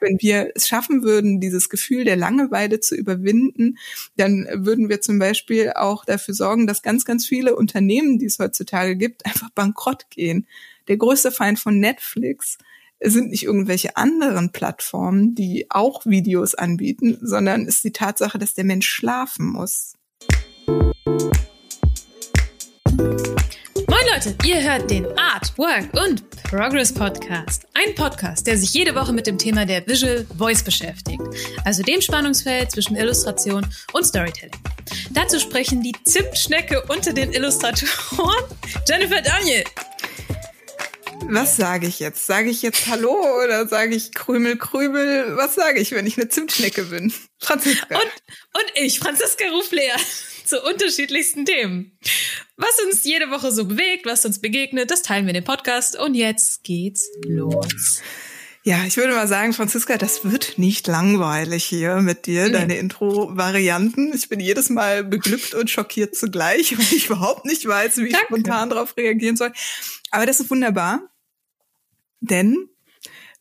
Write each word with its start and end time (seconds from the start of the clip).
Wenn 0.00 0.18
wir 0.20 0.52
es 0.54 0.68
schaffen 0.68 1.02
würden, 1.02 1.40
dieses 1.40 1.68
Gefühl 1.68 2.04
der 2.04 2.16
Langeweile 2.16 2.80
zu 2.80 2.94
überwinden, 2.94 3.78
dann 4.16 4.46
würden 4.52 4.88
wir 4.88 5.00
zum 5.00 5.18
Beispiel 5.18 5.72
auch 5.74 6.04
dafür 6.04 6.34
sorgen, 6.34 6.66
dass 6.66 6.82
ganz, 6.82 7.04
ganz 7.04 7.26
viele 7.26 7.56
Unternehmen, 7.56 8.18
die 8.18 8.26
es 8.26 8.38
heutzutage 8.38 8.96
gibt, 8.96 9.24
einfach 9.26 9.50
bankrott 9.50 10.10
gehen. 10.10 10.46
Der 10.88 10.96
größte 10.96 11.32
Feind 11.32 11.58
von 11.58 11.80
Netflix 11.80 12.58
sind 13.00 13.30
nicht 13.30 13.44
irgendwelche 13.44 13.96
anderen 13.96 14.52
Plattformen, 14.52 15.34
die 15.34 15.66
auch 15.70 16.06
Videos 16.06 16.54
anbieten, 16.54 17.18
sondern 17.20 17.66
ist 17.66 17.84
die 17.84 17.92
Tatsache, 17.92 18.38
dass 18.38 18.54
der 18.54 18.64
Mensch 18.64 18.88
schlafen 18.88 19.46
muss. 19.46 19.94
Leute, 24.16 24.34
ihr 24.46 24.62
hört 24.62 24.90
den 24.90 25.06
Art, 25.18 25.52
Work 25.58 25.92
und 25.92 26.30
Progress 26.44 26.90
Podcast. 26.90 27.66
Ein 27.74 27.94
Podcast, 27.94 28.46
der 28.46 28.56
sich 28.56 28.72
jede 28.72 28.94
Woche 28.94 29.12
mit 29.12 29.26
dem 29.26 29.36
Thema 29.36 29.66
der 29.66 29.86
Visual 29.86 30.26
Voice 30.38 30.62
beschäftigt, 30.62 31.20
also 31.66 31.82
dem 31.82 32.00
Spannungsfeld 32.00 32.70
zwischen 32.70 32.96
Illustration 32.96 33.66
und 33.92 34.04
Storytelling. 34.04 34.56
Dazu 35.10 35.38
sprechen 35.38 35.82
die 35.82 35.92
Zimtschnecke 36.06 36.82
unter 36.88 37.12
den 37.12 37.30
Illustratoren 37.34 38.44
Jennifer 38.88 39.20
Daniel. 39.20 39.64
Was 41.28 41.56
sage 41.56 41.86
ich 41.86 42.00
jetzt? 42.00 42.26
Sage 42.26 42.48
ich 42.48 42.62
jetzt 42.62 42.86
Hallo 42.86 43.14
oder 43.44 43.68
sage 43.68 43.94
ich 43.94 44.14
Krümel, 44.14 44.56
Krümel? 44.56 45.36
Was 45.36 45.56
sage 45.56 45.78
ich, 45.80 45.92
wenn 45.92 46.06
ich 46.06 46.16
eine 46.16 46.30
Zimtschnecke 46.30 46.84
bin? 46.84 47.12
Franziska. 47.38 47.96
Und, 47.96 48.12
und 48.54 48.72
ich, 48.76 48.98
Franziska 48.98 49.44
Rufleer, 49.50 49.96
zu 50.46 50.62
unterschiedlichsten 50.62 51.44
Themen. 51.44 51.98
Was 52.56 52.78
uns 52.86 53.04
jede 53.04 53.30
Woche 53.30 53.52
so 53.52 53.66
bewegt, 53.66 54.06
was 54.06 54.24
uns 54.24 54.40
begegnet, 54.40 54.90
das 54.90 55.02
teilen 55.02 55.26
wir 55.26 55.30
in 55.30 55.42
den 55.42 55.44
Podcast. 55.44 55.98
Und 55.98 56.14
jetzt 56.14 56.64
geht's 56.64 57.08
los. 57.26 58.02
Ja, 58.66 58.84
ich 58.84 58.96
würde 58.96 59.14
mal 59.14 59.28
sagen, 59.28 59.52
Franziska, 59.52 59.96
das 59.96 60.24
wird 60.24 60.58
nicht 60.58 60.88
langweilig 60.88 61.64
hier 61.64 61.96
mit 62.00 62.26
dir, 62.26 62.46
nee. 62.46 62.52
deine 62.52 62.76
Intro-Varianten. 62.78 64.12
Ich 64.12 64.28
bin 64.28 64.40
jedes 64.40 64.70
Mal 64.70 65.04
beglückt 65.04 65.54
und 65.54 65.70
schockiert 65.70 66.16
zugleich, 66.16 66.72
weil 66.76 66.96
ich 66.96 67.06
überhaupt 67.06 67.44
nicht 67.44 67.64
weiß, 67.64 67.98
wie 67.98 68.06
ich 68.06 68.12
Danke. 68.12 68.26
spontan 68.26 68.70
darauf 68.70 68.96
reagieren 68.96 69.36
soll. 69.36 69.52
Aber 70.10 70.26
das 70.26 70.40
ist 70.40 70.50
wunderbar. 70.50 71.00
Denn 72.18 72.68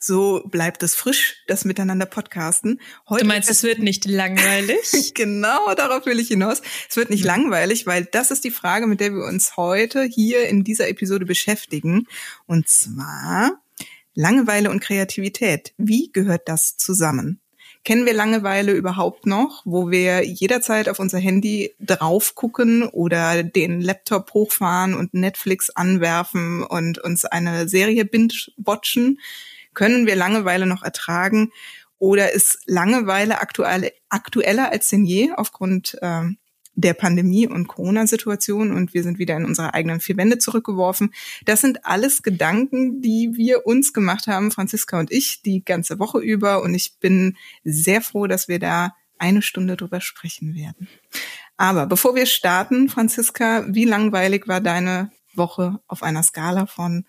so 0.05 0.43
bleibt 0.45 0.83
es 0.83 0.95
frisch, 0.95 1.43
das 1.47 1.65
Miteinander 1.65 2.05
podcasten. 2.05 2.79
Heute 3.09 3.23
du 3.23 3.27
meinst, 3.27 3.49
es 3.49 3.63
wird 3.63 3.79
nicht 3.79 4.05
langweilig? 4.05 5.13
genau, 5.15 5.73
darauf 5.73 6.05
will 6.05 6.19
ich 6.19 6.27
hinaus. 6.27 6.61
Es 6.89 6.95
wird 6.95 7.09
nicht 7.09 7.23
mhm. 7.23 7.27
langweilig, 7.27 7.87
weil 7.87 8.05
das 8.05 8.31
ist 8.31 8.43
die 8.43 8.51
Frage, 8.51 8.87
mit 8.87 8.99
der 8.99 9.13
wir 9.13 9.25
uns 9.25 9.57
heute 9.57 10.03
hier 10.03 10.47
in 10.47 10.63
dieser 10.63 10.87
Episode 10.89 11.25
beschäftigen. 11.25 12.07
Und 12.45 12.69
zwar 12.69 13.59
Langeweile 14.13 14.69
und 14.69 14.79
Kreativität. 14.79 15.73
Wie 15.77 16.11
gehört 16.11 16.47
das 16.47 16.77
zusammen? 16.77 17.39
Kennen 17.83 18.05
wir 18.05 18.13
Langeweile 18.13 18.71
überhaupt 18.71 19.25
noch, 19.25 19.61
wo 19.65 19.91
wir 19.91 20.23
jederzeit 20.23 20.89
auf 20.89 20.99
unser 20.99 21.19
Handy 21.19 21.75
drauf 21.79 22.33
gucken 22.33 22.83
oder 22.83 23.43
den 23.43 23.81
Laptop 23.81 24.33
hochfahren 24.33 24.95
und 24.95 25.13
Netflix 25.13 25.69
anwerfen 25.69 26.63
und 26.63 26.97
uns 26.99 27.25
eine 27.25 27.67
Serie 27.67 28.05
binge-watchen? 28.05 29.19
Können 29.75 30.07
wir 30.07 30.15
Langeweile 30.15 30.65
noch 30.65 30.83
ertragen? 30.83 31.51
Oder 31.99 32.33
ist 32.33 32.59
Langeweile 32.65 33.39
aktuell, 33.39 33.91
aktueller 34.09 34.71
als 34.71 34.89
denn 34.89 35.05
je 35.05 35.31
aufgrund 35.31 35.97
äh, 36.01 36.23
der 36.75 36.93
Pandemie 36.93 37.47
und 37.47 37.67
Corona-Situation 37.67 38.71
und 38.73 38.93
wir 38.93 39.01
sind 39.01 39.17
wieder 39.17 39.37
in 39.37 39.45
unsere 39.45 39.73
eigenen 39.73 40.01
vier 40.01 40.17
Wände 40.17 40.37
zurückgeworfen. 40.37 41.13
Das 41.45 41.61
sind 41.61 41.85
alles 41.85 42.21
Gedanken, 42.21 43.01
die 43.01 43.31
wir 43.35 43.65
uns 43.65 43.93
gemacht 43.93 44.27
haben, 44.27 44.51
Franziska 44.51 44.99
und 44.99 45.11
ich, 45.11 45.41
die 45.41 45.63
ganze 45.63 45.99
Woche 45.99 46.19
über. 46.19 46.61
Und 46.61 46.73
ich 46.73 46.99
bin 46.99 47.37
sehr 47.63 48.01
froh, 48.01 48.27
dass 48.27 48.47
wir 48.49 48.59
da 48.59 48.93
eine 49.17 49.41
Stunde 49.41 49.77
drüber 49.77 50.01
sprechen 50.01 50.53
werden. 50.53 50.89
Aber 51.55 51.85
bevor 51.85 52.15
wir 52.15 52.25
starten, 52.25 52.89
Franziska, 52.89 53.65
wie 53.69 53.85
langweilig 53.85 54.47
war 54.47 54.59
deine 54.59 55.11
Woche 55.33 55.79
auf 55.87 56.03
einer 56.03 56.23
Skala 56.23 56.65
von 56.65 57.05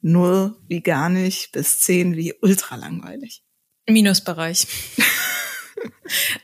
null 0.00 0.56
wie 0.68 0.80
gar 0.80 1.08
nicht 1.08 1.52
bis 1.52 1.80
zehn 1.80 2.16
wie 2.16 2.34
ultra 2.40 2.76
langweilig? 2.76 3.42
Minusbereich. 3.88 4.66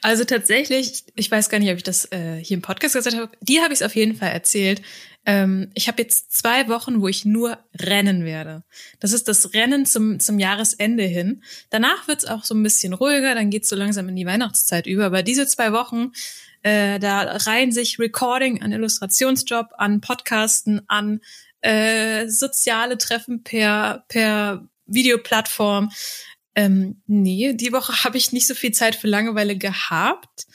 Also 0.01 0.25
tatsächlich, 0.25 1.05
ich 1.15 1.31
weiß 1.31 1.49
gar 1.49 1.59
nicht, 1.59 1.71
ob 1.71 1.77
ich 1.77 1.83
das 1.83 2.11
äh, 2.13 2.37
hier 2.37 2.57
im 2.57 2.63
Podcast 2.63 2.95
gesagt 2.95 3.17
habe, 3.17 3.31
die 3.41 3.61
habe 3.61 3.73
ich 3.73 3.81
es 3.81 3.87
auf 3.87 3.97
jeden 3.97 4.15
Fall 4.15 4.31
erzählt. 4.31 4.83
Ähm, 5.25 5.71
ich 5.75 5.89
habe 5.89 6.01
jetzt 6.01 6.33
zwei 6.37 6.69
Wochen, 6.69 7.01
wo 7.01 7.09
ich 7.09 7.25
nur 7.25 7.59
rennen 7.75 8.25
werde. 8.25 8.63
Das 9.01 9.13
ist 9.13 9.27
das 9.27 9.53
Rennen 9.55 9.85
zum, 9.85 10.21
zum 10.21 10.39
Jahresende 10.39 11.03
hin. 11.03 11.43
Danach 11.71 12.07
wird 12.07 12.21
es 12.23 12.29
auch 12.29 12.45
so 12.45 12.55
ein 12.55 12.63
bisschen 12.63 12.93
ruhiger, 12.93 13.35
dann 13.35 13.51
geht 13.51 13.65
es 13.65 13.69
so 13.69 13.77
langsam 13.77 14.09
in 14.09 14.17
die 14.17 14.27
Weihnachtszeit 14.27 14.87
über. 14.87 15.07
Aber 15.07 15.23
diese 15.23 15.47
zwei 15.47 15.73
Wochen, 15.73 16.13
äh, 16.63 17.01
da 17.01 17.23
reihen 17.23 17.73
sich 17.73 17.99
Recording 17.99 18.63
an 18.63 18.73
Illustrationsjob, 18.73 19.71
an 19.77 20.01
Podcasten, 20.01 20.83
an 20.87 21.21
äh, 21.61 22.29
soziale 22.29 22.99
Treffen 22.99 23.43
per, 23.43 24.05
per 24.09 24.69
Videoplattform. 24.87 25.91
Ähm, 26.55 27.03
nee, 27.07 27.53
die 27.53 27.73
Woche 27.73 27.93
habe 28.05 28.17
ich 28.17 28.33
nicht 28.33 28.47
so 28.47 28.55
viel 28.55 28.73
Zeit 28.73 28.97
für 28.97 29.09
Langeweile 29.09 29.57
gehabt. 29.57 30.47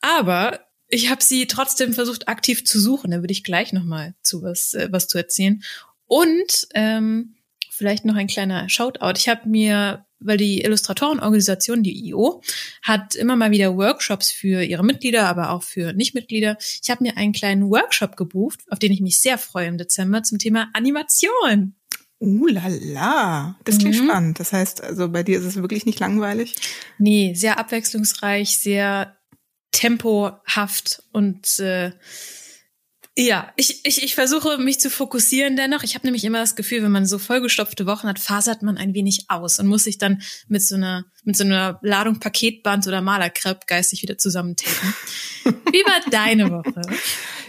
Aber 0.00 0.60
ich 0.88 1.10
habe 1.10 1.22
sie 1.22 1.46
trotzdem 1.46 1.92
versucht, 1.92 2.28
aktiv 2.28 2.64
zu 2.64 2.78
suchen. 2.78 3.10
Da 3.10 3.20
würde 3.20 3.32
ich 3.32 3.44
gleich 3.44 3.72
nochmal 3.72 4.14
zu 4.22 4.42
was, 4.42 4.74
äh, 4.74 4.88
was 4.90 5.08
zu 5.08 5.18
erzählen. 5.18 5.62
Und 6.06 6.68
ähm, 6.74 7.34
vielleicht 7.70 8.04
noch 8.04 8.14
ein 8.14 8.28
kleiner 8.28 8.68
Shoutout. 8.68 9.14
Ich 9.16 9.28
habe 9.28 9.48
mir, 9.48 10.05
weil 10.18 10.36
die 10.36 10.62
Illustratorenorganisation, 10.62 11.82
die 11.82 12.08
IO, 12.08 12.42
hat 12.82 13.14
immer 13.14 13.36
mal 13.36 13.50
wieder 13.50 13.76
Workshops 13.76 14.30
für 14.30 14.62
ihre 14.62 14.84
Mitglieder, 14.84 15.26
aber 15.26 15.50
auch 15.50 15.62
für 15.62 15.92
Nichtmitglieder. 15.92 16.56
Ich 16.82 16.90
habe 16.90 17.04
mir 17.04 17.16
einen 17.16 17.32
kleinen 17.32 17.70
Workshop 17.70 18.16
gebucht, 18.16 18.60
auf 18.70 18.78
den 18.78 18.92
ich 18.92 19.00
mich 19.00 19.20
sehr 19.20 19.38
freue 19.38 19.66
im 19.66 19.78
Dezember 19.78 20.22
zum 20.22 20.38
Thema 20.38 20.68
Animation. 20.72 21.74
Uh 22.18 22.46
la 22.46 22.62
la, 22.66 23.58
das 23.64 23.78
klingt 23.78 24.00
mhm. 24.00 24.04
spannend. 24.06 24.40
Das 24.40 24.52
heißt, 24.52 24.82
also 24.82 25.10
bei 25.10 25.22
dir 25.22 25.38
ist 25.38 25.44
es 25.44 25.56
wirklich 25.56 25.84
nicht 25.84 26.00
langweilig? 26.00 26.54
Nee, 26.98 27.34
sehr 27.34 27.58
abwechslungsreich, 27.58 28.58
sehr 28.58 29.16
tempohaft 29.72 31.02
und 31.12 31.58
äh, 31.58 31.92
ja, 33.18 33.50
ich, 33.56 33.80
ich, 33.86 34.02
ich 34.02 34.14
versuche 34.14 34.58
mich 34.58 34.78
zu 34.78 34.90
fokussieren 34.90 35.56
dennoch. 35.56 35.82
Ich 35.82 35.94
habe 35.94 36.06
nämlich 36.06 36.24
immer 36.24 36.40
das 36.40 36.54
Gefühl, 36.54 36.82
wenn 36.82 36.92
man 36.92 37.06
so 37.06 37.18
vollgestopfte 37.18 37.86
Wochen 37.86 38.08
hat, 38.08 38.18
fasert 38.18 38.62
man 38.62 38.76
ein 38.76 38.92
wenig 38.92 39.24
aus 39.28 39.58
und 39.58 39.68
muss 39.68 39.84
sich 39.84 39.96
dann 39.96 40.20
mit 40.48 40.62
so 40.62 40.74
einer, 40.74 41.06
mit 41.24 41.34
so 41.34 41.44
einer 41.44 41.78
Ladung 41.80 42.20
Paketband 42.20 42.86
oder 42.86 43.00
Malerkrepp 43.00 43.66
geistig 43.66 44.02
wieder 44.02 44.18
zusammentapen. 44.18 44.94
Wie 45.44 45.82
war 45.86 46.10
deine 46.10 46.50
Woche? 46.50 46.82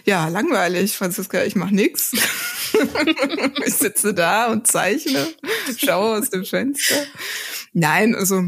Ja, 0.05 0.29
langweilig, 0.29 0.95
Franziska, 0.95 1.43
ich 1.43 1.55
mach 1.55 1.69
nix. 1.69 2.13
ich 3.65 3.73
sitze 3.73 4.13
da 4.13 4.49
und 4.49 4.67
zeichne, 4.67 5.27
schaue 5.77 6.17
aus 6.17 6.29
dem 6.29 6.45
Fenster. 6.45 6.95
Nein, 7.73 8.15
also 8.15 8.45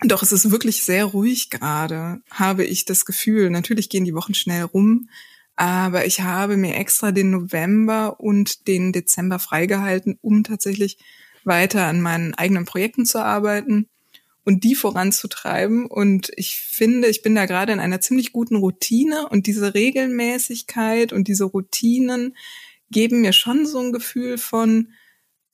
doch, 0.00 0.24
es 0.24 0.32
ist 0.32 0.50
wirklich 0.50 0.82
sehr 0.82 1.04
ruhig 1.04 1.50
gerade, 1.50 2.20
habe 2.32 2.64
ich 2.64 2.84
das 2.84 3.04
Gefühl. 3.04 3.48
Natürlich 3.50 3.88
gehen 3.88 4.04
die 4.04 4.14
Wochen 4.14 4.34
schnell 4.34 4.64
rum, 4.64 5.08
aber 5.56 6.06
ich 6.06 6.22
habe 6.22 6.56
mir 6.56 6.76
extra 6.76 7.12
den 7.12 7.30
November 7.30 8.20
und 8.20 8.66
den 8.68 8.92
Dezember 8.92 9.38
freigehalten, 9.38 10.18
um 10.22 10.44
tatsächlich 10.44 10.98
weiter 11.44 11.86
an 11.86 12.00
meinen 12.00 12.34
eigenen 12.34 12.64
Projekten 12.64 13.04
zu 13.04 13.22
arbeiten 13.22 13.88
und 14.44 14.64
die 14.64 14.74
voranzutreiben. 14.74 15.86
Und 15.86 16.30
ich 16.36 16.56
finde, 16.56 17.08
ich 17.08 17.22
bin 17.22 17.34
da 17.34 17.46
gerade 17.46 17.72
in 17.72 17.80
einer 17.80 18.00
ziemlich 18.00 18.32
guten 18.32 18.56
Routine 18.56 19.28
und 19.28 19.46
diese 19.46 19.74
Regelmäßigkeit 19.74 21.12
und 21.12 21.28
diese 21.28 21.44
Routinen 21.44 22.36
geben 22.90 23.20
mir 23.20 23.32
schon 23.32 23.66
so 23.66 23.78
ein 23.78 23.92
Gefühl 23.92 24.38
von, 24.38 24.92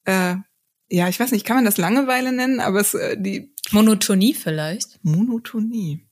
äh, 0.05 0.37
ja, 0.91 1.09
ich 1.09 1.21
weiß 1.21 1.33
nicht, 1.33 1.45
kann 1.45 1.57
man 1.57 1.65
das 1.65 1.77
Langeweile 1.77 2.33
nennen, 2.33 2.61
aber 2.61 2.81
es 2.81 2.95
äh, 2.95 3.17
die 3.21 3.53
Monotonie 3.71 4.35
vielleicht. 4.35 4.99
Monotonie. 5.03 6.08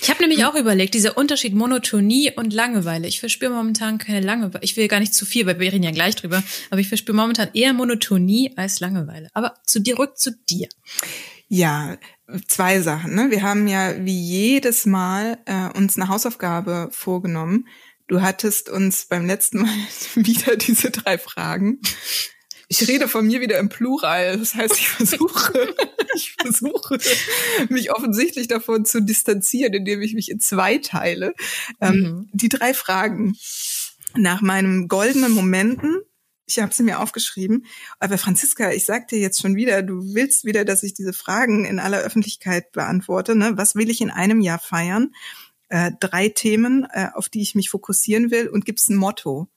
Ich 0.00 0.10
habe 0.10 0.20
nämlich 0.22 0.44
auch 0.44 0.54
überlegt, 0.54 0.94
dieser 0.94 1.16
Unterschied 1.16 1.54
Monotonie 1.54 2.32
und 2.34 2.52
Langeweile. 2.52 3.08
Ich 3.08 3.20
verspüre 3.20 3.52
momentan 3.52 3.98
keine 3.98 4.20
Langeweile. 4.20 4.64
Ich 4.64 4.76
will 4.76 4.88
gar 4.88 5.00
nicht 5.00 5.14
zu 5.14 5.24
viel, 5.24 5.46
weil 5.46 5.58
wir 5.58 5.72
reden 5.72 5.82
ja 5.82 5.90
gleich 5.90 6.16
drüber. 6.16 6.42
Aber 6.70 6.80
ich 6.80 6.88
verspüre 6.88 7.16
momentan 7.16 7.50
eher 7.54 7.72
Monotonie 7.72 8.52
als 8.56 8.80
Langeweile. 8.80 9.28
Aber 9.34 9.54
zu 9.66 9.80
dir 9.80 9.98
rück 9.98 10.18
zu 10.18 10.32
dir. 10.48 10.68
Ja, 11.48 11.98
zwei 12.48 12.80
Sachen. 12.80 13.14
Ne? 13.14 13.30
Wir 13.30 13.42
haben 13.42 13.66
ja 13.66 13.94
wie 14.04 14.20
jedes 14.20 14.86
Mal 14.86 15.38
äh, 15.46 15.68
uns 15.76 15.96
eine 15.96 16.08
Hausaufgabe 16.08 16.88
vorgenommen. 16.90 17.68
Du 18.08 18.22
hattest 18.22 18.68
uns 18.68 19.06
beim 19.06 19.26
letzten 19.26 19.62
Mal 19.62 19.74
wieder 20.14 20.56
diese 20.56 20.90
drei 20.90 21.18
Fragen 21.18 21.80
ich 22.72 22.88
rede 22.88 23.06
von 23.06 23.26
mir 23.26 23.42
wieder 23.42 23.58
im 23.58 23.68
Plural. 23.68 24.38
Das 24.38 24.54
heißt, 24.54 24.78
ich 24.78 24.88
versuche, 24.88 25.74
ich 26.14 26.34
versuche, 26.40 26.96
mich 27.68 27.92
offensichtlich 27.92 28.48
davon 28.48 28.86
zu 28.86 29.02
distanzieren, 29.02 29.74
indem 29.74 30.00
ich 30.00 30.14
mich 30.14 30.30
in 30.30 30.40
zwei 30.40 30.78
teile. 30.78 31.34
Ähm, 31.82 31.94
mhm. 31.94 32.30
Die 32.32 32.48
drei 32.48 32.72
Fragen 32.72 33.36
nach 34.16 34.40
meinem 34.40 34.88
goldenen 34.88 35.32
Momenten, 35.32 36.00
Ich 36.46 36.58
habe 36.60 36.72
sie 36.72 36.82
mir 36.82 37.00
aufgeschrieben. 37.00 37.66
Aber 37.98 38.16
Franziska, 38.16 38.72
ich 38.72 38.86
sag 38.86 39.08
dir 39.08 39.18
jetzt 39.18 39.42
schon 39.42 39.54
wieder, 39.54 39.82
du 39.82 40.14
willst 40.14 40.46
wieder, 40.46 40.64
dass 40.64 40.82
ich 40.82 40.94
diese 40.94 41.12
Fragen 41.12 41.66
in 41.66 41.78
aller 41.78 42.00
Öffentlichkeit 42.00 42.72
beantworte. 42.72 43.34
Ne? 43.34 43.52
Was 43.56 43.74
will 43.74 43.90
ich 43.90 44.00
in 44.00 44.10
einem 44.10 44.40
Jahr 44.40 44.58
feiern? 44.58 45.14
Äh, 45.68 45.92
drei 46.00 46.30
Themen, 46.30 46.86
äh, 46.90 47.08
auf 47.12 47.28
die 47.28 47.42
ich 47.42 47.54
mich 47.54 47.68
fokussieren 47.68 48.30
will 48.30 48.48
und 48.48 48.64
gibt's 48.64 48.88
ein 48.88 48.96
Motto. 48.96 49.48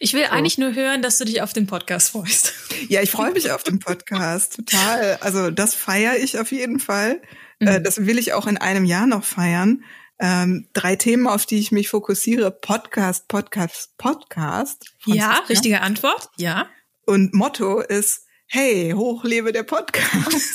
Ich 0.00 0.14
will 0.14 0.24
so. 0.24 0.30
eigentlich 0.30 0.58
nur 0.58 0.74
hören, 0.74 1.02
dass 1.02 1.18
du 1.18 1.24
dich 1.24 1.42
auf 1.42 1.52
den 1.52 1.66
Podcast 1.66 2.10
freust. 2.10 2.54
Ja, 2.88 3.02
ich 3.02 3.10
freue 3.10 3.32
mich 3.32 3.50
auf 3.50 3.64
den 3.64 3.80
Podcast 3.80 4.54
total. 4.54 5.18
Also 5.20 5.50
das 5.50 5.74
feiere 5.74 6.16
ich 6.16 6.38
auf 6.38 6.52
jeden 6.52 6.78
Fall. 6.78 7.20
Äh, 7.58 7.80
mhm. 7.80 7.84
Das 7.84 8.06
will 8.06 8.18
ich 8.18 8.32
auch 8.32 8.46
in 8.46 8.56
einem 8.56 8.84
Jahr 8.84 9.06
noch 9.06 9.24
feiern. 9.24 9.82
Ähm, 10.20 10.68
drei 10.72 10.96
Themen, 10.96 11.26
auf 11.26 11.44
die 11.44 11.58
ich 11.58 11.72
mich 11.72 11.88
fokussiere. 11.88 12.50
Podcast, 12.50 13.28
Podcast, 13.28 13.96
Podcast. 13.98 14.92
Franziska. 15.00 15.30
Ja, 15.30 15.44
richtige 15.48 15.80
Antwort. 15.80 16.30
Ja. 16.36 16.68
Und 17.04 17.34
Motto 17.34 17.80
ist, 17.80 18.26
hey, 18.46 18.92
hochlebe 18.94 19.52
der 19.52 19.64
Podcast. 19.64 20.54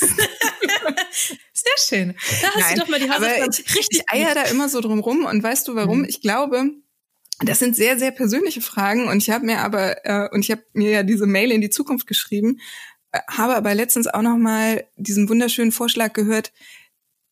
Sehr 1.52 1.78
schön. 1.78 2.14
Da 2.42 2.48
hast 2.48 2.58
Nein, 2.58 2.74
du 2.74 2.80
doch 2.80 2.88
mal 2.88 3.00
die 3.00 3.10
Hausaufgaben 3.10 3.50
ich, 3.50 3.74
richtig 3.74 4.00
ich 4.00 4.10
eier 4.10 4.34
da 4.34 4.42
immer 4.42 4.68
so 4.68 4.80
drum 4.80 5.00
rum. 5.00 5.24
Und 5.24 5.42
weißt 5.42 5.66
du 5.68 5.74
warum? 5.74 6.00
Mhm. 6.00 6.06
Ich 6.08 6.20
glaube, 6.20 6.70
das 7.40 7.58
sind 7.58 7.76
sehr, 7.76 7.98
sehr 7.98 8.10
persönliche 8.10 8.60
Fragen. 8.60 9.08
Und 9.08 9.18
ich 9.18 9.30
habe 9.30 9.46
mir 9.46 9.60
aber, 9.60 10.04
äh, 10.06 10.28
und 10.32 10.40
ich 10.40 10.50
habe 10.50 10.62
mir 10.72 10.90
ja 10.90 11.02
diese 11.02 11.26
Mail 11.26 11.50
in 11.50 11.60
die 11.60 11.70
Zukunft 11.70 12.06
geschrieben, 12.06 12.58
äh, 13.12 13.20
habe 13.28 13.56
aber 13.56 13.74
letztens 13.74 14.06
auch 14.06 14.22
noch 14.22 14.36
mal 14.36 14.84
diesen 14.96 15.28
wunderschönen 15.28 15.72
Vorschlag 15.72 16.12
gehört, 16.12 16.52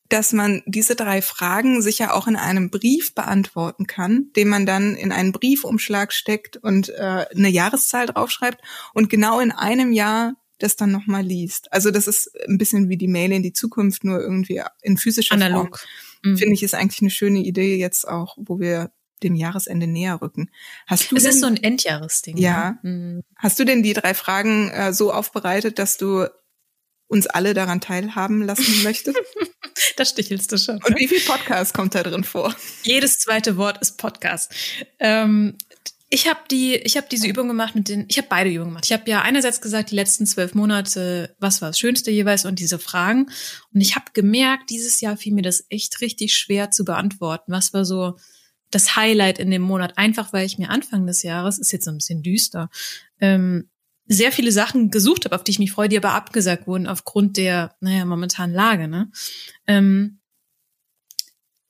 dass 0.09 0.33
man 0.33 0.61
diese 0.65 0.95
drei 0.95 1.21
Fragen 1.21 1.81
sicher 1.81 2.13
auch 2.13 2.27
in 2.27 2.35
einem 2.35 2.69
Brief 2.69 3.15
beantworten 3.15 3.87
kann, 3.87 4.27
den 4.35 4.47
man 4.47 4.65
dann 4.65 4.95
in 4.95 5.11
einen 5.11 5.31
Briefumschlag 5.31 6.13
steckt 6.13 6.57
und 6.57 6.89
äh, 6.89 7.25
eine 7.35 7.49
Jahreszahl 7.49 8.07
draufschreibt 8.07 8.61
und 8.93 9.09
genau 9.09 9.39
in 9.39 9.51
einem 9.51 9.91
Jahr 9.91 10.35
das 10.59 10.75
dann 10.75 10.91
nochmal 10.91 11.23
liest. 11.23 11.71
Also 11.73 11.89
das 11.89 12.07
ist 12.07 12.31
ein 12.47 12.57
bisschen 12.57 12.89
wie 12.89 12.97
die 12.97 13.07
Mail 13.07 13.31
in 13.31 13.43
die 13.43 13.53
Zukunft, 13.53 14.03
nur 14.03 14.19
irgendwie 14.19 14.61
in 14.81 14.97
physischer 14.97 15.35
Analog. 15.35 15.79
Form. 15.79 16.31
Mhm. 16.31 16.37
Finde 16.37 16.53
ich 16.53 16.63
ist 16.63 16.75
eigentlich 16.75 17.01
eine 17.01 17.09
schöne 17.09 17.39
Idee 17.39 17.75
jetzt 17.77 18.07
auch, 18.07 18.37
wo 18.37 18.59
wir 18.59 18.91
dem 19.23 19.35
Jahresende 19.35 19.87
näher 19.87 20.21
rücken. 20.21 20.49
Hast 20.87 21.11
du 21.11 21.15
es 21.15 21.23
denn, 21.23 21.31
ist 21.31 21.41
so 21.41 21.47
ein 21.47 21.57
Endjahresding. 21.57 22.37
Ja. 22.37 22.77
Ne? 22.81 22.91
Mhm. 22.91 23.23
Hast 23.35 23.59
du 23.59 23.65
denn 23.65 23.83
die 23.83 23.93
drei 23.93 24.13
Fragen 24.13 24.69
äh, 24.69 24.93
so 24.93 25.11
aufbereitet, 25.11 25.79
dass 25.79 25.97
du 25.97 26.27
uns 27.07 27.27
alle 27.27 27.53
daran 27.53 27.81
teilhaben 27.81 28.41
lassen 28.41 28.83
möchtest? 28.83 29.17
da 29.97 30.05
stichelst 30.05 30.51
du 30.51 30.57
schon. 30.57 30.75
Und 30.75 30.89
ne? 30.89 30.95
wie 30.97 31.07
viel 31.07 31.21
Podcast 31.21 31.73
kommt 31.73 31.95
da 31.95 32.03
drin 32.03 32.23
vor? 32.23 32.55
Jedes 32.83 33.19
zweite 33.19 33.57
Wort 33.57 33.79
ist 33.81 33.97
Podcast. 33.97 34.53
Ähm, 34.99 35.57
ich 36.13 36.27
habe 36.27 36.41
die, 36.51 36.75
ich 36.75 36.95
habe 36.95 37.07
diese 37.09 37.27
Übung 37.27 37.47
gemacht 37.47 37.73
mit 37.73 37.89
den, 37.89 38.05
ich 38.07 38.19
habe 38.19 38.27
beide 38.29 38.51
Übungen 38.51 38.69
gemacht. 38.69 38.85
Ich 38.85 38.93
habe 38.93 39.09
ja 39.09 39.23
einerseits 39.23 39.61
gesagt, 39.61 39.89
die 39.89 39.95
letzten 39.95 40.27
zwölf 40.27 40.53
Monate, 40.53 41.35
was 41.39 41.59
war 41.61 41.69
das 41.69 41.79
Schönste 41.79 42.11
jeweils 42.11 42.45
und 42.45 42.59
diese 42.59 42.77
Fragen. 42.77 43.31
Und 43.73 43.81
ich 43.81 43.95
habe 43.95 44.05
gemerkt, 44.13 44.69
dieses 44.69 45.01
Jahr 45.01 45.17
fiel 45.17 45.33
mir 45.33 45.41
das 45.41 45.65
echt 45.69 46.01
richtig 46.01 46.37
schwer 46.37 46.69
zu 46.69 46.85
beantworten. 46.85 47.51
Was 47.51 47.73
war 47.73 47.83
so 47.83 48.17
das 48.73 48.95
Highlight 48.95 49.39
in 49.39 49.51
dem 49.51 49.61
Monat? 49.61 49.97
Einfach 49.97 50.33
weil 50.33 50.45
ich 50.45 50.57
mir 50.57 50.69
Anfang 50.69 51.05
des 51.05 51.23
Jahres, 51.23 51.59
ist 51.59 51.71
jetzt 51.71 51.85
so 51.85 51.91
ein 51.91 51.97
bisschen 51.97 52.23
düster, 52.23 52.69
ähm, 53.19 53.69
sehr 54.05 54.31
viele 54.31 54.51
Sachen 54.51 54.91
gesucht 54.91 55.25
habe, 55.25 55.35
auf 55.35 55.43
die 55.43 55.51
ich 55.51 55.59
mich 55.59 55.71
freue, 55.71 55.89
die 55.89 55.97
aber 55.97 56.13
abgesagt 56.13 56.67
wurden 56.67 56.87
aufgrund 56.87 57.37
der, 57.37 57.75
naja, 57.79 58.05
momentanen 58.05 58.55
Lage. 58.55 58.87
Ne? 58.87 59.11
Ähm, 59.65 60.19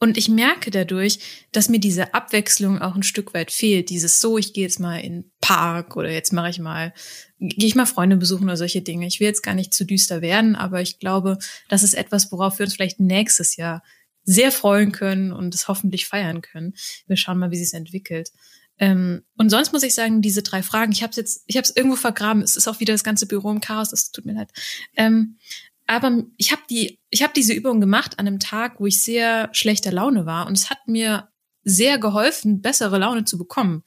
und 0.04 0.18
ich 0.18 0.28
merke 0.28 0.70
dadurch, 0.70 1.20
dass 1.54 1.70
mir 1.70 1.80
diese 1.80 2.14
Abwechslung 2.14 2.82
auch 2.82 2.94
ein 2.94 3.04
Stück 3.04 3.34
weit 3.34 3.52
fehlt. 3.52 3.90
Dieses 3.90 4.20
so, 4.20 4.38
ich 4.38 4.52
gehe 4.52 4.66
jetzt 4.66 4.82
mal 4.82 4.98
in 4.98 5.14
den 5.14 5.32
Park 5.40 5.96
oder 5.96 6.12
jetzt 6.12 6.34
mache 6.34 6.50
ich 6.50 6.60
mal, 6.60 6.94
gehe 7.40 7.68
ich 7.68 7.76
mal 7.76 7.86
Freunde 7.86 8.18
besuchen 8.18 8.44
oder 8.44 8.58
solche 8.58 8.82
Dinge. 8.82 9.08
Ich 9.08 9.22
will 9.22 9.28
jetzt 9.28 9.44
gar 9.44 9.54
nicht 9.54 9.74
zu 9.74 9.86
düster 9.86 10.22
werden, 10.22 10.58
aber 10.58 10.82
ich 10.82 11.00
glaube, 11.00 11.38
das 11.70 11.84
ist 11.84 11.94
etwas, 11.94 12.34
worauf 12.34 12.60
wir 12.60 12.66
uns 12.66 12.74
vielleicht 12.74 13.00
nächstes 13.00 13.56
Jahr 13.56 13.82
sehr 14.24 14.52
freuen 14.52 14.92
können 14.92 15.32
und 15.32 15.54
es 15.54 15.68
hoffentlich 15.68 16.08
feiern 16.08 16.42
können. 16.42 16.74
Wir 17.08 17.18
schauen 17.18 17.40
mal, 17.40 17.52
wie 17.52 17.64
sich 17.64 17.74
entwickelt. 17.74 18.32
Ähm, 18.80 19.24
und 19.38 19.50
sonst 19.50 19.72
muss 19.72 19.84
ich 19.84 19.94
sagen, 19.94 20.22
diese 20.22 20.42
drei 20.42 20.64
Fragen, 20.64 20.92
ich 20.92 21.04
habe 21.04 21.12
es 21.12 21.18
jetzt, 21.18 21.44
ich 21.48 21.58
habe 21.58 21.64
es 21.64 21.76
irgendwo 21.76 21.96
vergraben. 21.96 22.42
Es 22.42 22.56
ist 22.56 22.68
auch 22.68 22.80
wieder 22.80 22.94
das 22.94 23.04
ganze 23.04 23.28
Büro 23.28 23.52
im 23.52 23.62
Chaos. 23.62 23.90
Das 23.90 24.12
tut 24.12 24.26
mir 24.26 24.34
leid. 24.34 24.52
Ähm, 24.96 25.38
aber 25.86 26.24
ich 26.38 26.52
habe 26.52 26.62
die, 26.70 27.00
ich 27.10 27.24
habe 27.24 27.34
diese 27.36 27.54
Übung 27.54 27.82
gemacht 27.82 28.18
an 28.18 28.28
einem 28.28 28.40
Tag, 28.40 28.80
wo 28.80 28.86
ich 28.86 29.04
sehr 29.04 29.50
schlechter 29.52 29.92
Laune 29.92 30.26
war, 30.26 30.48
und 30.48 30.58
es 30.58 30.70
hat 30.70 30.88
mir 30.88 31.30
sehr 31.66 31.98
geholfen, 31.98 32.62
bessere 32.62 32.98
Laune 32.98 33.26
zu 33.26 33.38
bekommen. 33.38 33.84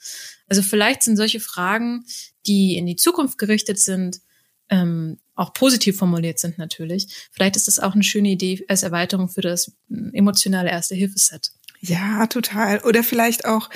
Also 0.46 0.62
vielleicht 0.62 1.02
sind 1.02 1.16
solche 1.16 1.40
Fragen, 1.40 2.04
die 2.46 2.76
in 2.76 2.86
die 2.86 2.96
Zukunft 2.96 3.38
gerichtet 3.38 3.78
sind, 3.78 4.20
ähm, 4.68 5.18
auch 5.34 5.52
positiv 5.52 5.98
formuliert 5.98 6.38
sind 6.38 6.58
natürlich. 6.58 7.28
Vielleicht 7.30 7.56
ist 7.56 7.68
das 7.68 7.78
auch 7.78 7.94
eine 7.94 8.02
schöne 8.02 8.30
Idee 8.30 8.64
als 8.68 8.82
Erweiterung 8.82 9.28
für 9.28 9.42
das 9.42 9.72
emotionale 10.12 10.70
Erste-Hilfe-Set. 10.70 11.50
Ja, 11.80 12.26
total. 12.26 12.80
Oder 12.80 13.02
vielleicht 13.02 13.44
auch 13.44 13.68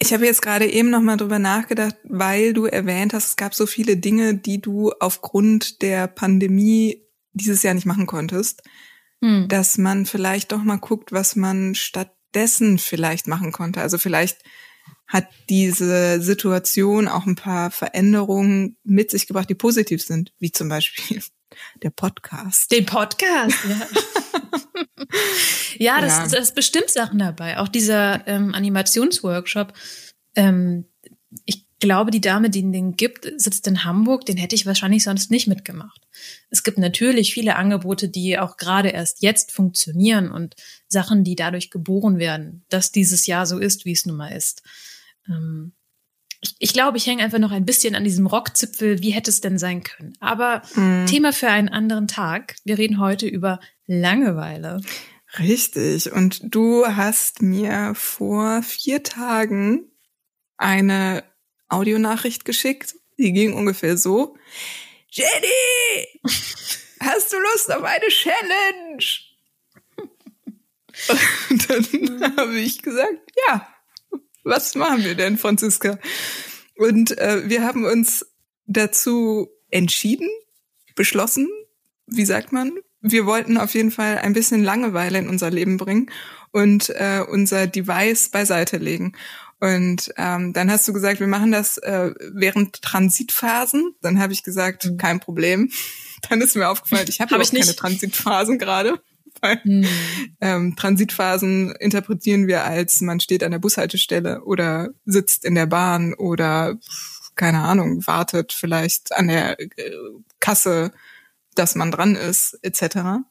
ich 0.00 0.12
habe 0.12 0.26
jetzt 0.26 0.42
gerade 0.42 0.66
eben 0.66 0.90
noch 0.90 1.00
mal 1.00 1.16
drüber 1.16 1.38
nachgedacht, 1.38 1.96
weil 2.04 2.52
du 2.52 2.66
erwähnt 2.66 3.12
hast, 3.12 3.30
es 3.30 3.36
gab 3.36 3.54
so 3.54 3.66
viele 3.66 3.96
Dinge, 3.96 4.36
die 4.36 4.60
du 4.60 4.92
aufgrund 5.00 5.82
der 5.82 6.06
Pandemie 6.06 7.02
dieses 7.32 7.62
Jahr 7.62 7.74
nicht 7.74 7.86
machen 7.86 8.06
konntest, 8.06 8.62
hm. 9.22 9.48
dass 9.48 9.76
man 9.76 10.06
vielleicht 10.06 10.52
doch 10.52 10.62
mal 10.62 10.78
guckt, 10.78 11.10
was 11.10 11.34
man 11.34 11.74
stattdessen 11.74 12.78
vielleicht 12.78 13.26
machen 13.26 13.50
konnte. 13.50 13.80
Also 13.80 13.98
vielleicht 13.98 14.38
hat 15.08 15.26
diese 15.48 16.20
Situation 16.20 17.08
auch 17.08 17.26
ein 17.26 17.34
paar 17.34 17.70
Veränderungen 17.70 18.76
mit 18.84 19.10
sich 19.10 19.26
gebracht, 19.26 19.48
die 19.48 19.54
positiv 19.54 20.02
sind, 20.02 20.32
wie 20.38 20.52
zum 20.52 20.68
Beispiel 20.68 21.22
der 21.82 21.90
Podcast. 21.90 22.70
Den 22.70 22.84
Podcast, 22.84 23.56
ja. 23.68 23.86
ja, 25.96 26.00
das, 26.02 26.32
ja. 26.32 26.38
das 26.38 26.52
bestimmt 26.52 26.90
Sachen 26.90 27.18
dabei. 27.18 27.58
Auch 27.58 27.68
dieser 27.68 28.26
ähm, 28.28 28.54
Animationsworkshop. 28.54 29.72
Ähm, 30.36 30.84
ich 31.46 31.64
glaube, 31.80 32.10
die 32.10 32.20
Dame, 32.20 32.50
die 32.50 32.60
den 32.70 32.96
gibt, 32.96 33.30
sitzt 33.36 33.66
in 33.66 33.84
Hamburg. 33.84 34.26
Den 34.26 34.36
hätte 34.36 34.54
ich 34.54 34.66
wahrscheinlich 34.66 35.04
sonst 35.04 35.30
nicht 35.30 35.46
mitgemacht. 35.46 36.02
Es 36.50 36.64
gibt 36.64 36.76
natürlich 36.76 37.32
viele 37.32 37.56
Angebote, 37.56 38.10
die 38.10 38.38
auch 38.38 38.58
gerade 38.58 38.90
erst 38.90 39.22
jetzt 39.22 39.52
funktionieren 39.52 40.30
und 40.30 40.54
Sachen, 40.88 41.24
die 41.24 41.36
dadurch 41.36 41.70
geboren 41.70 42.18
werden, 42.18 42.64
dass 42.68 42.92
dieses 42.92 43.26
Jahr 43.26 43.46
so 43.46 43.58
ist, 43.58 43.86
wie 43.86 43.92
es 43.92 44.04
nun 44.04 44.16
mal 44.16 44.36
ist. 44.36 44.62
Ähm, 45.28 45.72
ich, 46.40 46.54
ich 46.58 46.72
glaube, 46.72 46.96
ich 46.96 47.06
hänge 47.06 47.22
einfach 47.22 47.38
noch 47.38 47.50
ein 47.50 47.64
bisschen 47.64 47.94
an 47.94 48.04
diesem 48.04 48.26
Rockzipfel. 48.26 49.02
Wie 49.02 49.10
hätte 49.10 49.30
es 49.30 49.40
denn 49.40 49.58
sein 49.58 49.82
können? 49.82 50.14
Aber 50.20 50.62
mhm. 50.74 51.06
Thema 51.06 51.32
für 51.32 51.48
einen 51.48 51.68
anderen 51.68 52.08
Tag. 52.08 52.56
Wir 52.64 52.78
reden 52.78 53.00
heute 53.00 53.26
über 53.26 53.60
Langeweile. 53.86 54.80
Richtig. 55.38 56.12
Und 56.12 56.54
du 56.54 56.86
hast 56.86 57.42
mir 57.42 57.92
vor 57.94 58.62
vier 58.62 59.02
Tagen 59.02 59.90
eine 60.56 61.24
Audionachricht 61.68 62.44
geschickt. 62.44 62.94
Die 63.18 63.32
ging 63.32 63.52
ungefähr 63.54 63.96
so. 63.96 64.36
Jenny, 65.10 66.20
hast 67.00 67.32
du 67.32 67.36
Lust 67.38 67.72
auf 67.72 67.82
eine 67.82 68.08
Challenge? 68.08 69.04
Und 71.50 71.70
dann 71.70 72.36
habe 72.36 72.58
ich 72.58 72.82
gesagt, 72.82 73.18
ja, 73.48 73.68
was 74.48 74.74
machen 74.74 75.04
wir 75.04 75.14
denn, 75.14 75.38
Franziska? 75.38 75.98
Und 76.76 77.16
äh, 77.18 77.48
wir 77.48 77.62
haben 77.62 77.84
uns 77.84 78.26
dazu 78.66 79.48
entschieden, 79.70 80.28
beschlossen, 80.94 81.48
wie 82.06 82.24
sagt 82.24 82.52
man? 82.52 82.72
Wir 83.00 83.26
wollten 83.26 83.58
auf 83.58 83.74
jeden 83.74 83.90
Fall 83.90 84.18
ein 84.18 84.32
bisschen 84.32 84.64
Langeweile 84.64 85.18
in 85.18 85.28
unser 85.28 85.50
Leben 85.50 85.76
bringen 85.76 86.10
und 86.50 86.90
äh, 86.90 87.22
unser 87.26 87.66
Device 87.66 88.30
beiseite 88.30 88.78
legen. 88.78 89.14
Und 89.60 90.12
ähm, 90.16 90.52
dann 90.52 90.70
hast 90.70 90.86
du 90.86 90.92
gesagt, 90.92 91.20
wir 91.20 91.26
machen 91.26 91.52
das 91.52 91.78
äh, 91.78 92.12
während 92.32 92.80
Transitphasen. 92.80 93.94
Dann 94.02 94.20
habe 94.20 94.32
ich 94.32 94.44
gesagt, 94.44 94.84
mhm. 94.84 94.96
kein 94.98 95.20
Problem. 95.20 95.70
Dann 96.28 96.40
ist 96.40 96.56
mir 96.56 96.68
aufgefallen, 96.68 97.06
ich 97.08 97.20
habe 97.20 97.30
hab 97.30 97.40
überhaupt 97.40 97.54
keine 97.54 97.76
Transitphasen 97.76 98.58
gerade. 98.58 99.00
Weil, 99.40 99.62
hm. 99.62 99.84
ähm, 100.40 100.76
Transitphasen 100.76 101.74
interpretieren 101.76 102.46
wir 102.46 102.64
als, 102.64 103.00
man 103.00 103.20
steht 103.20 103.42
an 103.42 103.52
der 103.52 103.58
Bushaltestelle 103.58 104.42
oder 104.44 104.90
sitzt 105.04 105.44
in 105.44 105.54
der 105.54 105.66
Bahn 105.66 106.14
oder 106.14 106.76
keine 107.38 107.60
Ahnung, 107.60 108.06
wartet 108.06 108.52
vielleicht 108.52 109.14
an 109.14 109.28
der 109.28 109.58
äh, 109.60 109.66
Kasse, 110.40 110.92
dass 111.54 111.74
man 111.74 111.90
dran 111.90 112.16
ist, 112.16 112.58
etc. 112.62 113.22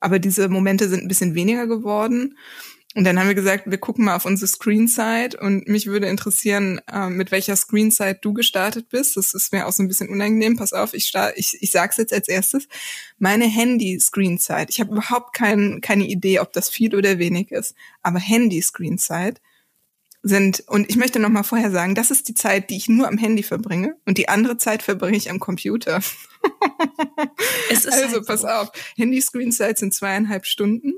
Aber 0.00 0.18
diese 0.18 0.48
Momente 0.48 0.88
sind 0.88 1.02
ein 1.02 1.08
bisschen 1.08 1.34
weniger 1.34 1.66
geworden. 1.66 2.36
Und 2.96 3.02
dann 3.02 3.18
haben 3.18 3.26
wir 3.26 3.34
gesagt, 3.34 3.68
wir 3.68 3.78
gucken 3.78 4.04
mal 4.04 4.14
auf 4.14 4.24
unsere 4.24 4.46
Screenside 4.46 5.36
und 5.40 5.66
mich 5.66 5.86
würde 5.88 6.06
interessieren, 6.06 6.80
äh, 6.90 7.08
mit 7.08 7.32
welcher 7.32 7.56
Screenside 7.56 8.18
du 8.20 8.32
gestartet 8.32 8.88
bist. 8.88 9.16
Das 9.16 9.34
ist 9.34 9.52
mir 9.52 9.66
auch 9.66 9.72
so 9.72 9.82
ein 9.82 9.88
bisschen 9.88 10.08
unangenehm. 10.08 10.56
Pass 10.56 10.72
auf, 10.72 10.94
ich, 10.94 11.06
start, 11.06 11.34
ich, 11.36 11.58
ich 11.60 11.72
sag's 11.72 11.96
jetzt 11.96 12.12
als 12.12 12.28
erstes. 12.28 12.68
Meine 13.18 13.46
Handy-Screenside. 13.46 14.66
Ich 14.68 14.78
habe 14.78 14.92
überhaupt 14.92 15.34
kein, 15.34 15.80
keine 15.80 16.06
Idee, 16.06 16.38
ob 16.38 16.52
das 16.52 16.70
viel 16.70 16.94
oder 16.94 17.18
wenig 17.18 17.50
ist. 17.50 17.74
Aber 18.02 18.20
Handy-Screenside 18.20 19.40
sind, 20.22 20.64
und 20.68 20.88
ich 20.88 20.96
möchte 20.96 21.18
noch 21.18 21.28
mal 21.28 21.42
vorher 21.42 21.72
sagen, 21.72 21.96
das 21.96 22.12
ist 22.12 22.28
die 22.28 22.34
Zeit, 22.34 22.70
die 22.70 22.76
ich 22.76 22.88
nur 22.88 23.08
am 23.08 23.18
Handy 23.18 23.42
verbringe 23.42 23.96
und 24.06 24.18
die 24.18 24.28
andere 24.28 24.56
Zeit 24.56 24.82
verbringe 24.82 25.16
ich 25.16 25.30
am 25.30 25.40
Computer. 25.40 26.00
also 27.70 27.90
halt 27.90 28.26
pass 28.26 28.40
so. 28.42 28.46
auf, 28.46 28.70
Handy-Screen-Zeit 28.96 29.78
sind 29.78 29.92
zweieinhalb 29.92 30.46
Stunden. 30.46 30.94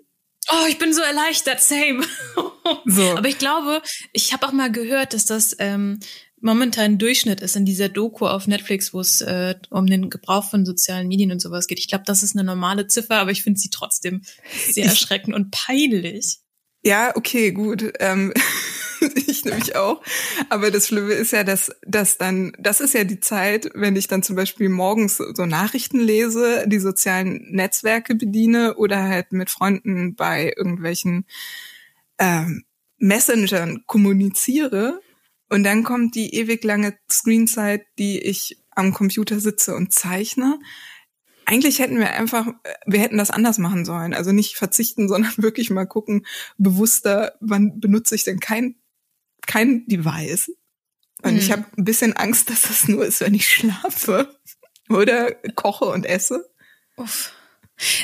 Oh, 0.48 0.66
ich 0.68 0.78
bin 0.78 0.92
so 0.92 1.02
erleichtert, 1.02 1.60
same. 1.60 2.04
so. 2.84 3.16
Aber 3.16 3.28
ich 3.28 3.38
glaube, 3.38 3.82
ich 4.12 4.32
habe 4.32 4.46
auch 4.46 4.52
mal 4.52 4.70
gehört, 4.70 5.12
dass 5.12 5.24
das 5.26 5.56
ähm, 5.58 5.98
momentan 6.40 6.98
Durchschnitt 6.98 7.40
ist 7.40 7.56
in 7.56 7.64
dieser 7.64 7.88
Doku 7.88 8.26
auf 8.26 8.46
Netflix, 8.46 8.94
wo 8.94 9.00
es 9.00 9.20
äh, 9.20 9.54
um 9.70 9.86
den 9.86 10.10
Gebrauch 10.10 10.48
von 10.48 10.64
sozialen 10.64 11.08
Medien 11.08 11.32
und 11.32 11.40
sowas 11.40 11.66
geht. 11.66 11.78
Ich 11.78 11.88
glaube, 11.88 12.04
das 12.06 12.22
ist 12.22 12.36
eine 12.36 12.44
normale 12.44 12.86
Ziffer, 12.86 13.16
aber 13.16 13.30
ich 13.30 13.42
finde 13.42 13.58
sie 13.58 13.70
trotzdem 13.70 14.22
sehr 14.70 14.86
erschreckend 14.86 15.34
und 15.34 15.50
peinlich. 15.50 16.38
Ja, 16.86 17.10
okay, 17.16 17.50
gut. 17.50 17.94
Ähm, 17.98 18.32
ich 19.26 19.44
nämlich 19.44 19.74
auch. 19.74 20.04
Aber 20.50 20.70
das 20.70 20.86
Schlimme 20.86 21.14
ist 21.14 21.32
ja, 21.32 21.42
dass, 21.42 21.72
dass 21.84 22.16
dann, 22.16 22.52
das 22.60 22.80
ist 22.80 22.94
ja 22.94 23.02
die 23.02 23.18
Zeit, 23.18 23.68
wenn 23.74 23.96
ich 23.96 24.06
dann 24.06 24.22
zum 24.22 24.36
Beispiel 24.36 24.68
morgens 24.68 25.16
so 25.16 25.46
Nachrichten 25.46 25.98
lese, 25.98 26.64
die 26.68 26.78
sozialen 26.78 27.44
Netzwerke 27.50 28.14
bediene 28.14 28.76
oder 28.76 29.02
halt 29.02 29.32
mit 29.32 29.50
Freunden 29.50 30.14
bei 30.14 30.54
irgendwelchen 30.56 31.26
ähm, 32.20 32.62
Messengern 32.98 33.82
kommuniziere. 33.86 35.00
Und 35.48 35.64
dann 35.64 35.82
kommt 35.82 36.14
die 36.14 36.36
ewig 36.36 36.62
lange 36.62 36.96
Screenzeit, 37.10 37.82
die 37.98 38.20
ich 38.20 38.62
am 38.70 38.94
Computer 38.94 39.40
sitze 39.40 39.74
und 39.74 39.92
zeichne 39.92 40.60
eigentlich 41.46 41.78
hätten 41.78 41.98
wir 41.98 42.12
einfach, 42.12 42.48
wir 42.86 43.00
hätten 43.00 43.18
das 43.18 43.30
anders 43.30 43.58
machen 43.58 43.84
sollen. 43.84 44.12
Also 44.12 44.32
nicht 44.32 44.56
verzichten, 44.56 45.08
sondern 45.08 45.32
wirklich 45.38 45.70
mal 45.70 45.86
gucken, 45.86 46.26
bewusster, 46.58 47.34
wann 47.40 47.80
benutze 47.80 48.14
ich 48.14 48.24
denn 48.24 48.40
kein, 48.40 48.76
kein 49.46 49.86
Device. 49.86 50.50
Und 51.22 51.34
mhm. 51.34 51.38
ich 51.38 51.50
habe 51.50 51.64
ein 51.76 51.84
bisschen 51.84 52.14
Angst, 52.14 52.50
dass 52.50 52.62
das 52.62 52.88
nur 52.88 53.06
ist, 53.06 53.20
wenn 53.20 53.34
ich 53.34 53.48
schlafe 53.48 54.36
oder 54.90 55.32
koche 55.54 55.86
und 55.86 56.04
esse. 56.04 56.50
Uff. 56.96 57.32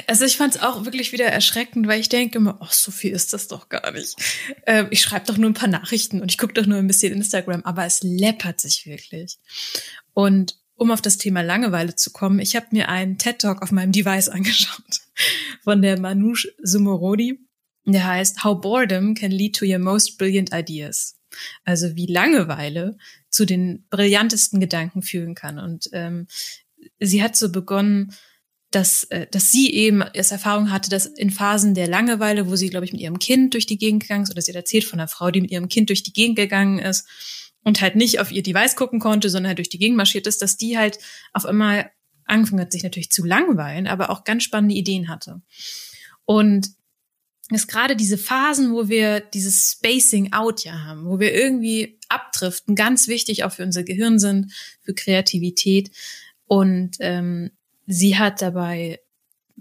Also 0.07 0.27
ich 0.27 0.37
fand 0.37 0.55
es 0.55 0.61
auch 0.61 0.85
wirklich 0.85 1.13
wieder 1.13 1.25
erschreckend, 1.25 1.87
weil 1.87 1.99
ich 1.99 2.11
denke 2.11 2.37
immer, 2.37 2.59
ach, 2.61 2.73
so 2.73 2.91
viel 2.91 3.13
ist 3.13 3.33
das 3.33 3.49
doch 3.49 3.71
gar 3.71 3.91
nicht. 3.93 4.17
Ähm, 4.67 4.89
ich 4.91 5.01
schreibe 5.01 5.27
doch 5.27 5.39
nur 5.39 5.49
ein 5.49 5.55
paar 5.55 5.69
Nachrichten 5.69 6.21
und 6.21 6.31
ich 6.31 6.37
gucke 6.37 6.53
doch 6.53 6.67
nur 6.67 6.77
ein 6.77 6.87
bisschen 6.87 7.15
Instagram, 7.15 7.63
aber 7.63 7.87
es 7.87 8.03
läppert 8.03 8.61
sich 8.61 8.85
wirklich. 8.85 9.39
Und 10.13 10.62
um 10.83 10.91
auf 10.91 11.01
das 11.01 11.17
Thema 11.17 11.43
Langeweile 11.43 11.95
zu 11.95 12.11
kommen, 12.11 12.41
ich 12.41 12.57
habe 12.57 12.67
mir 12.73 12.89
einen 12.89 13.17
TED 13.17 13.39
Talk 13.39 13.63
auf 13.63 13.71
meinem 13.71 13.93
Device 13.93 14.29
angeschaut 14.29 15.01
von 15.63 15.81
der 15.81 15.99
Manoush 15.99 16.49
Sumorodi. 16.63 17.39
Der 17.85 18.05
heißt 18.05 18.45
How 18.45 18.61
Boredom 18.61 19.15
Can 19.15 19.31
Lead 19.31 19.57
to 19.57 19.65
Your 19.65 19.79
Most 19.79 20.19
Brilliant 20.19 20.53
Ideas. 20.53 21.17
Also 21.65 21.97
wie 21.97 22.07
Langeweile 22.07 22.99
zu 23.31 23.45
den 23.45 23.87
brillantesten 23.91 24.61
Gedanken 24.61 25.03
führen 25.03 25.35
kann. 25.35 25.59
Und 25.59 25.89
ähm, 25.93 26.27
sie 27.01 27.23
hat 27.23 27.37
so 27.37 27.51
begonnen, 27.51 28.13
dass, 28.71 29.05
äh, 29.05 29.27
dass 29.31 29.51
sie 29.51 29.73
eben 29.73 30.03
erst 30.15 30.33
Erfahrung 30.33 30.71
hatte, 30.71 30.91
dass 30.91 31.07
in 31.07 31.31
Phasen 31.31 31.75
der 31.75 31.87
Langeweile, 31.87 32.49
wo 32.49 32.57
sie, 32.57 32.71
glaube 32.71 32.87
ich, 32.87 32.93
mit 32.93 33.01
ihrem 33.01 33.19
Kind 33.19 33.55
durch 33.55 33.67
die 33.67 33.79
Gegend 33.79 34.03
gegangen 34.03 34.25
ist, 34.25 34.31
oder 34.31 34.43
sie 34.43 34.51
hat 34.51 34.57
erzählt 34.57 34.85
von 34.85 34.99
einer 34.99 35.09
Frau, 35.09 35.31
die 35.31 35.41
mit 35.41 35.51
ihrem 35.51 35.69
Kind 35.69 35.91
durch 35.91 36.03
die 36.03 36.13
Gegend 36.13 36.37
gegangen 36.37 36.79
ist, 36.79 37.07
und 37.65 37.81
halt 37.81 37.97
nicht 37.97 38.21
auf 38.21 38.33
ihr 38.33 38.43
Device 38.43 38.77
gucken 38.77 39.01
konnte, 39.01 39.31
sondern 39.31 39.49
halt 39.49 39.59
durch 39.59 39.69
die 39.69 39.79
Gegend 39.79 39.97
marschiert 39.97 40.27
ist, 40.27 40.43
dass 40.43 40.57
die 40.57 40.79
halt 40.79 40.99
auf 41.33 41.47
einmal 41.47 41.91
angefangen 42.25 42.63
hat, 42.63 42.73
sich 42.73 42.83
natürlich 42.83 43.11
zu 43.11 43.25
langweilen, 43.25 43.87
aber 43.87 44.11
auch 44.11 44.25
ganz 44.25 44.43
spannende 44.45 44.75
Ideen 44.75 45.09
hatte. 45.09 45.43
Und 46.25 46.69
es 47.51 47.67
gerade 47.67 47.97
diese 47.97 48.19
Phasen, 48.19 48.73
wo 48.73 48.89
wir 48.89 49.21
dieses 49.21 49.73
Spacing 49.73 50.33
out 50.33 50.65
ja 50.65 50.85
haben, 50.85 51.05
wo 51.05 51.21
wir 51.21 51.35
irgendwie 51.35 51.99
abdriften, 52.09 52.75
ganz 52.75 53.09
wichtig 53.09 53.45
auch 53.45 53.53
für 53.53 53.65
unser 53.65 53.83
Gehirn 53.83 54.19
sind, 54.19 54.53
für 54.81 54.95
Kreativität. 54.95 55.91
Und 56.47 56.97
ähm, 57.01 57.51
sie 57.87 58.19
hat 58.19 58.41
dabei 58.41 59.01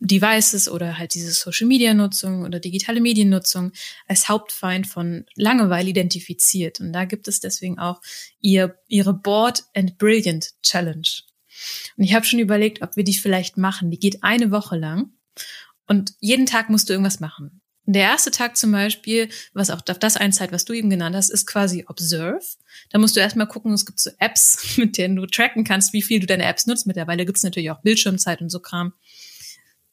Devices 0.01 0.67
oder 0.67 0.97
halt 0.97 1.13
diese 1.13 1.31
Social 1.31 1.67
Media 1.67 1.93
Nutzung 1.93 2.43
oder 2.43 2.59
digitale 2.59 2.99
Mediennutzung 2.99 3.71
als 4.07 4.27
Hauptfeind 4.27 4.87
von 4.87 5.25
Langeweile 5.35 5.89
identifiziert. 5.89 6.79
Und 6.79 6.91
da 6.91 7.05
gibt 7.05 7.27
es 7.27 7.39
deswegen 7.39 7.77
auch 7.77 8.01
ihr, 8.39 8.79
ihre 8.87 9.13
Board 9.13 9.63
and 9.75 9.99
Brilliant 9.99 10.53
Challenge. 10.63 11.07
Und 11.97 12.03
ich 12.03 12.15
habe 12.15 12.25
schon 12.25 12.39
überlegt, 12.39 12.81
ob 12.81 12.95
wir 12.95 13.03
die 13.03 13.13
vielleicht 13.13 13.57
machen. 13.57 13.91
Die 13.91 13.99
geht 13.99 14.23
eine 14.23 14.49
Woche 14.49 14.75
lang 14.75 15.11
und 15.87 16.13
jeden 16.19 16.47
Tag 16.47 16.69
musst 16.69 16.89
du 16.89 16.93
irgendwas 16.93 17.19
machen. 17.19 17.61
Der 17.85 18.03
erste 18.03 18.31
Tag 18.31 18.57
zum 18.57 18.71
Beispiel, 18.71 19.29
was 19.53 19.69
auch 19.69 19.81
auf 19.87 19.99
das 19.99 20.15
einzahlt, 20.15 20.51
was 20.51 20.65
du 20.65 20.73
eben 20.73 20.89
genannt 20.89 21.15
hast, 21.15 21.29
ist 21.29 21.45
quasi 21.45 21.85
Observe. 21.87 22.39
Da 22.89 22.99
musst 22.99 23.15
du 23.15 23.19
erstmal 23.19 23.47
gucken, 23.47 23.73
es 23.73 23.85
gibt 23.85 23.99
so 23.99 24.11
Apps, 24.19 24.63
mit 24.77 24.97
denen 24.97 25.15
du 25.15 25.25
tracken 25.25 25.63
kannst, 25.63 25.93
wie 25.93 26.01
viel 26.01 26.19
du 26.19 26.27
deine 26.27 26.45
Apps 26.45 26.65
nutzt. 26.67 26.87
Mittlerweile 26.87 27.25
gibt 27.25 27.37
es 27.37 27.43
natürlich 27.43 27.69
auch 27.69 27.81
Bildschirmzeit 27.81 28.41
und 28.41 28.49
so 28.49 28.59
Kram. 28.59 28.93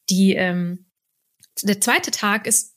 Die, 0.09 0.33
ähm, 0.33 0.85
der 1.63 1.81
zweite 1.81 2.11
Tag 2.11 2.47
ist, 2.47 2.75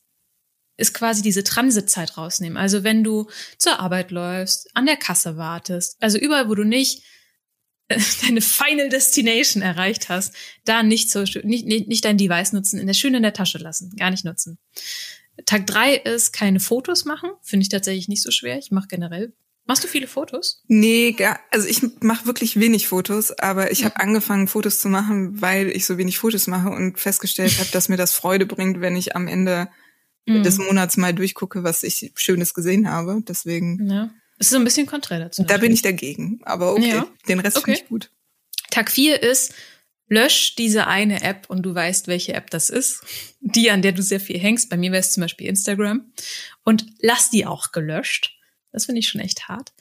ist 0.77 0.93
quasi 0.93 1.21
diese 1.21 1.43
Transitzeit 1.43 2.17
rausnehmen. 2.17 2.57
Also 2.57 2.83
wenn 2.83 3.03
du 3.03 3.29
zur 3.57 3.79
Arbeit 3.79 4.11
läufst, 4.11 4.69
an 4.75 4.85
der 4.85 4.97
Kasse 4.97 5.37
wartest, 5.37 5.97
also 6.01 6.17
überall, 6.17 6.49
wo 6.49 6.55
du 6.55 6.63
nicht 6.63 7.03
äh, 7.87 7.99
deine 8.25 8.41
Final 8.41 8.89
Destination 8.89 9.61
erreicht 9.61 10.09
hast, 10.09 10.35
da 10.65 10.83
nicht 10.83 11.09
so 11.11 11.21
nicht, 11.21 11.65
nicht, 11.65 11.87
nicht 11.87 12.05
dein 12.05 12.17
Device 12.17 12.53
nutzen, 12.53 12.79
in 12.79 12.87
der 12.87 12.93
schön 12.93 13.13
in 13.13 13.23
der 13.23 13.33
Tasche 13.33 13.57
lassen, 13.57 13.95
gar 13.95 14.11
nicht 14.11 14.25
nutzen. 14.25 14.57
Tag 15.45 15.65
drei 15.65 15.95
ist 15.95 16.31
keine 16.31 16.59
Fotos 16.59 17.05
machen, 17.05 17.31
finde 17.41 17.63
ich 17.63 17.69
tatsächlich 17.69 18.07
nicht 18.07 18.21
so 18.21 18.31
schwer. 18.31 18.57
Ich 18.59 18.71
mache 18.71 18.87
generell 18.87 19.33
Machst 19.65 19.83
du 19.83 19.87
viele 19.87 20.07
Fotos? 20.07 20.61
Nee, 20.67 21.13
gar, 21.13 21.39
also 21.51 21.67
ich 21.67 21.81
mache 22.01 22.25
wirklich 22.25 22.59
wenig 22.59 22.87
Fotos, 22.87 23.31
aber 23.31 23.71
ich 23.71 23.85
habe 23.85 23.97
angefangen, 23.97 24.49
Fotos 24.49 24.79
zu 24.79 24.89
machen, 24.89 25.41
weil 25.41 25.69
ich 25.69 25.85
so 25.85 25.97
wenig 25.97 26.17
Fotos 26.17 26.47
mache 26.47 26.69
und 26.69 26.99
festgestellt 26.99 27.57
habe, 27.59 27.69
dass 27.71 27.87
mir 27.87 27.95
das 27.95 28.13
Freude 28.13 28.45
bringt, 28.45 28.81
wenn 28.81 28.97
ich 28.97 29.15
am 29.15 29.27
Ende 29.27 29.69
mhm. 30.25 30.43
des 30.43 30.57
Monats 30.57 30.97
mal 30.97 31.13
durchgucke, 31.13 31.63
was 31.63 31.83
ich 31.83 32.11
Schönes 32.15 32.53
gesehen 32.53 32.89
habe. 32.89 33.23
Deswegen. 33.25 33.89
Ja. 33.89 34.09
Es 34.37 34.47
ist 34.47 34.51
so 34.51 34.57
ein 34.57 34.65
bisschen 34.65 34.87
konträr 34.87 35.19
dazu. 35.19 35.43
Da 35.43 35.57
bin 35.57 35.71
ich 35.71 35.81
dagegen. 35.81 36.41
Aber 36.43 36.73
okay, 36.73 36.89
ja. 36.89 37.07
den 37.29 37.39
Rest 37.39 37.57
okay. 37.57 37.71
finde 37.71 37.81
ich 37.81 37.87
gut. 37.87 38.11
Tag 38.69 38.91
vier 38.91 39.21
ist, 39.23 39.53
lösch 40.09 40.55
diese 40.55 40.87
eine 40.87 41.21
App 41.21 41.45
und 41.47 41.63
du 41.63 41.73
weißt, 41.73 42.07
welche 42.07 42.33
App 42.33 42.49
das 42.49 42.69
ist. 42.69 43.01
Die, 43.39 43.71
an 43.71 43.81
der 43.81 43.93
du 43.93 44.01
sehr 44.01 44.19
viel 44.19 44.39
hängst. 44.39 44.69
Bei 44.69 44.75
mir 44.75 44.91
wäre 44.91 45.01
es 45.01 45.13
zum 45.13 45.21
Beispiel 45.21 45.47
Instagram. 45.47 46.11
Und 46.63 46.85
lass 46.99 47.29
die 47.29 47.45
auch 47.45 47.71
gelöscht. 47.71 48.37
Das 48.73 48.85
finde 48.85 48.99
ich 48.99 49.07
schon 49.07 49.21
echt 49.21 49.47
hart. 49.47 49.71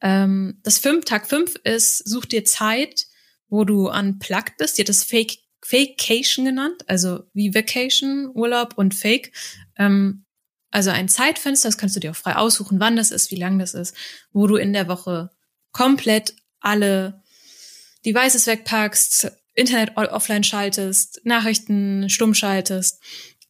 Ähm, 0.00 0.60
das 0.62 0.78
fünf, 0.78 1.04
Tag 1.04 1.26
fünf 1.26 1.56
ist, 1.64 1.98
such 2.08 2.26
dir 2.26 2.44
Zeit, 2.44 3.06
wo 3.48 3.64
du 3.64 3.90
unplugged 3.90 4.56
bist. 4.58 4.78
Die 4.78 4.82
hat 4.82 4.88
das 4.88 5.02
Fake, 5.02 5.38
Fakecation 5.62 6.44
genannt, 6.44 6.84
also 6.86 7.24
wie 7.32 7.54
Vacation, 7.54 8.30
Urlaub 8.32 8.74
und 8.76 8.94
Fake. 8.94 9.32
Ähm, 9.76 10.24
also 10.70 10.90
ein 10.90 11.08
Zeitfenster, 11.08 11.68
das 11.68 11.78
kannst 11.78 11.96
du 11.96 12.00
dir 12.00 12.10
auch 12.10 12.16
frei 12.16 12.36
aussuchen, 12.36 12.80
wann 12.80 12.96
das 12.96 13.10
ist, 13.10 13.30
wie 13.30 13.36
lang 13.36 13.58
das 13.58 13.74
ist, 13.74 13.96
wo 14.32 14.46
du 14.46 14.56
in 14.56 14.72
der 14.72 14.88
Woche 14.88 15.30
komplett 15.72 16.34
alle 16.60 17.22
Devices 18.04 18.46
wegpackst, 18.46 19.32
Internet 19.54 19.96
offline 19.96 20.44
schaltest, 20.44 21.22
Nachrichten 21.24 22.10
stumm 22.10 22.34
schaltest. 22.34 23.02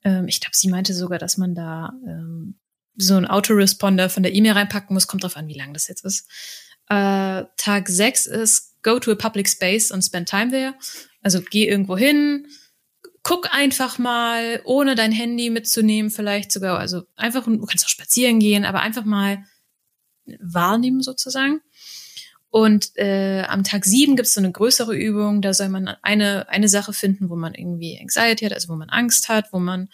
Ähm, 0.05 0.28
ich 0.28 0.40
glaube, 0.40 0.57
sie 0.57 0.69
meinte 0.69 0.95
sogar, 0.95 1.19
dass 1.19 1.37
man 1.37 1.55
da 1.55 1.93
ähm, 2.07 2.59
so 2.97 3.17
ein 3.17 3.26
Autoresponder 3.26 4.09
von 4.09 4.23
der 4.23 4.35
E-Mail 4.35 4.53
reinpacken 4.53 4.95
muss, 4.95 5.07
kommt 5.07 5.23
drauf 5.23 5.37
an, 5.37 5.49
wie 5.49 5.59
lang 5.59 5.73
das 5.75 5.88
jetzt 5.88 6.05
ist. 6.05 6.29
Äh, 6.88 7.45
Tag 7.57 7.88
6 7.88 8.26
ist 8.26 8.83
go 8.83 8.99
to 8.99 9.12
a 9.12 9.15
public 9.15 9.49
space 9.49 9.91
and 9.91 10.05
spend 10.05 10.29
time 10.29 10.50
there. 10.50 10.75
Also 11.23 11.41
geh 11.43 11.67
irgendwo 11.67 11.97
hin, 11.97 12.47
guck 13.23 13.53
einfach 13.53 13.99
mal, 13.99 14.61
ohne 14.65 14.95
dein 14.95 15.11
Handy 15.11 15.50
mitzunehmen, 15.50 16.11
vielleicht 16.11 16.53
sogar. 16.53 16.79
Also 16.79 17.03
einfach, 17.17 17.45
du 17.45 17.67
kannst 17.67 17.85
auch 17.85 17.88
spazieren 17.88 18.38
gehen, 18.38 18.65
aber 18.65 18.81
einfach 18.81 19.05
mal 19.05 19.45
wahrnehmen 20.41 21.03
sozusagen. 21.03 21.61
Und 22.50 22.97
äh, 22.97 23.43
am 23.43 23.65
Tag 23.65 23.85
sieben 23.85 24.17
gibt 24.17 24.29
es 24.29 24.35
so 24.35 24.41
eine 24.41 24.53
größere 24.53 24.95
Übung, 24.95 25.43
da 25.43 25.53
soll 25.53 25.69
man 25.69 25.88
eine, 26.03 26.49
eine 26.49 26.69
Sache 26.69 26.93
finden, 26.93 27.29
wo 27.29 27.37
man 27.37 27.55
irgendwie 27.55 27.99
Anxiety 28.00 28.45
hat, 28.45 28.55
also 28.55 28.69
wo 28.69 28.76
man 28.76 28.88
Angst 28.88 29.29
hat, 29.29 29.53
wo 29.53 29.59
man 29.59 29.88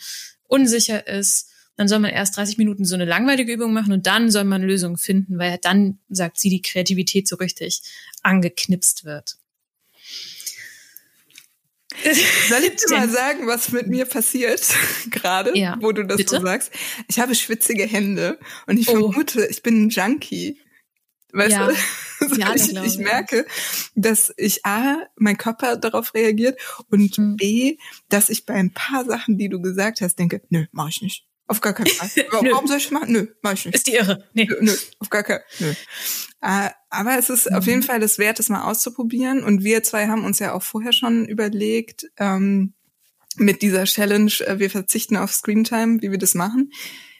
unsicher 0.47 1.06
ist 1.06 1.51
dann 1.76 1.88
soll 1.88 2.00
man 2.00 2.11
erst 2.11 2.37
30 2.37 2.59
Minuten 2.59 2.85
so 2.85 2.95
eine 2.95 3.05
langweilige 3.05 3.52
Übung 3.52 3.73
machen 3.73 3.93
und 3.93 4.07
dann 4.07 4.31
soll 4.31 4.45
man 4.45 4.62
Lösungen 4.62 4.99
finden, 4.99 5.38
weil 5.38 5.59
dann, 5.62 5.99
sagt 6.09 6.38
sie, 6.38 6.50
die 6.50 6.62
Kreativität 6.62 7.26
so 7.26 7.37
richtig 7.37 7.83
angeknipst 8.23 9.05
wird. 9.05 9.37
Soll 12.49 12.64
ich 12.64 12.76
dir 12.76 12.97
mal 12.97 13.09
sagen, 13.09 13.47
was 13.47 13.71
mit 13.71 13.87
mir 13.87 14.07
passiert 14.07 14.62
gerade, 15.11 15.57
ja, 15.57 15.76
wo 15.81 15.93
du 15.93 16.05
das 16.05 16.17
bitte? 16.17 16.37
so 16.37 16.43
sagst? 16.43 16.73
Ich 17.09 17.19
habe 17.19 17.35
schwitzige 17.35 17.85
Hände 17.85 18.38
und 18.67 18.79
ich 18.79 18.88
oh. 18.88 18.93
vermute, 19.12 19.47
ich 19.47 19.62
bin 19.62 19.85
ein 19.85 19.88
Junkie. 19.91 20.59
Weißt 21.35 21.52
ja. 21.52 21.69
du? 21.69 22.37
ja, 22.37 22.55
ich, 22.55 22.75
ich 22.75 22.99
merke, 22.99 23.47
dass 23.95 24.33
ich 24.37 24.64
A, 24.67 24.99
mein 25.17 25.38
Körper 25.38 25.76
darauf 25.76 26.14
reagiert 26.14 26.59
und 26.91 27.17
mhm. 27.17 27.37
B, 27.37 27.79
dass 28.09 28.29
ich 28.29 28.47
bei 28.47 28.55
ein 28.55 28.73
paar 28.73 29.05
Sachen, 29.05 29.38
die 29.38 29.49
du 29.49 29.61
gesagt 29.61 30.00
hast, 30.00 30.19
denke, 30.19 30.43
nö, 30.50 30.67
mach 30.73 30.88
ich 30.88 31.02
nicht 31.02 31.26
Auf 31.52 31.61
gar 31.61 31.75
keinen 31.75 31.88
Fall. 31.88 32.09
Warum 32.30 32.66
soll 32.66 32.78
ich 32.78 32.85
das 32.85 32.92
machen? 32.92 33.12
Nö, 33.12 33.26
mach 33.42 33.52
ich 33.52 33.66
nicht. 33.66 33.75
Ist 33.75 33.87
die 33.87 33.92
irre. 33.92 34.26
Nee. 34.32 34.47
Nö, 34.49 34.56
nö 34.61 34.73
auf 35.00 35.11
gar 35.11 35.23
keinen 35.23 35.42
Fall. 35.50 35.76
Äh, 36.40 36.71
aber 36.88 37.18
es 37.18 37.28
ist 37.28 37.50
mhm. 37.50 37.56
auf 37.56 37.66
jeden 37.66 37.82
Fall 37.82 38.00
das 38.00 38.18
wert, 38.18 38.40
es 38.40 38.49
mal 38.49 38.64
auszuprobieren. 38.64 39.44
Und 39.44 39.62
wir 39.62 39.82
zwei 39.82 40.09
haben 40.09 40.25
uns 40.25 40.38
ja 40.38 40.54
auch 40.54 40.62
vorher 40.62 40.94
schon 40.94 41.26
überlegt, 41.26 42.06
ähm, 42.16 42.73
mit 43.37 43.61
dieser 43.61 43.85
Challenge, 43.85 44.32
äh, 44.47 44.59
wir 44.59 44.71
verzichten 44.71 45.18
auf 45.18 45.32
Screentime, 45.32 46.00
wie 46.00 46.11
wir 46.11 46.18
das 46.18 46.35
machen. 46.35 46.73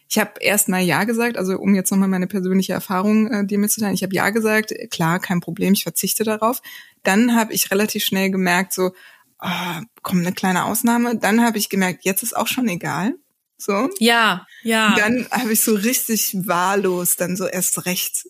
Ich 0.09 0.19
habe 0.19 0.33
erst 0.41 0.69
mal 0.69 0.81
Ja 0.81 1.05
gesagt, 1.05 1.37
also 1.37 1.59
um 1.59 1.75
jetzt 1.75 1.91
nochmal 1.91 2.09
meine 2.09 2.27
persönliche 2.27 2.73
Erfahrung 2.73 3.31
äh, 3.31 3.47
dir 3.47 3.59
mitzuteilen. 3.59 3.95
Ich 3.95 4.03
habe 4.03 4.15
Ja 4.15 4.31
gesagt, 4.31 4.73
klar, 4.91 5.21
kein 5.21 5.41
Problem, 5.41 5.75
ich 5.75 5.83
verzichte 5.83 6.25
darauf. 6.25 6.61
Dann 7.03 7.35
habe 7.35 7.53
ich 7.53 7.71
relativ 7.71 8.05
schnell 8.05 8.31
gemerkt, 8.31 8.73
so, 8.73 8.93
oh, 9.41 9.81
komm, 10.03 10.21
eine 10.21 10.33
kleine 10.33 10.65
Ausnahme. 10.65 11.17
Dann 11.17 11.45
habe 11.45 11.59
ich 11.59 11.69
gemerkt, 11.69 12.05
jetzt 12.05 12.23
ist 12.23 12.37
auch 12.37 12.47
schon 12.47 12.69
egal. 12.69 13.15
So. 13.63 13.89
Ja, 13.99 14.47
ja. 14.63 14.95
Dann 14.97 15.27
habe 15.31 15.53
ich 15.53 15.61
so 15.61 15.75
richtig 15.75 16.35
wahllos 16.47 17.17
dann 17.17 17.37
so 17.37 17.47
erst 17.47 17.87
recht 17.87 18.25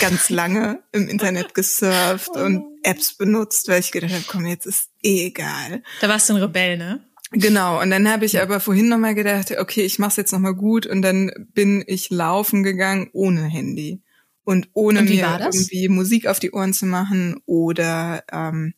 ganz 0.00 0.30
lange 0.30 0.82
im 0.92 1.08
Internet 1.08 1.54
gesurft 1.54 2.30
und 2.30 2.64
Apps 2.82 3.16
benutzt, 3.16 3.68
weil 3.68 3.80
ich 3.80 3.92
gedacht 3.92 4.12
habe, 4.12 4.24
komm, 4.26 4.46
jetzt 4.46 4.66
ist 4.66 4.90
eh 5.02 5.26
egal. 5.26 5.82
Da 6.00 6.08
warst 6.08 6.28
du 6.28 6.34
ein 6.34 6.42
Rebell, 6.42 6.78
ne? 6.78 7.04
Genau, 7.32 7.80
und 7.80 7.90
dann 7.90 8.10
habe 8.10 8.26
ich 8.26 8.40
aber 8.42 8.60
vorhin 8.60 8.88
nochmal 8.88 9.14
gedacht, 9.14 9.56
okay, 9.58 9.82
ich 9.82 9.98
mach's 9.98 10.16
jetzt 10.16 10.32
nochmal 10.32 10.54
gut 10.54 10.86
und 10.86 11.00
dann 11.00 11.30
bin 11.54 11.82
ich 11.86 12.10
laufen 12.10 12.62
gegangen 12.62 13.08
ohne 13.14 13.44
Handy 13.44 14.02
und 14.44 14.68
ohne 14.74 15.00
und 15.00 15.08
mir 15.08 15.38
irgendwie 15.40 15.88
Musik 15.88 16.26
auf 16.26 16.40
die 16.40 16.50
Ohren 16.52 16.74
zu 16.74 16.84
machen 16.84 17.40
oder 17.46 18.22
ähm, 18.30 18.74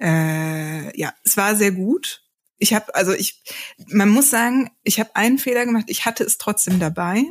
äh, 0.00 0.98
ja, 0.98 1.14
es 1.24 1.36
war 1.36 1.54
sehr 1.54 1.70
gut. 1.70 2.23
Ich 2.64 2.72
habe 2.72 2.94
also 2.94 3.12
ich, 3.12 3.42
man 3.88 4.08
muss 4.08 4.30
sagen, 4.30 4.70
ich 4.84 4.98
habe 4.98 5.14
einen 5.16 5.36
Fehler 5.36 5.66
gemacht. 5.66 5.84
Ich 5.88 6.06
hatte 6.06 6.24
es 6.24 6.38
trotzdem 6.38 6.80
dabei, 6.80 7.22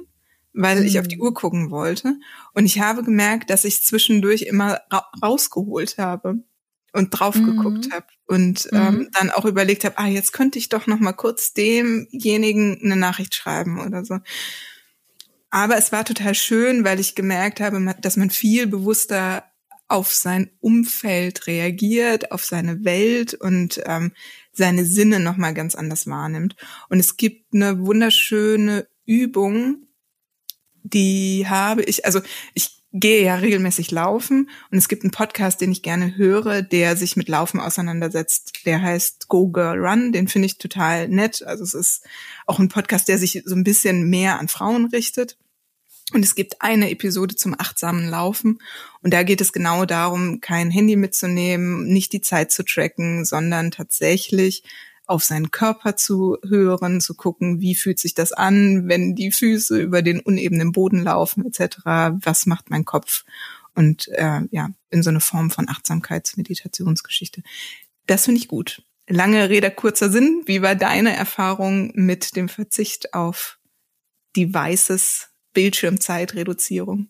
weil 0.54 0.82
mhm. 0.82 0.86
ich 0.86 1.00
auf 1.00 1.08
die 1.08 1.16
hm. 1.16 1.24
Uhr 1.24 1.34
gucken 1.34 1.72
wollte 1.72 2.20
und 2.54 2.68
ich 2.68 2.80
habe 2.80 3.04
gemerkt, 3.04 3.50
dass 3.50 3.66
ich 3.66 3.84
zwischendurch 3.84 4.44
immer 4.44 4.82
ra 4.92 5.08
rausgeholt 5.24 5.98
habe 5.98 6.44
und 6.94 7.10
drauf 7.10 7.34
mhm. 7.34 7.46
geguckt 7.48 7.92
habe 7.92 8.06
und 8.28 8.72
mhm. 8.72 8.78
ähm, 8.78 9.10
dann 9.20 9.32
auch 9.32 9.46
überlegt 9.46 9.86
habe, 9.86 9.98
ah, 9.98 10.06
jetzt 10.06 10.34
könnte 10.34 10.60
ich 10.60 10.70
doch 10.70 10.86
noch 10.86 11.00
mal 11.00 11.14
kurz 11.14 11.54
demjenigen 11.54 12.80
eine 12.84 12.96
Nachricht 12.96 13.34
schreiben 13.34 13.80
oder 13.80 14.06
so. 14.06 14.20
Aber 15.50 15.78
es 15.78 15.92
war 15.92 16.06
total 16.06 16.36
schön, 16.36 16.84
weil 16.84 17.00
ich 17.00 17.16
gemerkt 17.16 17.60
habe, 17.60 17.96
dass 18.02 18.18
man 18.18 18.30
viel 18.30 18.68
bewusster 18.68 19.52
auf 19.94 20.12
sein 20.12 20.50
Umfeld 20.60 21.46
reagiert, 21.46 22.32
auf 22.32 22.44
seine 22.44 22.84
Welt 22.84 23.36
und 23.36 23.80
ähm, 23.86 24.12
seine 24.52 24.86
Sinne 24.86 25.20
noch 25.20 25.38
mal 25.38 25.54
ganz 25.54 25.76
anders 25.76 26.08
wahrnimmt. 26.08 26.56
Und 26.90 27.00
es 27.00 27.16
gibt 27.16 27.54
eine 27.54 27.86
wunderschöne 27.86 28.88
Übung, 29.06 29.86
die 30.82 31.46
habe 31.48 31.84
ich, 31.84 32.06
also 32.06 32.22
ich 32.56 32.82
gehe 32.92 33.24
ja 33.24 33.36
regelmäßig 33.36 33.92
laufen 33.92 34.50
und 34.72 34.78
es 34.80 34.88
gibt 34.88 35.04
einen 35.04 35.12
Podcast, 35.12 35.62
den 35.62 35.72
ich 35.72 35.84
gerne 35.84 36.18
höre, 36.18 36.64
der 36.64 36.98
sich 36.98 37.16
mit 37.16 37.30
Laufen 37.30 37.60
auseinandersetzt. 37.60 38.66
Der 38.66 38.82
heißt 38.82 39.28
Go 39.28 39.50
Girl 39.50 39.78
Run. 39.78 40.12
Den 40.12 40.28
finde 40.28 40.48
ich 40.48 40.58
total 40.58 41.08
nett. 41.08 41.44
Also 41.44 41.64
es 41.64 41.76
ist 41.76 42.04
auch 42.48 42.58
ein 42.58 42.70
Podcast, 42.70 43.08
der 43.10 43.20
sich 43.20 43.44
so 43.46 43.54
ein 43.54 43.64
bisschen 43.64 44.10
mehr 44.10 44.40
an 44.40 44.48
Frauen 44.48 44.88
richtet. 44.88 45.38
Und 46.12 46.24
es 46.24 46.36
gibt 46.36 46.62
eine 46.62 46.92
Episode 46.92 47.36
zum 47.36 47.56
achtsamen 47.58 48.10
Laufen. 48.10 48.60
Und 49.02 49.14
da 49.14 49.24
geht 49.24 49.42
es 49.42 49.54
genau 49.54 49.86
darum, 49.86 50.42
kein 50.42 50.70
Handy 50.70 50.96
mitzunehmen, 50.96 51.88
nicht 51.88 52.12
die 52.14 52.22
Zeit 52.22 52.52
zu 52.52 52.64
tracken, 52.64 53.26
sondern 53.26 53.72
tatsächlich 53.72 54.64
auf 55.06 55.24
seinen 55.24 55.52
Körper 55.52 55.96
zu 55.96 56.38
hören, 56.48 57.02
zu 57.02 57.14
gucken, 57.16 57.60
wie 57.60 57.76
fühlt 57.76 58.00
sich 58.00 58.14
das 58.14 58.32
an, 58.32 58.88
wenn 58.88 59.16
die 59.16 59.32
Füße 59.32 59.80
über 59.80 60.02
den 60.02 60.20
unebenen 60.20 60.72
Boden 60.72 61.04
laufen 61.04 61.46
etc. 61.46 61.78
Was 62.24 62.46
macht 62.46 62.70
mein 62.70 62.86
Kopf? 62.86 63.26
Und 63.76 64.08
äh, 64.10 64.42
ja, 64.52 64.70
in 64.92 65.04
so 65.04 65.10
eine 65.10 65.20
Form 65.20 65.52
von 65.52 65.68
Achtsamkeitsmeditationsgeschichte. 65.68 67.42
Das 68.06 68.26
finde 68.26 68.40
ich 68.40 68.48
gut. 68.48 68.84
Lange 69.08 69.50
Rede, 69.50 69.72
kurzer 69.72 70.10
Sinn. 70.10 70.44
Wie 70.46 70.62
war 70.62 70.76
deine 70.76 71.16
Erfahrung 71.16 71.92
mit 71.96 72.36
dem 72.36 72.48
Verzicht 72.48 73.14
auf 73.14 73.60
Devices, 74.38 75.30
Bildschirmzeitreduzierung? 75.54 77.10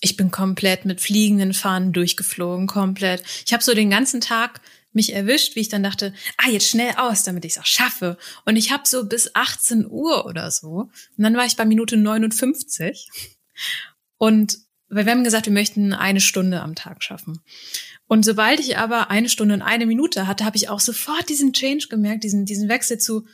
Ich 0.00 0.16
bin 0.16 0.30
komplett 0.30 0.84
mit 0.84 1.00
fliegenden 1.00 1.54
Fahnen 1.54 1.92
durchgeflogen, 1.92 2.66
komplett. 2.66 3.22
Ich 3.46 3.52
habe 3.52 3.62
so 3.62 3.72
den 3.72 3.90
ganzen 3.90 4.20
Tag 4.20 4.60
mich 4.92 5.14
erwischt, 5.14 5.56
wie 5.56 5.60
ich 5.60 5.68
dann 5.68 5.82
dachte, 5.82 6.12
ah, 6.36 6.50
jetzt 6.50 6.68
schnell 6.68 6.94
aus, 6.96 7.22
damit 7.22 7.44
ich 7.44 7.52
es 7.52 7.58
auch 7.58 7.66
schaffe. 7.66 8.18
Und 8.44 8.56
ich 8.56 8.72
habe 8.72 8.82
so 8.86 9.06
bis 9.06 9.34
18 9.34 9.86
Uhr 9.88 10.26
oder 10.26 10.50
so. 10.50 10.90
Und 11.16 11.24
dann 11.24 11.36
war 11.36 11.46
ich 11.46 11.56
bei 11.56 11.64
Minute 11.64 11.96
59. 11.96 13.08
Und 14.18 14.58
weil 14.88 15.06
wir 15.06 15.12
haben 15.12 15.24
gesagt, 15.24 15.46
wir 15.46 15.52
möchten 15.52 15.94
eine 15.94 16.20
Stunde 16.20 16.60
am 16.60 16.74
Tag 16.74 17.02
schaffen. 17.02 17.40
Und 18.06 18.24
sobald 18.24 18.60
ich 18.60 18.76
aber 18.76 19.10
eine 19.10 19.30
Stunde 19.30 19.54
und 19.54 19.62
eine 19.62 19.86
Minute 19.86 20.26
hatte, 20.26 20.44
habe 20.44 20.58
ich 20.58 20.68
auch 20.68 20.80
sofort 20.80 21.30
diesen 21.30 21.54
Change 21.54 21.88
gemerkt, 21.88 22.24
diesen, 22.24 22.44
diesen 22.44 22.68
Wechsel 22.68 22.98
zu, 22.98 23.26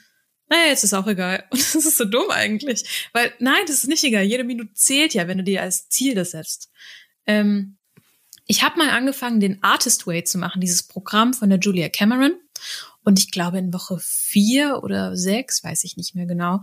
naja, 0.48 0.68
jetzt 0.68 0.84
ist 0.84 0.94
auch 0.94 1.06
egal. 1.06 1.44
Und 1.50 1.60
das 1.60 1.74
ist 1.74 1.96
so 1.96 2.04
dumm 2.04 2.30
eigentlich. 2.30 3.08
Weil, 3.12 3.32
nein, 3.38 3.62
das 3.66 3.76
ist 3.76 3.88
nicht 3.88 4.04
egal. 4.04 4.24
Jede 4.24 4.44
Minute 4.44 4.72
zählt 4.74 5.14
ja, 5.14 5.28
wenn 5.28 5.38
du 5.38 5.44
dir 5.44 5.62
als 5.62 5.88
Ziel 5.88 6.14
das 6.14 6.32
setzt. 6.32 6.70
Ähm, 7.26 7.76
ich 8.46 8.62
habe 8.62 8.78
mal 8.78 8.90
angefangen, 8.90 9.40
den 9.40 9.62
Artist 9.62 10.06
Way 10.06 10.24
zu 10.24 10.38
machen, 10.38 10.60
dieses 10.60 10.82
Programm 10.82 11.34
von 11.34 11.50
der 11.50 11.58
Julia 11.58 11.90
Cameron. 11.90 12.32
Und 13.04 13.18
ich 13.18 13.30
glaube, 13.30 13.58
in 13.58 13.74
Woche 13.74 13.98
vier 14.00 14.82
oder 14.82 15.16
sechs, 15.16 15.62
weiß 15.62 15.84
ich 15.84 15.96
nicht 15.96 16.14
mehr 16.14 16.26
genau, 16.26 16.62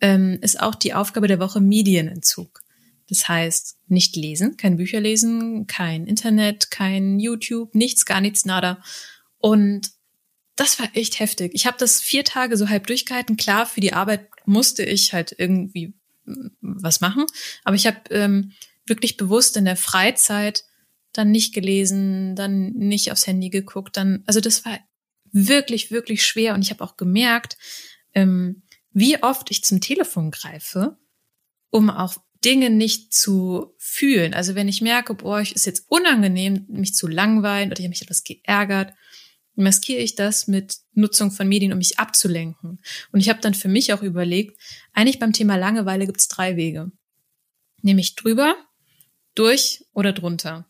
ähm, 0.00 0.38
ist 0.42 0.60
auch 0.60 0.74
die 0.74 0.92
Aufgabe 0.92 1.28
der 1.28 1.40
Woche 1.40 1.60
Medienentzug. 1.60 2.60
Das 3.08 3.28
heißt, 3.28 3.78
nicht 3.86 4.16
lesen, 4.16 4.56
kein 4.56 4.76
Bücher 4.76 5.00
lesen, 5.00 5.66
kein 5.66 6.06
Internet, 6.06 6.70
kein 6.70 7.18
YouTube, 7.18 7.74
nichts, 7.74 8.04
gar 8.04 8.20
nichts, 8.20 8.44
nada. 8.44 8.82
Und 9.38 9.90
das 10.56 10.78
war 10.78 10.88
echt 10.94 11.20
heftig. 11.20 11.52
Ich 11.54 11.66
habe 11.66 11.76
das 11.78 12.00
vier 12.00 12.24
Tage 12.24 12.56
so 12.56 12.68
halb 12.68 12.86
durchgehalten. 12.86 13.36
Klar, 13.36 13.66
für 13.66 13.80
die 13.80 13.92
Arbeit 13.92 14.28
musste 14.44 14.84
ich 14.84 15.12
halt 15.12 15.34
irgendwie 15.36 15.94
mm, 16.24 16.48
was 16.60 17.00
machen, 17.00 17.26
aber 17.64 17.76
ich 17.76 17.86
habe 17.86 17.98
ähm, 18.10 18.52
wirklich 18.86 19.16
bewusst 19.16 19.56
in 19.56 19.64
der 19.64 19.76
Freizeit 19.76 20.64
dann 21.12 21.30
nicht 21.30 21.54
gelesen, 21.54 22.36
dann 22.36 22.72
nicht 22.72 23.12
aufs 23.12 23.26
Handy 23.26 23.48
geguckt, 23.48 23.96
dann, 23.96 24.22
also 24.26 24.40
das 24.40 24.64
war 24.64 24.78
wirklich, 25.32 25.90
wirklich 25.90 26.24
schwer 26.26 26.54
und 26.54 26.62
ich 26.62 26.70
habe 26.70 26.82
auch 26.84 26.96
gemerkt, 26.96 27.56
ähm, 28.14 28.62
wie 28.92 29.22
oft 29.22 29.50
ich 29.50 29.64
zum 29.64 29.80
Telefon 29.80 30.30
greife, 30.30 30.98
um 31.70 31.90
auch 31.90 32.16
Dinge 32.44 32.70
nicht 32.70 33.12
zu 33.12 33.74
fühlen. 33.78 34.34
Also 34.34 34.54
wenn 34.54 34.68
ich 34.68 34.82
merke, 34.82 35.14
boah, 35.14 35.40
ich 35.40 35.54
ist 35.54 35.66
jetzt 35.66 35.86
unangenehm, 35.88 36.66
mich 36.68 36.94
zu 36.94 37.08
langweilen 37.08 37.70
oder 37.70 37.78
ich 37.78 37.84
habe 37.84 37.90
mich 37.90 38.02
etwas 38.02 38.22
geärgert, 38.22 38.92
maskiere 39.56 40.00
ich 40.00 40.14
das 40.14 40.46
mit 40.48 40.78
Nutzung 40.92 41.30
von 41.30 41.48
Medien, 41.48 41.72
um 41.72 41.78
mich 41.78 41.98
abzulenken. 41.98 42.80
Und 43.12 43.20
ich 43.20 43.28
habe 43.28 43.40
dann 43.40 43.54
für 43.54 43.68
mich 43.68 43.92
auch 43.92 44.02
überlegt, 44.02 44.58
eigentlich 44.92 45.18
beim 45.18 45.32
Thema 45.32 45.56
Langeweile 45.56 46.06
gibt 46.06 46.20
es 46.20 46.28
drei 46.28 46.56
Wege. 46.56 46.90
Nämlich 47.82 48.16
drüber, 48.16 48.56
durch 49.34 49.84
oder 49.92 50.12
drunter. 50.12 50.66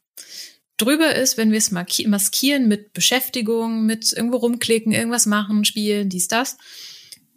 Drüber 0.76 1.14
ist, 1.14 1.36
wenn 1.36 1.52
wir 1.52 1.58
es 1.58 1.70
maskieren 1.70 2.66
mit 2.66 2.92
Beschäftigung, 2.92 3.86
mit 3.86 4.12
irgendwo 4.12 4.38
rumklicken, 4.38 4.92
irgendwas 4.92 5.26
machen, 5.26 5.64
spielen, 5.64 6.08
dies, 6.08 6.28
das. 6.28 6.56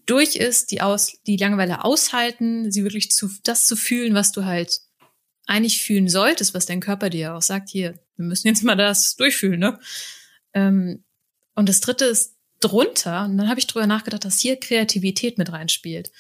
Durch 0.08 0.36
ist 0.36 0.72
die, 0.72 0.82
Aus 0.82 1.20
die 1.28 1.38
Langeweile 1.38 1.84
aushalten, 1.84 2.72
sie 2.72 2.84
wirklich 2.84 3.12
zu, 3.12 3.30
das 3.44 3.66
zu 3.66 3.76
fühlen, 3.76 4.16
was 4.16 4.32
du 4.32 4.46
halt 4.46 4.82
eigentlich 5.46 5.82
fühlen 5.82 6.10
solltest, 6.10 6.54
was 6.54 6.66
dein 6.66 6.80
Körper 6.80 7.10
dir 7.10 7.36
auch 7.36 7.42
sagt, 7.42 7.70
hier, 7.70 8.00
wir 8.16 8.26
müssen 8.26 8.48
jetzt 8.48 8.64
mal 8.64 8.76
das 8.76 9.16
durchfühlen, 9.16 9.60
ne? 9.60 9.80
Ähm, 10.54 11.04
und 11.58 11.68
das 11.68 11.82
dritte 11.82 12.06
ist 12.06 12.38
drunter, 12.60 13.26
und 13.26 13.36
dann 13.36 13.50
habe 13.50 13.60
ich 13.60 13.66
drüber 13.66 13.88
nachgedacht, 13.88 14.24
dass 14.24 14.40
hier 14.40 14.60
Kreativität 14.60 15.40
mit 15.40 15.52
reinspielt. 15.52 16.12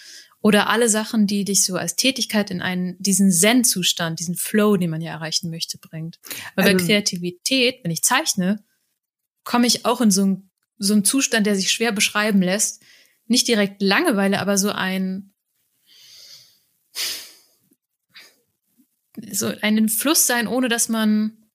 Oder 0.41 0.67
alle 0.67 0.89
Sachen, 0.89 1.27
die 1.27 1.45
dich 1.45 1.63
so 1.63 1.75
als 1.75 1.95
Tätigkeit 1.95 2.49
in 2.49 2.59
einen, 2.59 2.95
diesen 2.97 3.31
Zen-Zustand, 3.31 4.19
diesen 4.19 4.35
Flow, 4.35 4.77
den 4.77 4.89
man 4.89 4.99
ja 4.99 5.11
erreichen 5.11 5.51
möchte, 5.51 5.77
bringt. 5.77 6.19
Weil 6.55 6.65
also, 6.65 6.77
bei 6.77 6.83
Kreativität, 6.83 7.83
wenn 7.83 7.91
ich 7.91 8.01
zeichne, 8.01 8.63
komme 9.43 9.67
ich 9.67 9.85
auch 9.85 10.01
in 10.01 10.09
so 10.09 10.23
einen, 10.23 10.49
so 10.79 10.93
einen 10.93 11.05
Zustand, 11.05 11.45
der 11.45 11.55
sich 11.55 11.71
schwer 11.71 11.91
beschreiben 11.91 12.41
lässt. 12.41 12.81
Nicht 13.27 13.47
direkt 13.47 13.79
Langeweile, 13.79 14.39
aber 14.39 14.57
so 14.57 14.71
ein, 14.71 15.35
so 19.31 19.53
einen 19.61 19.87
Fluss 19.87 20.25
sein, 20.25 20.47
ohne 20.47 20.67
dass 20.67 20.89
man. 20.89 21.46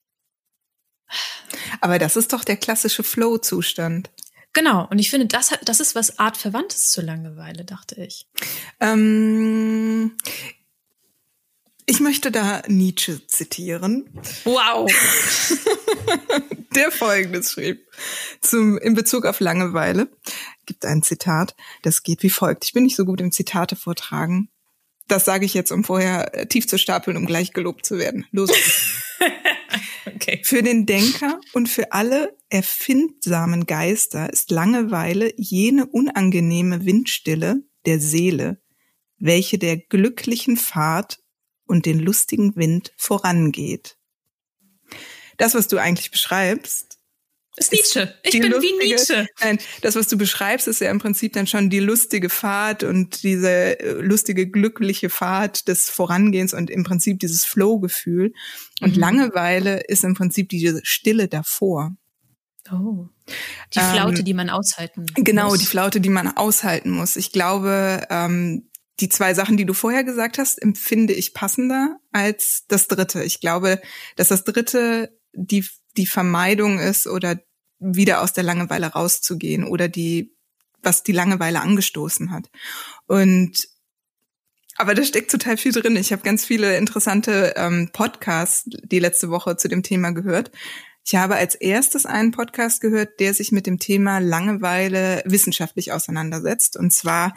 Aber 1.83 1.99
das 1.99 2.14
ist 2.14 2.33
doch 2.33 2.45
der 2.45 2.57
klassische 2.57 3.03
Flow-Zustand. 3.03 4.09
Genau, 4.53 4.87
und 4.88 5.01
ich 5.01 5.11
finde, 5.11 5.27
das, 5.27 5.51
hat, 5.51 5.61
das 5.64 5.81
ist 5.81 5.97
was 5.97 6.18
artverwandtes 6.18 6.90
zur 6.90 7.03
Langeweile, 7.03 7.64
dachte 7.64 7.97
ich. 7.97 8.29
Ähm, 8.79 10.16
ich 11.85 11.99
möchte 11.99 12.31
da 12.31 12.62
Nietzsche 12.68 13.27
zitieren. 13.27 14.09
Wow! 14.45 14.88
Der 16.77 16.92
folgendes 16.92 17.53
schrieb 17.53 17.85
zum, 18.40 18.79
in 18.79 18.95
Bezug 18.95 19.27
auf 19.27 19.40
Langeweile. 19.40 20.09
gibt 20.66 20.85
ein 20.85 21.03
Zitat, 21.03 21.57
das 21.83 22.05
geht 22.05 22.23
wie 22.23 22.31
folgt. 22.31 22.64
Ich 22.64 22.73
bin 22.73 22.85
nicht 22.85 22.97
so 22.97 23.05
gut 23.05 23.21
im 23.21 23.33
Zitate 23.33 23.75
vortragen. 23.75 24.49
Das 25.09 25.25
sage 25.25 25.47
ich 25.47 25.53
jetzt, 25.53 25.73
um 25.73 25.83
vorher 25.83 26.33
äh, 26.33 26.47
tief 26.47 26.68
zu 26.68 26.79
stapeln, 26.79 27.16
um 27.16 27.27
gleich 27.27 27.53
gelobt 27.53 27.85
zu 27.85 27.99
werden. 27.99 28.25
Los. 28.31 28.53
okay. 30.07 30.41
Für 30.45 30.62
den 30.62 30.87
Denker 30.87 31.41
und 31.53 31.69
für 31.69 31.93
alle 31.93 32.37
erfindsamen 32.49 33.67
Geister 33.67 34.33
ist 34.33 34.51
Langeweile 34.51 35.33
jene 35.37 35.87
unangenehme 35.87 36.85
Windstille 36.85 37.62
der 37.87 38.01
Seele, 38.01 38.62
welche 39.19 39.59
der 39.59 39.77
glücklichen 39.77 40.57
Fahrt 40.57 41.19
und 41.67 41.87
den 41.87 41.99
lustigen 41.99 42.57
Wind 42.57 42.93
vorangeht. 42.97 43.97
Das, 45.38 45.55
was 45.55 45.69
du 45.69 45.79
eigentlich 45.79 46.11
beschreibst, 46.11 46.91
ist 47.57 47.73
Nietzsche. 47.73 48.15
Ich 48.23 48.33
bin 48.33 48.51
lustige, 48.51 48.79
wie 48.81 48.88
Nietzsche. 48.88 49.27
Nein, 49.41 49.59
das, 49.83 49.95
was 49.95 50.09
du 50.09 50.17
beschreibst, 50.17 50.69
ist 50.69 50.81
ja 50.81 50.91
im 50.91 50.99
Prinzip 50.99 51.35
dann 51.35 51.47
schon 51.47 51.69
die 51.69 51.81
lustige 51.81 52.31
Fahrt 52.31 52.83
und 52.83 53.23
diese 53.23 53.79
äh, 53.79 53.93
lustige, 54.01 54.49
glückliche 54.49 55.11
Fahrt 55.11 55.69
des 55.69 55.91
Vorangehens 55.91 56.55
und 56.55 56.71
im 56.71 56.83
Prinzip 56.83 57.21
dieses 57.21 57.45
Flow-Gefühl. 57.45 58.33
Und 58.81 58.97
mhm. 58.97 59.01
Langeweile 59.01 59.81
ist 59.81 60.05
im 60.05 60.15
Prinzip 60.15 60.49
diese 60.49 60.81
Stille 60.85 61.29
davor. 61.29 61.95
Oh. 62.71 63.09
Die 63.75 63.81
Flaute, 63.81 64.21
ähm, 64.21 64.25
die 64.25 64.35
man 64.35 64.49
aushalten 64.49 65.07
genau, 65.07 65.15
muss. 65.15 65.25
Genau, 65.25 65.57
die 65.57 65.67
Flaute, 65.67 66.01
die 66.01 66.09
man 66.09 66.29
aushalten 66.29 66.91
muss. 66.91 67.17
Ich 67.17 67.33
glaube, 67.33 68.07
ähm, 68.09 68.71
die 69.01 69.09
zwei 69.09 69.35
Sachen, 69.35 69.57
die 69.57 69.67
du 69.67 69.75
vorher 69.75 70.05
gesagt 70.05 70.38
hast, 70.38 70.62
empfinde 70.62 71.12
ich 71.12 71.35
passender 71.35 71.99
als 72.12 72.65
das 72.69 72.88
dritte. 72.88 73.25
Ich 73.25 73.41
glaube, 73.41 73.81
dass 74.17 74.29
das 74.29 74.45
dritte 74.45 75.19
die 75.35 75.65
die 75.96 76.07
Vermeidung 76.07 76.78
ist 76.78 77.07
oder 77.07 77.38
wieder 77.78 78.22
aus 78.22 78.33
der 78.33 78.44
Langeweile 78.44 78.87
rauszugehen 78.87 79.64
oder 79.64 79.88
die, 79.88 80.35
was 80.83 81.02
die 81.02 81.12
Langeweile 81.12 81.61
angestoßen 81.61 82.31
hat. 82.31 82.50
Und 83.07 83.68
aber 84.76 84.94
da 84.94 85.05
steckt 85.05 85.31
total 85.31 85.59
viel 85.59 85.72
drin. 85.72 85.96
Ich 85.96 86.12
habe 86.12 86.22
ganz 86.22 86.44
viele 86.44 86.76
interessante 86.78 87.55
ähm, 87.57 87.90
Podcasts 87.92 88.64
die 88.66 89.00
letzte 89.00 89.28
Woche 89.28 89.57
zu 89.57 89.68
dem 89.68 89.83
Thema 89.83 90.12
gehört. 90.12 90.50
Ich 91.05 91.14
habe 91.14 91.37
als 91.37 91.55
erstes 91.55 92.07
einen 92.07 92.31
Podcast 92.31 92.81
gehört, 92.81 93.20
der 93.20 93.35
sich 93.35 93.52
mit 93.52 93.66
dem 93.66 93.78
Thema 93.78 94.18
Langeweile 94.18 95.22
wissenschaftlich 95.26 95.92
auseinandersetzt. 95.92 96.76
Und 96.76 96.92
zwar 96.92 97.37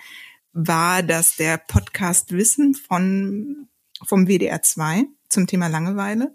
war 0.54 1.04
das 1.04 1.36
der 1.36 1.58
Podcast 1.58 2.32
Wissen 2.32 2.74
von 2.74 3.68
vom 4.04 4.28
WDR 4.28 4.62
2 4.62 5.06
zum 5.30 5.48
Thema 5.48 5.68
Langeweile. 5.68 6.34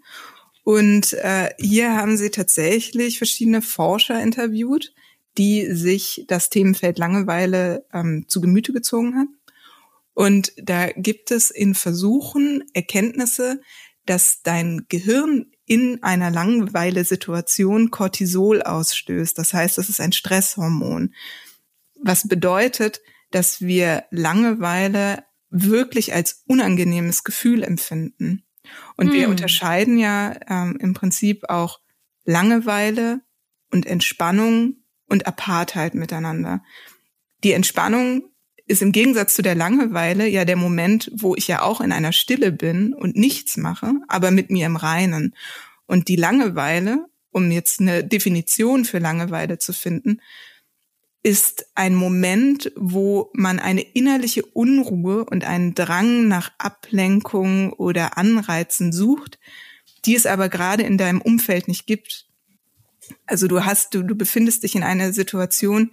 Und 0.70 1.14
äh, 1.14 1.52
hier 1.58 1.96
haben 1.96 2.16
sie 2.16 2.30
tatsächlich 2.30 3.18
verschiedene 3.18 3.60
Forscher 3.60 4.22
interviewt, 4.22 4.94
die 5.36 5.66
sich 5.74 6.26
das 6.28 6.48
Themenfeld 6.48 6.96
Langeweile 6.96 7.84
ähm, 7.92 8.26
zu 8.28 8.40
Gemüte 8.40 8.72
gezogen 8.72 9.16
haben. 9.16 9.36
Und 10.14 10.52
da 10.56 10.86
gibt 10.92 11.32
es 11.32 11.50
in 11.50 11.74
Versuchen 11.74 12.62
Erkenntnisse, 12.72 13.60
dass 14.06 14.42
dein 14.44 14.86
Gehirn 14.88 15.50
in 15.66 16.04
einer 16.04 16.30
Langeweile-Situation 16.30 17.90
Cortisol 17.90 18.62
ausstößt. 18.62 19.36
Das 19.36 19.52
heißt, 19.52 19.76
das 19.76 19.88
ist 19.88 20.00
ein 20.00 20.12
Stresshormon. 20.12 21.16
Was 22.00 22.28
bedeutet, 22.28 23.00
dass 23.32 23.60
wir 23.60 24.04
Langeweile 24.12 25.24
wirklich 25.50 26.14
als 26.14 26.44
unangenehmes 26.46 27.24
Gefühl 27.24 27.64
empfinden. 27.64 28.44
Und 28.96 29.08
hm. 29.08 29.14
wir 29.14 29.28
unterscheiden 29.28 29.98
ja 29.98 30.34
ähm, 30.48 30.76
im 30.80 30.94
Prinzip 30.94 31.48
auch 31.48 31.80
Langeweile 32.24 33.20
und 33.70 33.86
Entspannung 33.86 34.76
und 35.08 35.26
Apartheit 35.26 35.94
miteinander. 35.94 36.62
Die 37.42 37.52
Entspannung 37.52 38.30
ist 38.66 38.82
im 38.82 38.92
Gegensatz 38.92 39.34
zu 39.34 39.42
der 39.42 39.54
Langeweile 39.54 40.28
ja 40.28 40.44
der 40.44 40.56
Moment, 40.56 41.10
wo 41.14 41.34
ich 41.34 41.48
ja 41.48 41.62
auch 41.62 41.80
in 41.80 41.92
einer 41.92 42.12
Stille 42.12 42.52
bin 42.52 42.94
und 42.94 43.16
nichts 43.16 43.56
mache, 43.56 43.94
aber 44.06 44.30
mit 44.30 44.50
mir 44.50 44.66
im 44.66 44.76
Reinen. 44.76 45.34
Und 45.86 46.06
die 46.06 46.16
Langeweile, 46.16 47.06
um 47.32 47.50
jetzt 47.50 47.80
eine 47.80 48.04
Definition 48.04 48.84
für 48.84 48.98
Langeweile 48.98 49.58
zu 49.58 49.72
finden, 49.72 50.20
ist 51.22 51.66
ein 51.74 51.94
Moment, 51.94 52.72
wo 52.76 53.30
man 53.34 53.58
eine 53.58 53.82
innerliche 53.82 54.44
Unruhe 54.44 55.24
und 55.24 55.44
einen 55.44 55.74
Drang 55.74 56.28
nach 56.28 56.52
Ablenkung 56.58 57.72
oder 57.74 58.16
Anreizen 58.16 58.92
sucht, 58.92 59.38
die 60.06 60.14
es 60.14 60.24
aber 60.24 60.48
gerade 60.48 60.82
in 60.82 60.96
deinem 60.96 61.20
Umfeld 61.20 61.68
nicht 61.68 61.86
gibt. 61.86 62.26
Also 63.26 63.48
du 63.48 63.64
hast, 63.64 63.94
du, 63.94 64.02
du 64.02 64.14
befindest 64.14 64.62
dich 64.62 64.74
in 64.74 64.82
einer 64.82 65.12
Situation, 65.12 65.90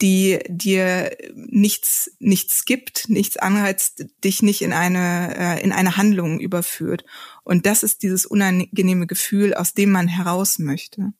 die 0.00 0.40
dir 0.48 1.16
nichts, 1.34 2.12
nichts 2.18 2.64
gibt, 2.64 3.08
nichts 3.08 3.36
anreizt, 3.36 4.06
dich 4.24 4.42
nicht 4.42 4.62
in 4.62 4.72
eine, 4.72 5.36
äh, 5.36 5.62
in 5.62 5.72
eine 5.72 5.96
Handlung 5.96 6.40
überführt. 6.40 7.04
Und 7.44 7.66
das 7.66 7.82
ist 7.82 8.02
dieses 8.02 8.26
unangenehme 8.26 9.06
Gefühl, 9.06 9.54
aus 9.54 9.74
dem 9.74 9.90
man 9.90 10.08
heraus 10.08 10.58
möchte. 10.58 11.12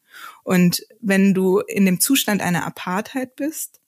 Und 0.42 0.82
wenn 1.00 1.34
du 1.34 1.60
in 1.60 1.86
dem 1.86 2.00
Zustand 2.00 2.42
einer 2.42 2.66
Apartheid 2.66 3.36
bist, 3.36 3.80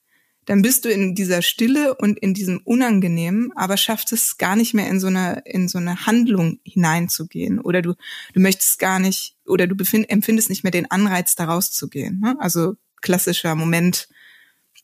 dann 0.47 0.63
bist 0.63 0.85
du 0.85 0.89
in 0.89 1.15
dieser 1.15 1.43
Stille 1.43 1.95
und 1.97 2.19
in 2.19 2.33
diesem 2.33 2.61
Unangenehmen, 2.65 3.51
aber 3.57 3.77
schaffst 3.77 4.13
es 4.13 4.39
gar 4.39 4.55
nicht 4.55 4.75
mehr 4.75 4.89
in 4.89 5.01
so 5.01 5.09
eine, 5.09 5.43
in 5.45 5.67
so 5.69 5.79
eine 5.79 6.07
Handlung 6.07 6.61
hineinzugehen. 6.65 7.61
Oder 7.61 7.83
du, 7.83 7.95
du 8.33 8.41
möchtest 8.41 8.79
gar 8.79 9.01
nicht, 9.01 9.37
oder 9.45 9.67
du 9.67 9.75
befind, 9.75 10.09
empfindest 10.09 10.49
nicht 10.49 10.63
mehr 10.63 10.71
den 10.71 10.91
Anreiz, 10.91 11.35
da 11.35 11.47
rauszugehen. 11.47 12.21
Ne? 12.21 12.37
Also 12.39 12.77
klassischer 13.03 13.57
Moment 13.57 14.09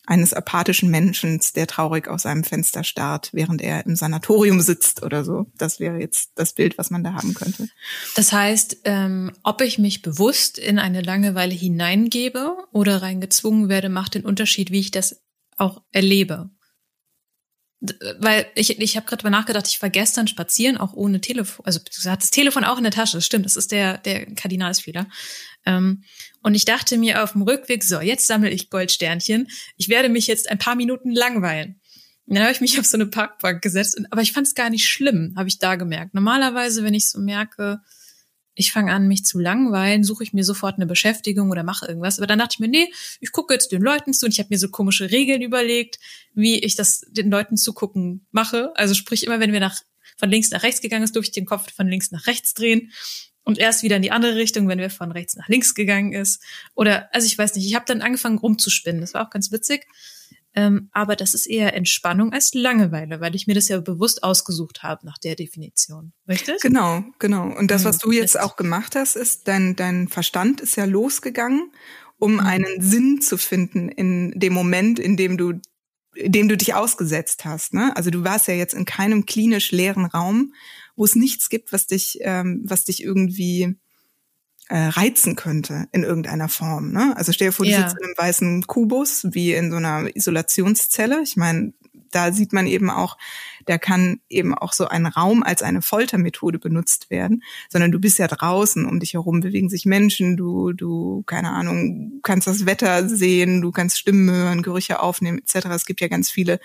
eines 0.06 0.34
apathischen 0.34 0.90
Menschen, 0.90 1.40
der 1.54 1.66
traurig 1.66 2.08
aus 2.08 2.26
einem 2.26 2.44
Fenster 2.44 2.82
starrt, 2.82 3.30
während 3.32 3.62
er 3.62 3.86
im 3.86 3.94
Sanatorium 3.94 4.60
sitzt 4.60 5.02
oder 5.02 5.24
so. 5.24 5.46
Das 5.56 5.78
wäre 5.78 5.98
jetzt 5.98 6.32
das 6.34 6.54
Bild, 6.54 6.76
was 6.76 6.90
man 6.90 7.04
da 7.04 7.14
haben 7.14 7.34
könnte. 7.34 7.68
Das 8.16 8.32
heißt, 8.32 8.78
ähm, 8.84 9.32
ob 9.44 9.60
ich 9.60 9.78
mich 9.78 10.02
bewusst 10.02 10.58
in 10.58 10.78
eine 10.78 11.02
Langeweile 11.02 11.54
hineingebe 11.54 12.56
oder 12.72 13.02
reingezwungen 13.02 13.68
werde, 13.68 13.88
macht 13.88 14.14
den 14.14 14.24
Unterschied, 14.24 14.70
wie 14.72 14.80
ich 14.80 14.90
das 14.90 15.22
auch 15.56 15.82
erlebe. 15.92 16.50
Weil 18.18 18.46
ich, 18.54 18.78
ich 18.78 18.96
habe 18.96 19.06
gerade 19.06 19.24
mal 19.24 19.30
nachgedacht, 19.30 19.66
ich 19.66 19.82
war 19.82 19.90
gestern 19.90 20.28
spazieren, 20.28 20.76
auch 20.76 20.92
ohne 20.92 21.20
Telefon. 21.20 21.66
Also 21.66 21.80
du 21.80 22.10
hast 22.10 22.22
das 22.22 22.30
Telefon 22.30 22.62
auch 22.62 22.76
in 22.76 22.84
der 22.84 22.92
Tasche, 22.92 23.16
das 23.16 23.26
stimmt, 23.26 23.44
das 23.44 23.56
ist 23.56 23.72
der, 23.72 23.98
der 23.98 24.26
Kardinalsfehler. 24.34 25.08
Ähm, 25.66 26.04
und 26.42 26.54
ich 26.54 26.64
dachte 26.64 26.96
mir 26.96 27.24
auf 27.24 27.32
dem 27.32 27.42
Rückweg, 27.42 27.82
so, 27.82 28.00
jetzt 28.00 28.26
sammle 28.28 28.50
ich 28.50 28.70
Goldsternchen. 28.70 29.48
Ich 29.76 29.88
werde 29.88 30.08
mich 30.08 30.28
jetzt 30.28 30.48
ein 30.48 30.58
paar 30.58 30.76
Minuten 30.76 31.10
langweilen. 31.10 31.80
Und 32.26 32.36
dann 32.36 32.44
habe 32.44 32.52
ich 32.52 32.60
mich 32.60 32.78
auf 32.78 32.86
so 32.86 32.96
eine 32.96 33.06
Parkbank 33.06 33.62
gesetzt. 33.62 34.00
Aber 34.10 34.22
ich 34.22 34.32
fand 34.32 34.46
es 34.46 34.54
gar 34.54 34.70
nicht 34.70 34.88
schlimm, 34.88 35.34
habe 35.36 35.48
ich 35.48 35.58
da 35.58 35.74
gemerkt. 35.74 36.14
Normalerweise, 36.14 36.84
wenn 36.84 36.94
ich 36.94 37.10
so 37.10 37.18
merke, 37.18 37.80
ich 38.54 38.72
fange 38.72 38.92
an, 38.92 39.08
mich 39.08 39.24
zu 39.24 39.38
langweilen, 39.38 40.04
suche 40.04 40.24
ich 40.24 40.32
mir 40.32 40.44
sofort 40.44 40.76
eine 40.76 40.86
Beschäftigung 40.86 41.50
oder 41.50 41.62
mache 41.62 41.86
irgendwas. 41.86 42.18
Aber 42.18 42.26
dann 42.26 42.38
dachte 42.38 42.54
ich 42.56 42.60
mir, 42.60 42.68
nee, 42.68 42.92
ich 43.20 43.32
gucke 43.32 43.54
jetzt 43.54 43.72
den 43.72 43.82
Leuten 43.82 44.12
zu 44.12 44.26
und 44.26 44.32
ich 44.32 44.38
habe 44.38 44.48
mir 44.50 44.58
so 44.58 44.68
komische 44.68 45.10
Regeln 45.10 45.42
überlegt, 45.42 45.98
wie 46.34 46.58
ich 46.58 46.76
das 46.76 47.04
den 47.08 47.30
Leuten 47.30 47.56
zugucken 47.56 48.26
mache. 48.30 48.72
Also 48.74 48.94
sprich, 48.94 49.24
immer 49.24 49.40
wenn 49.40 49.52
wir 49.52 49.60
nach 49.60 49.80
von 50.18 50.30
links 50.30 50.50
nach 50.50 50.62
rechts 50.62 50.80
gegangen 50.80 51.04
ist, 51.04 51.16
durfte 51.16 51.30
ich 51.30 51.34
den 51.34 51.46
Kopf 51.46 51.72
von 51.74 51.88
links 51.88 52.10
nach 52.10 52.26
rechts 52.26 52.54
drehen 52.54 52.92
und 53.44 53.58
erst 53.58 53.82
wieder 53.82 53.96
in 53.96 54.02
die 54.02 54.12
andere 54.12 54.36
Richtung, 54.36 54.68
wenn 54.68 54.78
wir 54.78 54.90
von 54.90 55.10
rechts 55.10 55.34
nach 55.36 55.48
links 55.48 55.74
gegangen 55.74 56.12
ist. 56.12 56.42
Oder, 56.74 57.12
also 57.14 57.26
ich 57.26 57.36
weiß 57.36 57.54
nicht, 57.54 57.66
ich 57.66 57.74
habe 57.74 57.86
dann 57.86 58.02
angefangen 58.02 58.38
rumzuspinnen. 58.38 59.00
Das 59.00 59.14
war 59.14 59.26
auch 59.26 59.30
ganz 59.30 59.50
witzig. 59.50 59.86
Ähm, 60.54 60.90
aber 60.92 61.16
das 61.16 61.32
ist 61.34 61.46
eher 61.46 61.74
Entspannung 61.74 62.32
als 62.32 62.52
Langeweile, 62.52 63.20
weil 63.20 63.34
ich 63.34 63.46
mir 63.46 63.54
das 63.54 63.68
ja 63.68 63.80
bewusst 63.80 64.22
ausgesucht 64.22 64.82
habe 64.82 65.06
nach 65.06 65.18
der 65.18 65.34
Definition. 65.34 66.12
Richtig? 66.28 66.60
Genau, 66.60 67.04
genau. 67.18 67.44
Und 67.56 67.70
das, 67.70 67.84
was 67.84 68.02
hm, 68.02 68.10
du 68.10 68.16
jetzt 68.16 68.38
auch 68.38 68.56
gemacht 68.56 68.94
hast, 68.94 69.16
ist, 69.16 69.48
dein, 69.48 69.76
dein 69.76 70.08
Verstand 70.08 70.60
ist 70.60 70.76
ja 70.76 70.84
losgegangen, 70.84 71.72
um 72.18 72.34
mhm. 72.34 72.40
einen 72.40 72.82
Sinn 72.82 73.20
zu 73.22 73.38
finden 73.38 73.88
in 73.88 74.38
dem 74.38 74.52
Moment, 74.52 74.98
in 74.98 75.16
dem 75.16 75.38
du 75.38 75.54
dem 76.14 76.48
du 76.48 76.56
dich 76.56 76.74
ausgesetzt 76.74 77.44
hast. 77.44 77.72
Ne? 77.74 77.96
Also 77.96 78.10
du 78.10 78.24
warst 78.24 78.48
ja 78.48 78.54
jetzt 78.54 78.74
in 78.74 78.84
keinem 78.84 79.24
klinisch 79.24 79.72
leeren 79.72 80.04
Raum, 80.04 80.52
wo 80.94 81.04
es 81.04 81.14
nichts 81.14 81.48
gibt, 81.48 81.72
was 81.72 81.86
dich, 81.86 82.18
ähm, 82.20 82.62
was 82.64 82.84
dich 82.84 83.02
irgendwie 83.02 83.76
äh, 84.72 84.86
reizen 84.86 85.36
könnte 85.36 85.86
in 85.92 86.02
irgendeiner 86.02 86.48
Form. 86.48 86.92
Ne? 86.92 87.12
Also 87.14 87.32
stell 87.32 87.48
dir 87.48 87.52
vor, 87.52 87.66
du 87.66 87.72
ja. 87.72 87.80
sitzt 87.80 88.00
in 88.00 88.06
einem 88.06 88.14
weißen 88.16 88.66
Kubus, 88.66 89.26
wie 89.32 89.52
in 89.52 89.70
so 89.70 89.76
einer 89.76 90.16
Isolationszelle. 90.16 91.20
Ich 91.22 91.36
meine, 91.36 91.74
da 92.10 92.32
sieht 92.32 92.54
man 92.54 92.66
eben 92.66 92.88
auch, 92.88 93.18
da 93.66 93.78
kann 93.78 94.20
eben 94.28 94.54
auch 94.54 94.72
so 94.72 94.86
ein 94.86 95.06
Raum 95.06 95.42
als 95.42 95.62
eine 95.62 95.82
Foltermethode 95.82 96.58
benutzt 96.58 97.10
werden, 97.10 97.42
sondern 97.68 97.92
du 97.92 97.98
bist 97.98 98.18
ja 98.18 98.26
draußen, 98.26 98.86
um 98.86 99.00
dich 99.00 99.14
herum 99.14 99.40
bewegen 99.40 99.68
sich 99.68 99.86
Menschen, 99.86 100.36
du, 100.36 100.72
du, 100.72 101.22
keine 101.26 101.50
Ahnung, 101.50 102.20
kannst 102.22 102.46
das 102.46 102.66
Wetter 102.66 103.08
sehen, 103.08 103.62
du 103.62 103.70
kannst 103.70 103.98
Stimmen 103.98 104.30
hören, 104.30 104.62
Gerüche 104.62 105.00
aufnehmen, 105.00 105.38
etc. 105.38 105.66
Es 105.68 105.86
gibt 105.86 106.00
ja 106.00 106.08
ganz 106.08 106.30
viele 106.30 106.60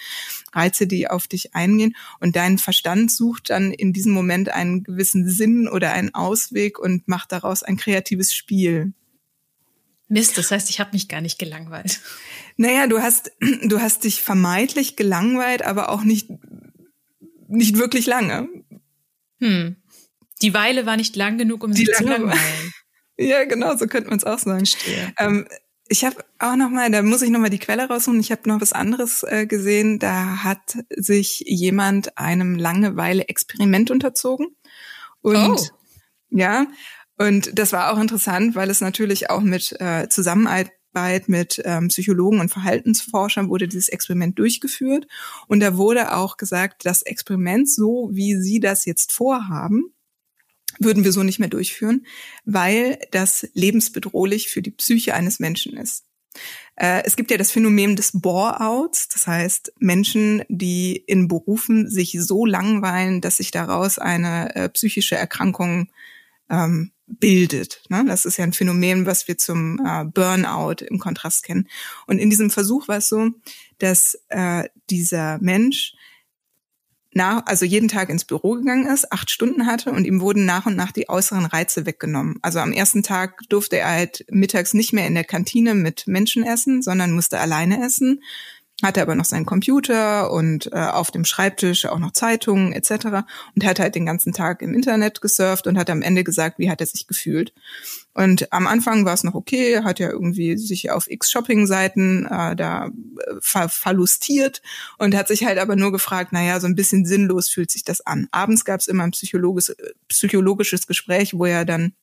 Reize, 0.53 0.87
die 0.87 1.09
auf 1.09 1.27
dich 1.27 1.55
eingehen 1.55 1.95
und 2.19 2.35
dein 2.35 2.57
Verstand 2.57 3.11
sucht 3.11 3.49
dann 3.49 3.71
in 3.71 3.93
diesem 3.93 4.13
Moment 4.13 4.49
einen 4.49 4.83
gewissen 4.83 5.27
Sinn 5.29 5.67
oder 5.67 5.91
einen 5.91 6.13
Ausweg 6.13 6.79
und 6.79 7.07
macht 7.07 7.31
daraus 7.31 7.63
ein 7.63 7.77
kreatives 7.77 8.33
Spiel. 8.33 8.93
Mist, 10.09 10.37
das 10.37 10.51
heißt, 10.51 10.69
ich 10.69 10.79
habe 10.79 10.91
mich 10.93 11.09
gar 11.09 11.21
nicht 11.21 11.37
gelangweilt. 11.37 11.99
Naja, 12.55 12.87
du 12.87 13.01
hast, 13.01 13.31
du 13.67 13.81
hast 13.81 14.03
dich 14.03 14.21
vermeintlich 14.21 14.95
gelangweilt, 14.95 15.63
aber 15.63 15.89
auch 15.89 16.03
nicht, 16.03 16.29
nicht 17.47 17.77
wirklich 17.77 18.05
lange. 18.05 18.47
Hm. 19.39 19.77
Die 20.41 20.53
Weile 20.53 20.85
war 20.85 20.97
nicht 20.97 21.15
lang 21.15 21.37
genug, 21.37 21.63
um 21.63 21.71
Die 21.71 21.85
sich 21.85 21.95
zu 21.95 22.03
langweilen. 22.03 22.39
Ja, 23.19 23.45
genau, 23.45 23.75
so 23.75 23.87
könnte 23.87 24.09
man 24.09 24.19
es 24.19 24.25
auch 24.25 24.37
sagen. 24.37 24.63
Ähm, 25.17 25.47
ich 25.87 26.05
habe 26.05 26.17
auch 26.37 26.55
noch 26.55 26.69
mal, 26.69 26.91
da 26.91 27.01
muss 27.01 27.23
ich 27.23 27.31
noch 27.31 27.39
mal 27.39 27.49
die 27.49 27.57
Quelle 27.57 27.87
raussuchen. 27.87 28.19
Ich 28.19 28.31
habe 28.31 28.47
noch 28.47 28.61
was 28.61 28.73
anderes 28.73 29.23
äh, 29.23 29.47
gesehen. 29.47 29.97
Da 29.97 30.43
hat 30.43 30.77
sich 30.95 31.43
jemand 31.47 32.15
einem 32.15 32.53
Langeweile-Experiment 32.53 33.89
unterzogen. 33.89 34.55
Und 35.21 35.35
Oh. 35.35 35.67
ja, 36.29 36.67
und 37.17 37.57
das 37.57 37.73
war 37.73 37.91
auch 37.91 37.99
interessant, 37.99 38.53
weil 38.53 38.69
es 38.69 38.81
natürlich 38.81 39.31
auch 39.31 39.41
mit 39.41 39.75
äh, 39.81 40.07
Zusammenarbeit 40.09 40.71
mit 41.27 41.61
ähm, 41.65 41.89
Psychologen 41.89 42.39
und 42.39 42.49
Verhaltensforschern 42.49 43.49
wurde 43.49 43.67
dieses 43.67 43.89
Experiment 43.89 44.37
durchgeführt. 44.39 45.07
Und 45.47 45.59
da 45.59 45.77
wurde 45.77 46.15
auch 46.15 46.37
gesagt, 46.37 46.85
das 46.85 47.01
Experiment, 47.01 47.69
so 47.69 48.09
wie 48.11 48.35
Sie 48.35 48.59
das 48.59 48.85
jetzt 48.85 49.11
vorhaben, 49.11 49.93
würden 50.79 51.03
wir 51.03 51.11
so 51.11 51.23
nicht 51.23 51.39
mehr 51.39 51.49
durchführen, 51.49 52.05
weil 52.45 52.99
das 53.11 53.47
lebensbedrohlich 53.53 54.49
für 54.49 54.61
die 54.61 54.71
Psyche 54.71 55.13
eines 55.13 55.39
Menschen 55.39 55.77
ist. 55.77 56.03
Äh, 56.75 57.03
Es 57.03 57.15
gibt 57.15 57.31
ja 57.31 57.37
das 57.37 57.51
Phänomen 57.51 57.95
des 57.95 58.11
Bore-outs, 58.13 59.07
das 59.09 59.27
heißt 59.27 59.73
Menschen, 59.79 60.43
die 60.49 60.95
in 60.95 61.27
Berufen 61.27 61.89
sich 61.89 62.17
so 62.19 62.45
langweilen, 62.45 63.21
dass 63.21 63.37
sich 63.37 63.51
daraus 63.51 63.97
eine 63.97 64.55
äh, 64.55 64.69
psychische 64.69 65.15
Erkrankung 65.15 65.89
ähm, 66.49 66.91
bildet. 67.07 67.81
Ne? 67.89 68.03
Das 68.05 68.25
ist 68.25 68.37
ja 68.37 68.43
ein 68.43 68.53
Phänomen, 68.53 69.05
was 69.05 69.27
wir 69.27 69.37
zum 69.37 69.79
äh, 69.85 70.05
Burnout 70.05 70.83
im 70.85 70.99
Kontrast 70.99 71.43
kennen. 71.43 71.67
Und 72.05 72.19
in 72.19 72.29
diesem 72.29 72.49
Versuch 72.49 72.87
war 72.87 72.97
es 72.97 73.09
so, 73.09 73.31
dass 73.79 74.19
äh, 74.29 74.65
dieser 74.89 75.39
Mensch 75.39 75.93
nach, 77.13 77.45
also 77.47 77.65
jeden 77.65 77.87
Tag 77.87 78.09
ins 78.09 78.25
Büro 78.25 78.53
gegangen 78.53 78.85
ist, 78.85 79.11
acht 79.11 79.31
Stunden 79.31 79.65
hatte 79.65 79.91
und 79.91 80.05
ihm 80.05 80.21
wurden 80.21 80.45
nach 80.45 80.65
und 80.65 80.75
nach 80.75 80.91
die 80.91 81.09
äußeren 81.09 81.45
Reize 81.45 81.85
weggenommen. 81.85 82.37
Also 82.41 82.59
am 82.59 82.71
ersten 82.71 83.01
Tag 83.01 83.39
durfte 83.49 83.77
er 83.77 83.89
halt 83.89 84.25
mittags 84.29 84.73
nicht 84.73 84.93
mehr 84.93 85.07
in 85.07 85.15
der 85.15 85.23
Kantine 85.23 85.73
mit 85.73 86.07
Menschen 86.07 86.43
essen, 86.43 86.81
sondern 86.81 87.11
musste 87.11 87.39
alleine 87.39 87.83
essen, 87.83 88.21
hatte 88.83 89.01
aber 89.01 89.15
noch 89.15 89.25
seinen 89.25 89.47
Computer 89.47 90.31
und 90.31 90.71
äh, 90.71 90.75
auf 90.75 91.09
dem 91.09 91.25
Schreibtisch 91.25 91.87
auch 91.87 91.97
noch 91.97 92.11
Zeitungen 92.11 92.73
etc. 92.73 93.25
und 93.55 93.65
hat 93.65 93.79
halt 93.79 93.95
den 93.95 94.05
ganzen 94.05 94.33
Tag 94.33 94.61
im 94.61 94.75
Internet 94.75 95.19
gesurft 95.19 95.65
und 95.65 95.79
hat 95.79 95.89
am 95.89 96.03
Ende 96.03 96.23
gesagt, 96.23 96.59
wie 96.59 96.69
hat 96.69 96.79
er 96.79 96.85
sich 96.85 97.07
gefühlt. 97.07 97.53
Und 98.13 98.53
am 98.53 98.67
Anfang 98.67 99.03
war 99.03 99.15
es 99.15 99.23
noch 99.23 99.33
okay, 99.33 99.83
hat 99.83 99.99
ja 99.99 100.11
irgendwie 100.11 100.57
sich 100.57 100.91
auf 100.91 101.09
X-Shopping-Seiten 101.09 102.25
äh, 102.25 102.55
da 102.55 102.87
äh, 102.87 102.91
ver 103.41 103.67
verlustiert 103.69 104.61
und 104.99 105.15
hat 105.15 105.27
sich 105.27 105.45
halt 105.45 105.57
aber 105.57 105.75
nur 105.75 105.91
gefragt, 105.91 106.31
naja, 106.31 106.59
so 106.59 106.67
ein 106.67 106.75
bisschen 106.75 107.05
sinnlos 107.05 107.49
fühlt 107.49 107.71
sich 107.71 107.83
das 107.83 108.01
an. 108.01 108.27
Abends 108.31 108.63
gab 108.63 108.79
es 108.79 108.87
immer 108.87 109.03
ein 109.03 109.11
psychologisches, 109.11 109.75
psychologisches 110.07 110.85
Gespräch, 110.85 111.33
wo 111.33 111.45
er 111.45 111.65
dann 111.65 111.93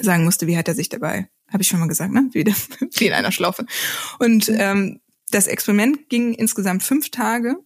sagen 0.00 0.24
musste, 0.24 0.46
wie 0.46 0.56
hat 0.56 0.68
er 0.68 0.74
sich 0.74 0.88
dabei, 0.88 1.28
habe 1.48 1.62
ich 1.62 1.68
schon 1.68 1.80
mal 1.80 1.88
gesagt, 1.88 2.12
ne? 2.12 2.28
Wie, 2.32 2.44
wie 2.94 3.06
in 3.06 3.12
einer 3.12 3.32
Schlaufe. 3.32 3.66
Und 4.20 4.48
ähm, 4.48 5.00
das 5.30 5.46
Experiment 5.46 6.08
ging 6.08 6.34
insgesamt 6.34 6.82
fünf 6.82 7.10
Tage 7.10 7.56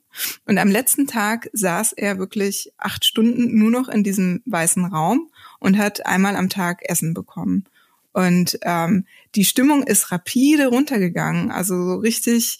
und 0.46 0.58
am 0.58 0.68
letzten 0.70 1.06
Tag 1.06 1.48
saß 1.52 1.92
er 1.92 2.18
wirklich 2.18 2.72
acht 2.78 3.04
Stunden 3.04 3.58
nur 3.58 3.70
noch 3.70 3.88
in 3.88 4.04
diesem 4.04 4.42
weißen 4.46 4.84
Raum 4.84 5.30
und 5.58 5.78
hat 5.78 6.04
einmal 6.06 6.36
am 6.36 6.48
Tag 6.48 6.80
Essen 6.82 7.14
bekommen. 7.14 7.64
Und 8.12 8.58
ähm, 8.62 9.06
die 9.34 9.44
Stimmung 9.44 9.84
ist 9.84 10.12
rapide 10.12 10.66
runtergegangen, 10.66 11.50
also 11.50 11.74
so 11.82 11.94
richtig 11.96 12.58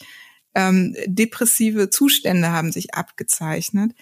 ähm, 0.54 0.96
depressive 1.06 1.90
Zustände 1.90 2.50
haben 2.50 2.72
sich 2.72 2.94
abgezeichnet, 2.94 3.92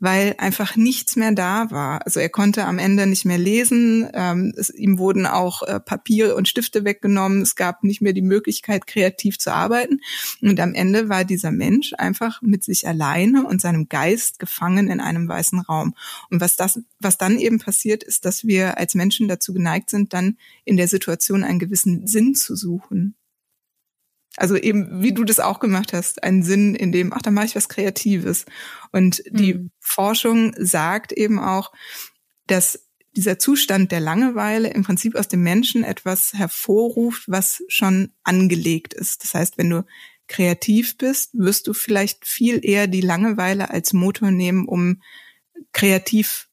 weil 0.00 0.36
einfach 0.38 0.76
nichts 0.76 1.16
mehr 1.16 1.32
da 1.32 1.70
war. 1.70 2.04
Also 2.06 2.20
er 2.20 2.28
konnte 2.28 2.64
am 2.64 2.78
Ende 2.78 3.06
nicht 3.06 3.24
mehr 3.24 3.38
lesen, 3.38 4.08
ähm, 4.14 4.52
es, 4.56 4.70
ihm 4.70 4.98
wurden 4.98 5.26
auch 5.26 5.62
äh, 5.62 5.80
Papiere 5.80 6.36
und 6.36 6.48
Stifte 6.48 6.84
weggenommen, 6.84 7.42
es 7.42 7.56
gab 7.56 7.82
nicht 7.82 8.00
mehr 8.00 8.12
die 8.12 8.22
Möglichkeit, 8.22 8.86
kreativ 8.86 9.38
zu 9.38 9.52
arbeiten. 9.52 10.00
Und 10.40 10.60
am 10.60 10.74
Ende 10.74 11.08
war 11.08 11.24
dieser 11.24 11.50
Mensch 11.50 11.94
einfach 11.98 12.40
mit 12.42 12.62
sich 12.62 12.86
alleine 12.86 13.46
und 13.46 13.60
seinem 13.60 13.88
Geist 13.88 14.38
gefangen 14.38 14.88
in 14.88 15.00
einem 15.00 15.28
weißen 15.28 15.60
Raum. 15.60 15.94
Und 16.30 16.40
was 16.40 16.56
das, 16.56 16.80
was 17.00 17.18
dann 17.18 17.38
eben 17.38 17.58
passiert, 17.58 18.04
ist, 18.04 18.24
dass 18.24 18.44
wir 18.44 18.78
als 18.78 18.94
Menschen 18.94 19.26
dazu 19.26 19.52
geneigt 19.52 19.90
sind, 19.90 20.14
dann 20.14 20.38
in 20.64 20.76
der 20.76 20.88
Situation 20.88 21.42
einen 21.42 21.58
gewissen 21.58 22.06
Sinn 22.06 22.34
zu 22.34 22.54
suchen. 22.54 23.14
Also 24.38 24.56
eben, 24.56 25.02
wie 25.02 25.12
du 25.12 25.24
das 25.24 25.40
auch 25.40 25.60
gemacht 25.60 25.92
hast, 25.92 26.22
einen 26.22 26.42
Sinn 26.42 26.74
in 26.74 26.92
dem, 26.92 27.12
ach, 27.12 27.22
da 27.22 27.30
mache 27.30 27.46
ich 27.46 27.56
was 27.56 27.68
Kreatives. 27.68 28.46
Und 28.92 29.22
die 29.30 29.54
Mhm. 29.54 29.70
Forschung 29.80 30.54
sagt 30.58 31.12
eben 31.12 31.38
auch, 31.38 31.72
dass 32.46 32.86
dieser 33.16 33.38
Zustand 33.38 33.90
der 33.90 34.00
Langeweile 34.00 34.68
im 34.68 34.84
Prinzip 34.84 35.16
aus 35.16 35.28
dem 35.28 35.42
Menschen 35.42 35.82
etwas 35.82 36.32
hervorruft, 36.34 37.24
was 37.26 37.62
schon 37.68 38.12
angelegt 38.22 38.94
ist. 38.94 39.24
Das 39.24 39.34
heißt, 39.34 39.58
wenn 39.58 39.70
du 39.70 39.84
kreativ 40.28 40.98
bist, 40.98 41.30
wirst 41.32 41.66
du 41.66 41.72
vielleicht 41.74 42.26
viel 42.26 42.60
eher 42.64 42.86
die 42.86 43.00
Langeweile 43.00 43.70
als 43.70 43.92
Motor 43.92 44.30
nehmen, 44.30 44.66
um 44.66 45.02
kreativ 45.72 46.47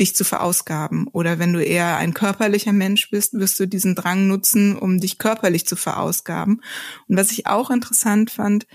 dich 0.00 0.16
zu 0.16 0.24
verausgaben. 0.24 1.06
Oder 1.08 1.38
wenn 1.38 1.52
du 1.52 1.62
eher 1.62 1.96
ein 1.96 2.14
körperlicher 2.14 2.72
Mensch 2.72 3.10
bist, 3.10 3.34
wirst 3.34 3.60
du 3.60 3.66
diesen 3.66 3.94
Drang 3.94 4.26
nutzen, 4.26 4.76
um 4.76 5.00
dich 5.00 5.18
körperlich 5.18 5.66
zu 5.66 5.76
verausgaben. 5.76 6.62
Und 7.08 7.16
was 7.16 7.30
ich 7.30 7.46
auch 7.46 7.70
interessant 7.70 8.30
fand, 8.30 8.66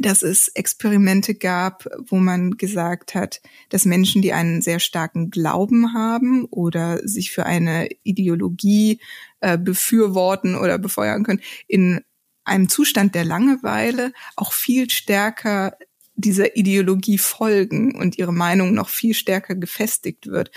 dass 0.00 0.22
es 0.22 0.48
Experimente 0.48 1.34
gab, 1.34 1.86
wo 2.06 2.16
man 2.16 2.52
gesagt 2.56 3.14
hat, 3.14 3.42
dass 3.68 3.84
Menschen, 3.84 4.22
die 4.22 4.32
einen 4.32 4.62
sehr 4.62 4.80
starken 4.80 5.30
Glauben 5.30 5.92
haben 5.92 6.46
oder 6.46 7.06
sich 7.06 7.30
für 7.30 7.44
eine 7.44 7.88
Ideologie 8.02 9.00
äh, 9.40 9.58
befürworten 9.58 10.56
oder 10.56 10.78
befeuern 10.78 11.24
können, 11.24 11.42
in 11.66 12.00
einem 12.44 12.68
Zustand 12.68 13.14
der 13.14 13.24
Langeweile 13.24 14.12
auch 14.34 14.52
viel 14.52 14.88
stärker 14.90 15.76
dieser 16.14 16.56
Ideologie 16.56 17.18
folgen 17.18 17.94
und 17.94 18.18
ihre 18.18 18.32
Meinung 18.32 18.74
noch 18.74 18.88
viel 18.88 19.14
stärker 19.14 19.54
gefestigt 19.54 20.26
wird. 20.26 20.50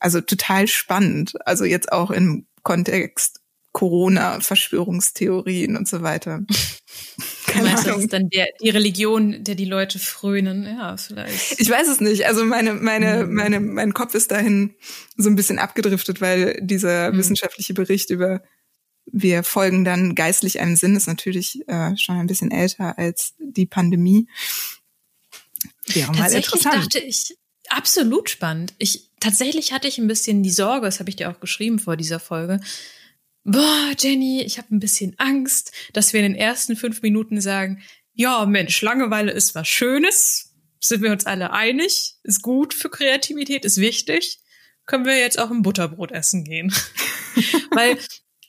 Also 0.00 0.20
total 0.20 0.66
spannend. 0.68 1.34
Also 1.46 1.64
jetzt 1.64 1.92
auch 1.92 2.10
im 2.10 2.46
Kontext 2.62 3.40
Corona, 3.72 4.40
Verschwörungstheorien 4.40 5.76
und 5.76 5.88
so 5.88 6.02
weiter. 6.02 6.40
Keine 7.46 7.68
meinst, 7.68 7.84
das 7.84 7.88
Ahnung. 7.92 8.00
ist 8.04 8.12
dann 8.12 8.28
der, 8.28 8.46
die 8.62 8.70
Religion, 8.70 9.44
der 9.44 9.54
die 9.54 9.64
Leute 9.64 9.98
frönen? 9.98 10.64
Ja, 10.64 10.96
vielleicht. 10.96 11.58
Ich 11.60 11.70
weiß 11.70 11.88
es 11.88 12.00
nicht. 12.00 12.26
Also 12.26 12.44
meine, 12.44 12.74
meine, 12.74 13.24
Mhm. 13.24 13.34
meine, 13.34 13.60
mein 13.60 13.94
Kopf 13.94 14.14
ist 14.14 14.30
dahin 14.30 14.74
so 15.16 15.28
ein 15.30 15.36
bisschen 15.36 15.58
abgedriftet, 15.58 16.20
weil 16.20 16.58
dieser 16.62 17.12
Mhm. 17.12 17.18
wissenschaftliche 17.18 17.74
Bericht 17.74 18.10
über 18.10 18.42
wir 19.06 19.42
folgen 19.42 19.84
dann 19.84 20.14
geistlich 20.14 20.60
einem 20.60 20.76
Sinn 20.76 20.96
ist 20.96 21.06
natürlich 21.06 21.66
äh, 21.68 21.96
schon 21.96 22.16
ein 22.16 22.26
bisschen 22.26 22.50
älter 22.50 22.98
als 22.98 23.34
die 23.38 23.66
Pandemie. 23.66 24.28
Wäre 25.86 26.12
mal 26.12 26.18
Tatsächlich 26.18 26.54
interessant. 26.54 26.84
dachte 26.84 26.98
ich, 27.00 27.36
absolut 27.68 28.30
spannend. 28.30 28.74
Ich, 28.78 29.10
tatsächlich 29.20 29.72
hatte 29.72 29.88
ich 29.88 29.98
ein 29.98 30.06
bisschen 30.06 30.42
die 30.42 30.50
Sorge, 30.50 30.86
das 30.86 31.00
habe 31.00 31.10
ich 31.10 31.16
dir 31.16 31.30
auch 31.30 31.40
geschrieben 31.40 31.78
vor 31.78 31.96
dieser 31.96 32.20
Folge. 32.20 32.60
Boah, 33.44 33.92
Jenny, 33.98 34.42
ich 34.42 34.58
habe 34.58 34.74
ein 34.74 34.78
bisschen 34.80 35.14
Angst, 35.18 35.72
dass 35.92 36.12
wir 36.12 36.20
in 36.20 36.32
den 36.32 36.40
ersten 36.40 36.76
fünf 36.76 37.02
Minuten 37.02 37.40
sagen, 37.40 37.82
ja, 38.14 38.44
Mensch, 38.46 38.80
Langeweile 38.82 39.32
ist 39.32 39.54
was 39.54 39.66
Schönes. 39.66 40.54
Sind 40.80 41.02
wir 41.02 41.12
uns 41.12 41.26
alle 41.26 41.52
einig? 41.52 42.16
Ist 42.22 42.42
gut 42.42 42.74
für 42.74 42.90
Kreativität, 42.90 43.64
ist 43.64 43.78
wichtig. 43.78 44.38
Können 44.86 45.04
wir 45.04 45.18
jetzt 45.18 45.38
auch 45.38 45.50
ein 45.50 45.62
Butterbrot 45.62 46.12
essen 46.12 46.44
gehen? 46.44 46.72
Weil 47.70 47.98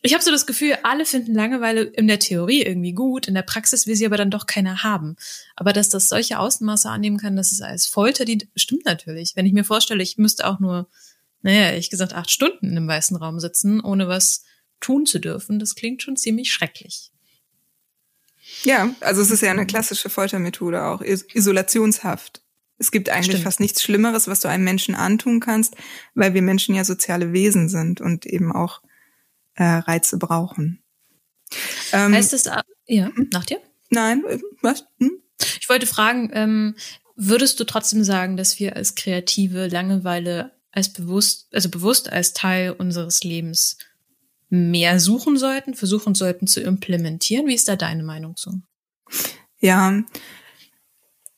ich 0.06 0.14
habe 0.14 0.24
so 0.24 0.32
das 0.32 0.46
Gefühl, 0.46 0.78
alle 0.84 1.06
finden 1.06 1.34
Langeweile 1.34 1.84
in 1.84 2.08
der 2.08 2.20
Theorie 2.20 2.62
irgendwie 2.62 2.92
gut, 2.92 3.30
in 3.30 3.36
der 3.36 3.42
Praxis 3.42 3.88
will 3.88 3.96
sie 3.96 4.06
aber 4.06 4.18
dann 4.18 4.32
doch 4.32 4.48
keiner 4.48 4.84
haben. 4.84 5.16
Aber 5.56 5.72
dass 5.72 5.88
das 5.88 6.10
solche 6.10 6.40
Ausmaße 6.40 6.90
annehmen 6.90 7.18
kann, 7.18 7.38
dass 7.38 7.54
es 7.54 7.62
als 7.62 7.86
Folter 7.86 8.26
dient, 8.26 8.48
stimmt 8.58 8.84
natürlich. 8.84 9.38
Wenn 9.38 9.46
ich 9.46 9.54
mir 9.54 9.64
vorstelle, 9.64 10.04
ich 10.04 10.18
müsste 10.18 10.46
auch 10.46 10.60
nur, 10.60 10.90
naja, 11.42 11.72
ehrlich 11.72 11.90
gesagt, 11.90 12.14
acht 12.14 12.30
Stunden 12.30 12.72
in 12.72 12.78
einem 12.78 12.88
weißen 12.90 13.16
Raum 13.16 13.40
sitzen, 13.40 13.80
ohne 13.80 14.10
was 14.10 14.44
tun 14.82 15.06
zu 15.06 15.20
dürfen, 15.20 15.58
das 15.58 15.74
klingt 15.74 16.04
schon 16.04 16.18
ziemlich 16.18 16.52
schrecklich. 16.52 17.12
Ja, 18.64 18.94
also 19.00 19.22
es 19.22 19.32
ist 19.32 19.42
ja 19.42 19.52
eine 19.52 19.66
klassische 19.66 20.10
Foltermethode 20.10 20.84
auch, 20.84 21.00
Is 21.00 21.26
Isolationshaft. 21.34 22.42
Es 22.78 22.92
gibt 22.92 23.08
eigentlich 23.08 23.28
Stimmt. 23.28 23.44
fast 23.46 23.62
nichts 23.62 23.82
Schlimmeres, 23.82 24.28
was 24.28 24.42
du 24.42 24.50
einem 24.50 24.66
Menschen 24.66 24.96
antun 24.96 25.40
kannst, 25.40 25.76
weil 26.14 26.34
wir 26.34 26.42
Menschen 26.42 26.76
ja 26.76 26.84
soziale 26.84 27.32
Wesen 27.32 27.70
sind 27.70 28.02
und 28.02 28.26
eben 28.26 28.52
auch 28.52 28.82
äh, 29.56 29.64
Reize 29.64 30.18
brauchen. 30.18 30.84
Ähm, 31.92 32.14
heißt 32.14 32.34
das, 32.34 32.48
a- 32.48 32.64
ja, 32.88 33.12
nach 33.32 33.46
dir? 33.46 33.60
nein, 33.90 34.24
äh, 34.28 34.40
was? 34.62 34.86
Hm? 35.00 35.12
Ich 35.60 35.70
wollte 35.70 35.86
fragen, 35.86 36.30
ähm, 36.34 36.76
würdest 37.16 37.60
du 37.60 37.64
trotzdem 37.64 38.04
sagen, 38.04 38.38
dass 38.38 38.60
wir 38.60 38.76
als 38.76 38.96
Kreative 38.96 39.68
Langeweile 39.68 40.52
als 40.72 40.92
bewusst, 40.92 41.48
also 41.54 41.70
bewusst 41.70 42.12
als 42.12 42.34
Teil 42.34 42.72
unseres 42.72 43.24
Lebens 43.24 43.78
mehr 44.50 45.00
suchen 45.00 45.38
sollten, 45.38 45.76
versuchen 45.76 46.16
sollten 46.16 46.48
zu 46.48 46.62
implementieren? 46.62 47.48
Wie 47.48 47.54
ist 47.54 47.68
da 47.68 47.76
deine 47.76 48.04
Meinung 48.04 48.36
zu? 48.36 48.62
Ja, 49.60 50.02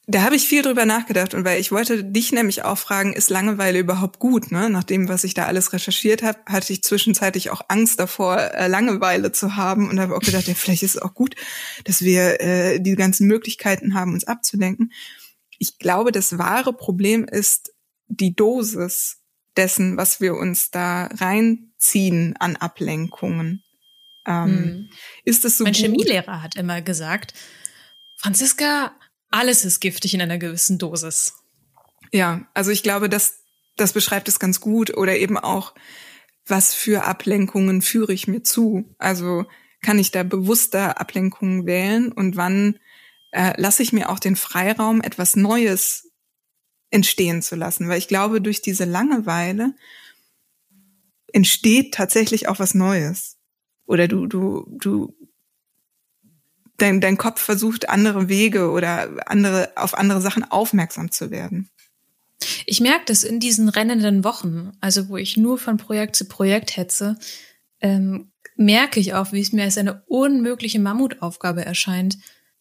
da 0.08 0.22
habe 0.22 0.36
ich 0.36 0.48
viel 0.48 0.62
drüber 0.62 0.86
nachgedacht 0.86 1.34
und 1.34 1.46
weil 1.46 1.60
ich 1.60 1.72
wollte 1.72 2.04
dich 2.04 2.32
nämlich 2.32 2.64
auch 2.64 2.78
fragen, 2.78 3.14
ist 3.14 3.32
Langeweile 3.32 3.80
überhaupt 3.80 4.20
gut? 4.20 4.52
Ne? 4.52 4.70
Nach 4.70 4.84
dem, 4.84 5.10
was 5.10 5.24
ich 5.24 5.34
da 5.34 5.46
alles 5.46 5.74
recherchiert 5.74 6.22
habe, 6.22 6.40
hatte 6.46 6.74
ich 6.74 6.84
zwischenzeitlich 6.84 7.50
auch 7.50 7.62
Angst 7.70 8.00
davor, 8.00 8.38
äh, 8.38 8.68
Langeweile 8.68 9.32
zu 9.32 9.56
haben 9.56 9.90
und 9.90 10.00
habe 10.00 10.16
auch 10.16 10.22
gedacht, 10.22 10.48
ja, 10.48 10.54
vielleicht 10.54 10.84
ist 10.84 10.96
es 10.96 11.02
auch 11.02 11.16
gut, 11.16 11.36
dass 11.86 12.02
wir 12.02 12.40
äh, 12.40 12.80
die 12.80 12.96
ganzen 12.96 13.28
Möglichkeiten 13.28 13.96
haben, 13.96 14.14
uns 14.14 14.26
abzulenken. 14.26 14.92
Ich 15.58 15.80
glaube, 15.80 16.12
das 16.12 16.38
wahre 16.38 16.74
Problem 16.74 17.26
ist 17.26 17.74
die 18.08 18.36
Dosis 18.36 19.22
dessen, 19.58 19.98
was 19.98 20.22
wir 20.22 20.36
uns 20.36 20.70
da 20.70 21.06
reinziehen 21.08 22.36
an 22.38 22.58
Ablenkungen. 22.58 23.64
Ähm, 24.28 24.48
hm. 24.48 24.90
Ist 25.24 25.46
es 25.46 25.58
so 25.58 25.64
mein 25.64 25.74
gut? 25.74 25.82
Chemielehrer 25.82 26.44
hat 26.44 26.56
immer 26.56 26.82
gesagt, 26.82 27.34
Franziska, 28.18 28.92
alles 29.30 29.66
ist 29.66 29.80
giftig 29.80 30.14
in 30.14 30.22
einer 30.22 30.38
gewissen 30.38 30.78
Dosis. 30.78 31.34
Ja, 32.12 32.48
also 32.54 32.72
ich 32.72 32.84
glaube, 32.84 33.10
das, 33.10 33.40
das 33.76 33.94
beschreibt 33.94 34.28
es 34.28 34.40
ganz 34.40 34.62
gut 34.62 34.96
oder 34.96 35.18
eben 35.18 35.38
auch, 35.38 35.74
was 36.46 36.74
für 36.74 37.06
Ablenkungen 37.06 37.82
führe 37.82 38.14
ich 38.14 38.28
mir 38.28 38.44
zu? 38.44 38.96
Also 39.00 39.46
kann 39.82 40.00
ich 40.00 40.12
da 40.12 40.24
bewusster 40.24 41.00
Ablenkungen 41.00 41.66
wählen 41.66 42.12
und 42.12 42.36
wann 42.36 42.80
äh, 43.32 43.60
lasse 43.60 43.84
ich 43.84 43.94
mir 43.94 44.10
auch 44.10 44.20
den 44.20 44.36
Freiraum, 44.36 45.02
etwas 45.02 45.36
Neues 45.36 46.12
entstehen 46.92 47.42
zu 47.42 47.56
lassen? 47.56 47.90
Weil 47.90 47.98
ich 47.98 48.08
glaube, 48.08 48.42
durch 48.42 48.62
diese 48.62 48.86
Langeweile 48.86 49.74
entsteht 51.34 51.94
tatsächlich 51.94 52.48
auch 52.48 52.60
was 52.60 52.74
Neues. 52.74 53.38
Oder 53.86 54.08
du, 54.08 54.26
du, 54.26 54.66
du 54.80 55.14
dein, 56.78 57.02
dein 57.02 57.18
Kopf 57.18 57.42
versucht, 57.42 57.90
andere 57.90 58.30
Wege 58.30 58.72
oder 58.72 59.28
andere, 59.28 59.72
auf 59.76 59.94
andere 59.94 60.22
Sachen 60.22 60.50
aufmerksam 60.50 61.12
zu 61.12 61.32
werden. 61.32 61.70
Ich 62.66 62.80
merke 62.82 63.06
das 63.06 63.24
in 63.24 63.40
diesen 63.40 63.70
rennenden 63.70 64.24
Wochen, 64.24 64.72
also 64.82 65.10
wo 65.10 65.18
ich 65.18 65.38
nur 65.38 65.58
von 65.58 65.78
Projekt 65.78 66.16
zu 66.16 66.26
Projekt 66.26 66.78
hetze, 66.78 67.18
ähm, 67.80 68.32
merke 68.56 69.00
ich 69.00 69.14
auch, 69.14 69.32
wie 69.32 69.42
es 69.42 69.52
mir 69.52 69.64
als 69.64 69.78
eine 69.78 70.04
unmögliche 70.08 70.80
Mammutaufgabe 70.80 71.66
erscheint, 71.66 72.18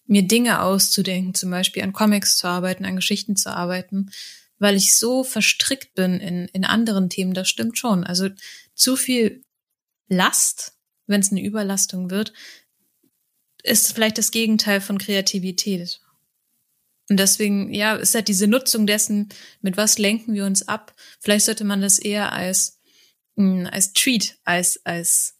mir 0.06 0.22
Dinge 0.26 0.60
auszudenken, 0.60 1.34
zum 1.34 1.50
Beispiel 1.50 1.82
an 1.82 1.92
Comics 1.92 2.36
zu 2.36 2.46
arbeiten, 2.46 2.84
an 2.84 2.96
Geschichten 2.96 3.36
zu 3.36 3.54
arbeiten, 3.54 4.10
weil 4.58 4.76
ich 4.76 4.96
so 4.96 5.24
verstrickt 5.24 5.94
bin 5.94 6.20
in, 6.20 6.46
in 6.48 6.64
anderen 6.64 7.08
Themen. 7.08 7.34
Das 7.34 7.48
stimmt 7.48 7.78
schon. 7.78 8.04
Also 8.04 8.28
zu 8.74 8.96
viel 8.96 9.42
Last, 10.08 10.74
wenn 11.06 11.20
es 11.20 11.30
eine 11.30 11.42
Überlastung 11.42 12.10
wird, 12.10 12.32
ist 13.64 13.92
vielleicht 13.92 14.18
das 14.18 14.30
Gegenteil 14.30 14.80
von 14.80 14.98
Kreativität. 14.98 16.00
Und 17.10 17.18
deswegen, 17.18 17.72
ja, 17.72 17.96
ist 17.96 18.14
halt 18.14 18.28
diese 18.28 18.46
Nutzung 18.46 18.86
dessen, 18.86 19.28
mit 19.60 19.76
was 19.76 19.98
lenken 19.98 20.34
wir 20.34 20.44
uns 20.44 20.68
ab. 20.68 20.94
Vielleicht 21.20 21.46
sollte 21.46 21.64
man 21.64 21.80
das 21.80 21.98
eher 21.98 22.32
als, 22.32 22.78
mh, 23.36 23.64
hm, 23.64 23.66
als 23.72 23.92
Treat, 23.92 24.38
als, 24.44 24.80
als 24.84 25.34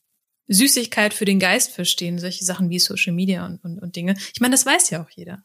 Süßigkeit 0.49 1.15
für 1.15 1.25
den 1.25 1.39
Geist 1.39 1.73
verstehen. 1.73 2.19
Solche 2.19 2.45
Sachen 2.45 2.69
wie 2.71 2.79
Social 2.79 3.15
Media 3.15 3.47
und, 3.47 3.63
und, 3.65 3.79
und 3.79 3.97
Dinge. 3.97 4.15
Ich 4.35 4.41
meine, 4.41 4.55
das 4.55 4.67
weiß 4.67 4.91
ja 4.91 5.03
auch 5.03 5.11
jeder. 5.11 5.43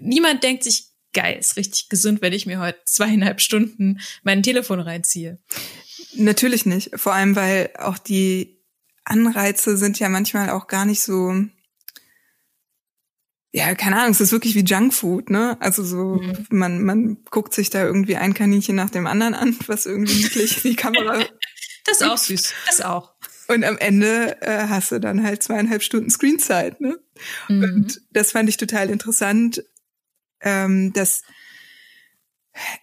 Niemand 0.00 0.42
denkt 0.42 0.64
sich, 0.64 0.86
geil, 1.12 1.36
ist 1.38 1.56
richtig 1.56 1.88
gesund, 1.90 2.22
wenn 2.22 2.32
ich 2.32 2.46
mir 2.46 2.58
heute 2.58 2.78
zweieinhalb 2.86 3.40
Stunden 3.40 4.00
mein 4.22 4.42
Telefon 4.42 4.80
reinziehe. 4.80 5.38
Natürlich 6.14 6.64
nicht. 6.66 6.90
Vor 6.94 7.12
allem, 7.12 7.36
weil 7.36 7.70
auch 7.78 7.98
die 7.98 8.58
Anreize 9.04 9.76
sind 9.76 9.98
ja 9.98 10.08
manchmal 10.08 10.50
auch 10.50 10.66
gar 10.66 10.86
nicht 10.86 11.02
so 11.02 11.34
ja, 13.52 13.74
keine 13.74 13.96
Ahnung, 13.96 14.12
es 14.12 14.20
ist 14.20 14.32
wirklich 14.32 14.54
wie 14.54 14.64
Junkfood, 14.64 15.28
ne? 15.28 15.58
Also 15.60 15.84
so, 15.84 16.14
mhm. 16.14 16.46
man, 16.48 16.82
man 16.82 17.18
guckt 17.30 17.52
sich 17.52 17.68
da 17.68 17.84
irgendwie 17.84 18.16
ein 18.16 18.32
Kaninchen 18.32 18.74
nach 18.74 18.88
dem 18.88 19.06
anderen 19.06 19.34
an, 19.34 19.56
was 19.66 19.84
irgendwie 19.86 20.14
niedlich 20.14 20.62
die 20.62 20.76
Kamera. 20.76 21.24
Das 21.84 22.00
ist 22.00 22.06
auch 22.06 22.16
süß. 22.16 22.54
Das 22.66 22.80
auch. 22.80 23.12
Und 23.48 23.64
am 23.64 23.76
Ende 23.76 24.40
äh, 24.40 24.68
hast 24.68 24.92
du 24.92 25.00
dann 25.00 25.24
halt 25.24 25.42
zweieinhalb 25.42 25.82
Stunden 25.82 26.10
Screenzeit, 26.10 26.80
ne? 26.80 27.00
Mhm. 27.48 27.64
Und 27.64 28.00
das 28.12 28.30
fand 28.30 28.48
ich 28.48 28.56
total 28.56 28.88
interessant, 28.88 29.64
ähm, 30.42 30.92
dass 30.92 31.22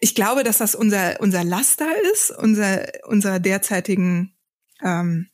ich 0.01 0.15
glaube, 0.15 0.43
dass 0.43 0.57
das 0.57 0.75
unser, 0.75 1.21
unser 1.21 1.45
Laster 1.45 1.89
ist, 2.11 2.31
unser, 2.31 2.87
unserer 3.07 3.39
derzeitigen 3.39 4.35
ähm, 4.83 5.29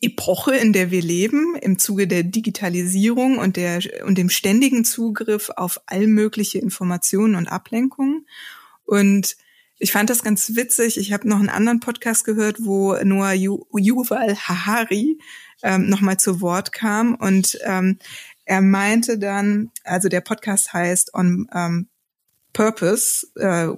Epoche, 0.00 0.54
in 0.56 0.72
der 0.72 0.90
wir 0.90 1.02
leben, 1.02 1.56
im 1.60 1.78
Zuge 1.78 2.06
der 2.06 2.22
Digitalisierung 2.22 3.38
und, 3.38 3.56
der, 3.56 3.80
und 4.04 4.18
dem 4.18 4.28
ständigen 4.28 4.84
Zugriff 4.84 5.50
auf 5.56 5.80
all 5.86 6.06
mögliche 6.06 6.58
Informationen 6.58 7.34
und 7.34 7.48
Ablenkungen. 7.48 8.26
Und 8.84 9.36
ich 9.78 9.92
fand 9.92 10.10
das 10.10 10.22
ganz 10.22 10.54
witzig. 10.54 10.98
Ich 10.98 11.12
habe 11.12 11.28
noch 11.28 11.38
einen 11.38 11.48
anderen 11.48 11.80
Podcast 11.80 12.24
gehört, 12.24 12.58
wo 12.60 12.94
Noah 13.04 13.32
Yuval 13.32 14.36
Harari 14.36 15.18
ähm, 15.62 15.88
nochmal 15.88 16.18
zu 16.18 16.40
Wort 16.40 16.72
kam. 16.72 17.14
Und 17.14 17.58
ähm, 17.64 17.98
er 18.44 18.60
meinte 18.62 19.18
dann, 19.18 19.70
also 19.84 20.08
der 20.08 20.20
Podcast 20.20 20.72
heißt 20.72 21.14
On 21.14 21.48
ähm, 21.54 21.88
Purpose, 22.52 23.26
äh, 23.36 23.68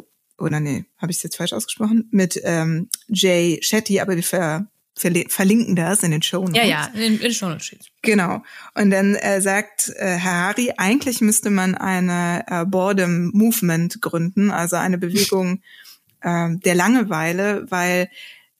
oder 0.40 0.60
nee, 0.60 0.84
habe 0.98 1.10
ich 1.10 1.18
es 1.18 1.24
jetzt 1.24 1.36
falsch 1.36 1.52
ausgesprochen, 1.52 2.08
mit 2.12 2.40
ähm, 2.44 2.88
Jay 3.08 3.58
Shetty, 3.60 3.98
aber 4.00 4.14
wir 4.14 4.22
ver 4.22 4.68
verlinken 4.98 5.76
das 5.76 6.02
in 6.02 6.10
den 6.10 6.22
Show 6.22 6.40
Notes. 6.40 6.56
Ja, 6.56 6.64
ja, 6.64 6.90
in, 6.94 7.18
den 7.18 7.32
Show 7.32 7.48
Notes. 7.48 7.76
Genau. 8.02 8.42
Und 8.74 8.90
dann 8.90 9.14
äh, 9.14 9.40
sagt 9.40 9.92
äh, 9.96 10.18
Harari, 10.18 10.72
eigentlich 10.76 11.20
müsste 11.20 11.50
man 11.50 11.74
eine 11.74 12.44
äh, 12.46 12.64
Boredom 12.64 13.30
Movement 13.32 14.00
gründen, 14.00 14.50
also 14.50 14.76
eine 14.76 14.98
Bewegung 14.98 15.62
äh, 16.20 16.56
der 16.56 16.74
Langeweile, 16.74 17.70
weil 17.70 18.10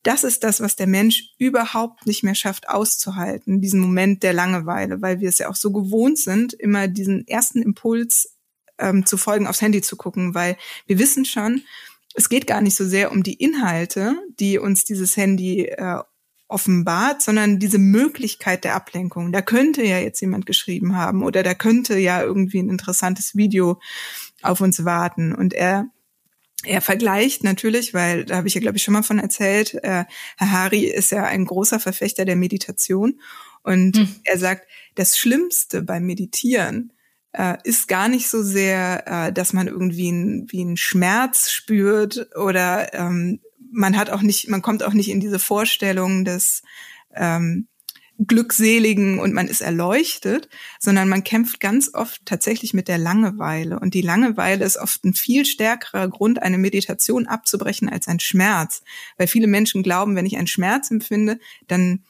das 0.03 0.25
ist 0.25 0.45
das, 0.45 0.61
was 0.61 0.77
der 0.77 0.87
Mensch 0.87 1.35
überhaupt 1.39 2.07
nicht 2.07 2.23
mehr 2.23 2.35
schafft 2.35 2.69
auszuhalten, 2.69 3.61
diesen 3.61 3.81
Moment 3.81 4.23
der 4.23 4.33
Langeweile, 4.33 5.03
weil 5.03 5.21
wir 5.21 5.29
es 5.29 5.39
ja 5.39 5.49
auch 5.49 5.57
so 5.57 5.73
gewohnt 5.73 6.19
sind, 6.19 6.55
immer 6.55 6.89
diesen 6.89 7.27
ersten 7.27 7.63
Impuls 7.63 8.37
ähm, 8.79 9.05
zu 9.05 9.17
folgen, 9.17 9.47
aufs 9.47 9.61
Handy 9.61 9.83
zu 9.83 9.97
gucken, 9.97 10.35
weil 10.35 10.57
wir 10.87 10.99
wissen 10.99 11.25
schon, 11.25 11.63
es 12.15 12.29
geht 12.29 12.47
gar 12.47 12.61
nicht 12.61 12.77
so 12.77 12.85
sehr 12.85 13.13
um 13.13 13.23
die 13.23 13.35
Inhalte, 13.35 14.17
die 14.39 14.59
uns 14.59 14.85
dieses 14.85 15.17
Handy 15.17 15.67
äh, 15.67 16.01
offenbart, 16.49 17.23
sondern 17.23 17.59
diese 17.59 17.79
Möglichkeit 17.79 18.65
der 18.65 18.75
Ablenkung. 18.75 19.33
Da 19.33 19.43
könnte 19.43 19.83
ja 19.83 19.99
jetzt 19.99 20.21
jemand 20.21 20.47
geschrieben 20.47 20.97
haben 20.97 21.23
oder 21.23 21.43
da 21.43 21.55
könnte 21.55 21.99
ja 21.99 22.23
irgendwie 22.23 22.59
ein 22.61 22.71
interessantes 22.71 23.37
Video 23.37 23.81
auf 24.43 24.61
uns 24.61 24.85
warten. 24.85 25.35
Und 25.35 25.53
er 25.53 25.89
er 26.65 26.81
vergleicht 26.81 27.45
natürlich, 27.45 27.95
weil 27.95 28.25
da 28.25 28.37
habe 28.37 28.49
ich 28.49 28.55
ja, 28.55 28.61
glaube 28.61 28.79
ich, 28.79 28.83
schon 28.83 28.95
mal 28.95 29.03
von 29.03 29.21
erzählt, 29.21 29.75
äh, 29.75 30.05
Herr 30.37 30.51
Hari 30.51 30.87
ist 30.87 31.13
ja 31.13 31.25
ein 31.25 31.45
großer 31.45 31.79
Verfechter 31.79 32.25
der 32.25 32.35
Meditation. 32.35 33.21
Und 33.63 33.97
hm. 33.97 34.09
er 34.25 34.39
sagt, 34.39 34.67
das 34.97 35.17
Schlimmste 35.17 35.83
beim 35.83 36.05
Meditieren 36.05 36.93
äh, 37.33 37.57
ist 37.63 37.87
gar 37.87 38.09
nicht 38.09 38.29
so 38.29 38.43
sehr, 38.43 39.05
äh, 39.07 39.33
dass 39.33 39.53
man 39.53 39.69
irgendwie 39.69 40.11
ein, 40.11 40.47
wie 40.49 40.63
einen 40.63 40.77
Schmerz 40.77 41.51
spürt 41.51 42.29
oder 42.37 42.93
ähm, 42.93 43.41
man 43.71 43.97
hat 43.97 44.11
auch 44.11 44.23
nicht, 44.23 44.49
man 44.49 44.63
kommt 44.63 44.83
auch 44.83 44.93
nicht 44.93 45.11
in 45.11 45.21
diese 45.21 45.39
Vorstellung 45.39 46.25
des 46.25 46.63
ähm, 47.15 47.69
Glückseligen 48.27 49.21
und 49.21 49.33
man 49.33 49.47
ist 49.47 49.61
erleuchtet, 49.61 50.49
sondern 50.81 51.09
man 51.09 51.23
kämpft 51.23 51.61
ganz 51.61 51.95
oft 51.95 52.27
tatsächlich 52.27 52.75
mit 52.75 52.89
der 52.89 52.99
Langeweile. 52.99 53.79
Und 53.79 53.95
die 53.95 54.03
Langeweile 54.03 54.65
ist 54.65 54.77
oft 54.77 55.05
ein 55.05 55.15
viel 55.15 55.47
stärkerer 55.47 56.09
Grund, 56.09 56.43
eine 56.43 56.59
Meditation 56.59 57.29
abzubrechen 57.29 57.89
als 57.89 58.09
ein 58.09 58.19
Schmerz. 58.19 58.83
Weil 59.17 59.29
viele 59.29 59.47
Menschen 59.47 59.85
glauben, 59.85 60.17
wenn 60.17 60.27
ich 60.27 60.37
einen 60.37 60.49
Schmerz 60.49 60.91
empfinde, 60.91 61.39
dann 61.69 62.05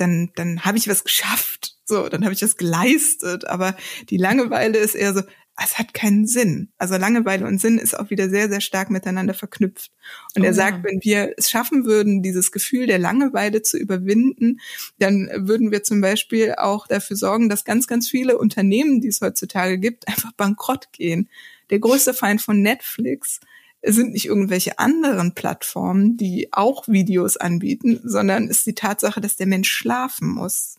dann, 0.00 0.30
dann 0.34 0.64
habe 0.64 0.78
ich 0.78 0.88
was 0.88 1.04
geschafft, 1.04 1.76
so, 1.84 2.08
dann 2.08 2.24
habe 2.24 2.32
ich 2.32 2.42
was 2.42 2.56
geleistet. 2.56 3.46
Aber 3.46 3.76
die 4.08 4.16
Langeweile 4.16 4.78
ist 4.78 4.94
eher 4.94 5.14
so, 5.14 5.22
es 5.62 5.78
hat 5.78 5.92
keinen 5.92 6.26
Sinn. 6.26 6.72
Also 6.78 6.96
Langeweile 6.96 7.46
und 7.46 7.60
Sinn 7.60 7.78
ist 7.78 7.98
auch 7.98 8.10
wieder 8.10 8.30
sehr, 8.30 8.48
sehr 8.48 8.60
stark 8.60 8.90
miteinander 8.90 9.34
verknüpft. 9.34 9.92
Und 10.34 10.42
oh, 10.42 10.44
er 10.46 10.54
sagt, 10.54 10.78
ja. 10.78 10.84
wenn 10.84 11.00
wir 11.02 11.34
es 11.36 11.50
schaffen 11.50 11.84
würden, 11.84 12.22
dieses 12.22 12.50
Gefühl 12.50 12.86
der 12.86 12.98
Langeweile 12.98 13.62
zu 13.62 13.76
überwinden, 13.76 14.60
dann 14.98 15.28
würden 15.34 15.70
wir 15.70 15.82
zum 15.82 16.00
Beispiel 16.00 16.54
auch 16.56 16.86
dafür 16.86 17.16
sorgen, 17.16 17.48
dass 17.48 17.64
ganz, 17.64 17.86
ganz 17.86 18.08
viele 18.08 18.38
Unternehmen, 18.38 19.00
die 19.00 19.08
es 19.08 19.20
heutzutage 19.20 19.78
gibt, 19.78 20.08
einfach 20.08 20.32
bankrott 20.32 20.92
gehen. 20.92 21.28
Der 21.68 21.78
größte 21.78 22.14
Feind 22.14 22.40
von 22.40 22.62
Netflix 22.62 23.40
sind 23.82 24.12
nicht 24.12 24.26
irgendwelche 24.26 24.78
anderen 24.78 25.34
Plattformen, 25.34 26.16
die 26.16 26.48
auch 26.52 26.88
Videos 26.88 27.36
anbieten, 27.36 28.00
sondern 28.02 28.48
ist 28.48 28.66
die 28.66 28.74
Tatsache, 28.74 29.20
dass 29.20 29.36
der 29.36 29.46
Mensch 29.46 29.70
schlafen 29.70 30.28
muss. 30.28 30.76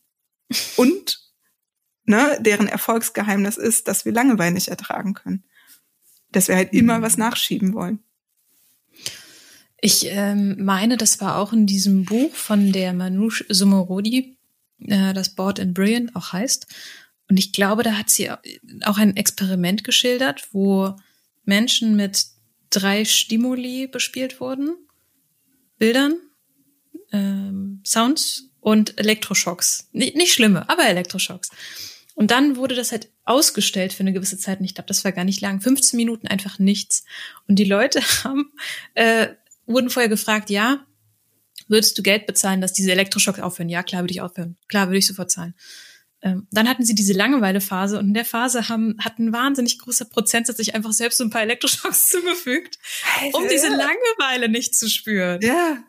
Und 0.75 1.30
ne, 2.11 2.37
deren 2.41 2.67
Erfolgsgeheimnis 2.67 3.57
ist, 3.57 3.87
dass 3.87 4.05
wir 4.05 4.11
Langeweile 4.11 4.53
nicht 4.53 4.67
ertragen 4.67 5.13
können. 5.13 5.43
Dass 6.31 6.47
wir 6.47 6.55
halt 6.55 6.73
immer 6.73 6.99
mhm. 6.99 7.01
was 7.01 7.17
nachschieben 7.17 7.73
wollen. 7.73 7.99
Ich 9.79 10.05
ähm, 10.05 10.63
meine, 10.63 10.97
das 10.97 11.21
war 11.21 11.37
auch 11.37 11.53
in 11.53 11.65
diesem 11.65 12.05
Buch 12.05 12.35
von 12.35 12.71
der 12.71 12.93
Manouche 12.93 13.45
Sumorodi, 13.49 14.37
äh, 14.85 15.13
das 15.13 15.29
Board 15.29 15.59
and 15.59 15.73
Brilliant 15.73 16.15
auch 16.15 16.33
heißt. 16.33 16.67
Und 17.29 17.37
ich 17.37 17.53
glaube, 17.53 17.81
da 17.81 17.93
hat 17.93 18.09
sie 18.09 18.29
auch 18.29 18.97
ein 18.97 19.15
Experiment 19.15 19.83
geschildert, 19.83 20.49
wo 20.51 20.95
Menschen 21.45 21.95
mit 21.95 22.27
drei 22.69 23.05
Stimuli 23.05 23.87
bespielt 23.87 24.39
wurden. 24.39 24.75
Bildern, 25.79 26.15
ähm, 27.11 27.81
Sounds 27.85 28.51
und 28.59 28.99
Elektroschocks. 28.99 29.89
Nicht, 29.93 30.15
nicht 30.15 30.33
schlimme, 30.33 30.69
aber 30.69 30.85
Elektroschocks. 30.85 31.49
Und 32.15 32.31
dann 32.31 32.55
wurde 32.55 32.75
das 32.75 32.91
halt 32.91 33.09
ausgestellt 33.23 33.93
für 33.93 34.01
eine 34.01 34.13
gewisse 34.13 34.37
Zeit. 34.37 34.59
Und 34.59 34.65
ich 34.65 34.75
glaube, 34.75 34.87
das 34.87 35.03
war 35.03 35.11
gar 35.11 35.23
nicht 35.23 35.41
lang. 35.41 35.61
15 35.61 35.97
Minuten 35.97 36.27
einfach 36.27 36.59
nichts. 36.59 37.03
Und 37.47 37.55
die 37.55 37.65
Leute 37.65 38.01
haben, 38.23 38.51
äh, 38.93 39.29
wurden 39.65 39.89
vorher 39.89 40.09
gefragt, 40.09 40.49
ja, 40.49 40.85
würdest 41.67 41.97
du 41.97 42.03
Geld 42.03 42.25
bezahlen, 42.25 42.61
dass 42.61 42.73
diese 42.73 42.91
Elektroschocks 42.91 43.39
aufhören? 43.39 43.69
Ja, 43.69 43.83
klar 43.83 44.03
würde 44.03 44.11
ich 44.11 44.21
aufhören. 44.21 44.57
Klar 44.67 44.87
würde 44.87 44.97
ich 44.97 45.07
sofort 45.07 45.31
zahlen. 45.31 45.55
Ähm, 46.23 46.47
dann 46.51 46.69
hatten 46.69 46.85
sie 46.85 46.93
diese 46.93 47.13
Langeweile-Phase 47.13 47.97
und 47.97 48.09
in 48.09 48.13
der 48.13 48.25
Phase 48.25 48.69
haben, 48.69 48.95
hat 48.99 49.17
ein 49.17 49.33
wahnsinnig 49.33 49.79
großer 49.79 50.05
Prozentsatz 50.05 50.57
sich 50.57 50.75
einfach 50.75 50.91
selbst 50.91 51.17
so 51.17 51.23
ein 51.23 51.31
paar 51.31 51.41
Elektroschocks 51.41 52.07
zugefügt, 52.09 52.77
Alter. 53.19 53.37
um 53.37 53.47
diese 53.47 53.69
Langeweile 53.69 54.47
nicht 54.47 54.75
zu 54.75 54.87
spüren. 54.87 55.41
Ja. 55.41 55.83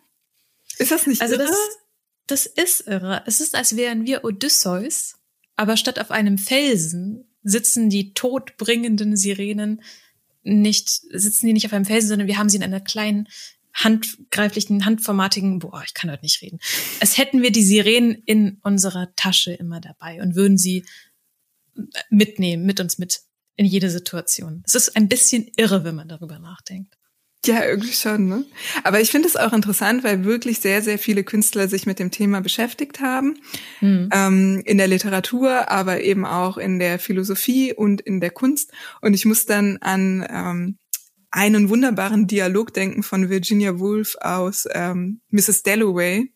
Ist 0.78 0.90
das 0.90 1.06
nicht 1.06 1.20
also 1.20 1.34
irre? 1.34 1.46
Das, 1.46 2.46
das 2.46 2.46
ist 2.46 2.86
irre. 2.86 3.22
Es 3.26 3.40
ist, 3.40 3.54
als 3.54 3.76
wären 3.76 4.06
wir 4.06 4.24
Odysseus, 4.24 5.16
aber 5.62 5.76
statt 5.76 6.00
auf 6.00 6.10
einem 6.10 6.38
Felsen 6.38 7.24
sitzen 7.44 7.88
die 7.88 8.14
todbringenden 8.14 9.16
Sirenen 9.16 9.80
nicht, 10.42 10.88
sitzen 10.88 11.46
die 11.46 11.52
nicht 11.52 11.66
auf 11.66 11.72
einem 11.72 11.84
Felsen, 11.84 12.08
sondern 12.08 12.26
wir 12.26 12.36
haben 12.36 12.48
sie 12.48 12.56
in 12.56 12.64
einer 12.64 12.80
kleinen 12.80 13.28
handgreiflichen, 13.72 14.84
handformatigen, 14.84 15.60
boah, 15.60 15.84
ich 15.86 15.94
kann 15.94 16.10
heute 16.10 16.24
nicht 16.24 16.42
reden. 16.42 16.58
Als 16.98 17.16
hätten 17.16 17.42
wir 17.42 17.52
die 17.52 17.62
Sirenen 17.62 18.14
in 18.26 18.58
unserer 18.64 19.14
Tasche 19.14 19.52
immer 19.52 19.80
dabei 19.80 20.20
und 20.20 20.34
würden 20.34 20.58
sie 20.58 20.84
mitnehmen, 22.10 22.66
mit 22.66 22.80
uns 22.80 22.98
mit 22.98 23.20
in 23.54 23.64
jede 23.64 23.88
Situation. 23.88 24.64
Es 24.66 24.74
ist 24.74 24.96
ein 24.96 25.08
bisschen 25.08 25.48
irre, 25.56 25.84
wenn 25.84 25.94
man 25.94 26.08
darüber 26.08 26.40
nachdenkt. 26.40 26.98
Ja, 27.44 27.64
irgendwie 27.64 27.92
schon, 27.92 28.28
ne? 28.28 28.44
Aber 28.84 29.00
ich 29.00 29.10
finde 29.10 29.26
es 29.26 29.36
auch 29.36 29.52
interessant, 29.52 30.04
weil 30.04 30.24
wirklich 30.24 30.60
sehr, 30.60 30.80
sehr 30.80 30.96
viele 30.96 31.24
Künstler 31.24 31.66
sich 31.66 31.86
mit 31.86 31.98
dem 31.98 32.12
Thema 32.12 32.40
beschäftigt 32.40 33.00
haben. 33.00 33.40
Mhm. 33.80 34.10
Ähm, 34.12 34.62
in 34.64 34.78
der 34.78 34.86
Literatur, 34.86 35.68
aber 35.68 36.02
eben 36.02 36.24
auch 36.24 36.56
in 36.56 36.78
der 36.78 37.00
Philosophie 37.00 37.72
und 37.72 38.00
in 38.00 38.20
der 38.20 38.30
Kunst. 38.30 38.70
Und 39.00 39.14
ich 39.14 39.24
muss 39.24 39.44
dann 39.44 39.78
an 39.78 40.24
ähm, 40.30 40.78
einen 41.32 41.68
wunderbaren 41.68 42.28
Dialog 42.28 42.72
denken 42.74 43.02
von 43.02 43.28
Virginia 43.28 43.80
Woolf 43.80 44.16
aus 44.20 44.68
ähm, 44.70 45.20
Mrs. 45.30 45.64
Dalloway, 45.64 46.32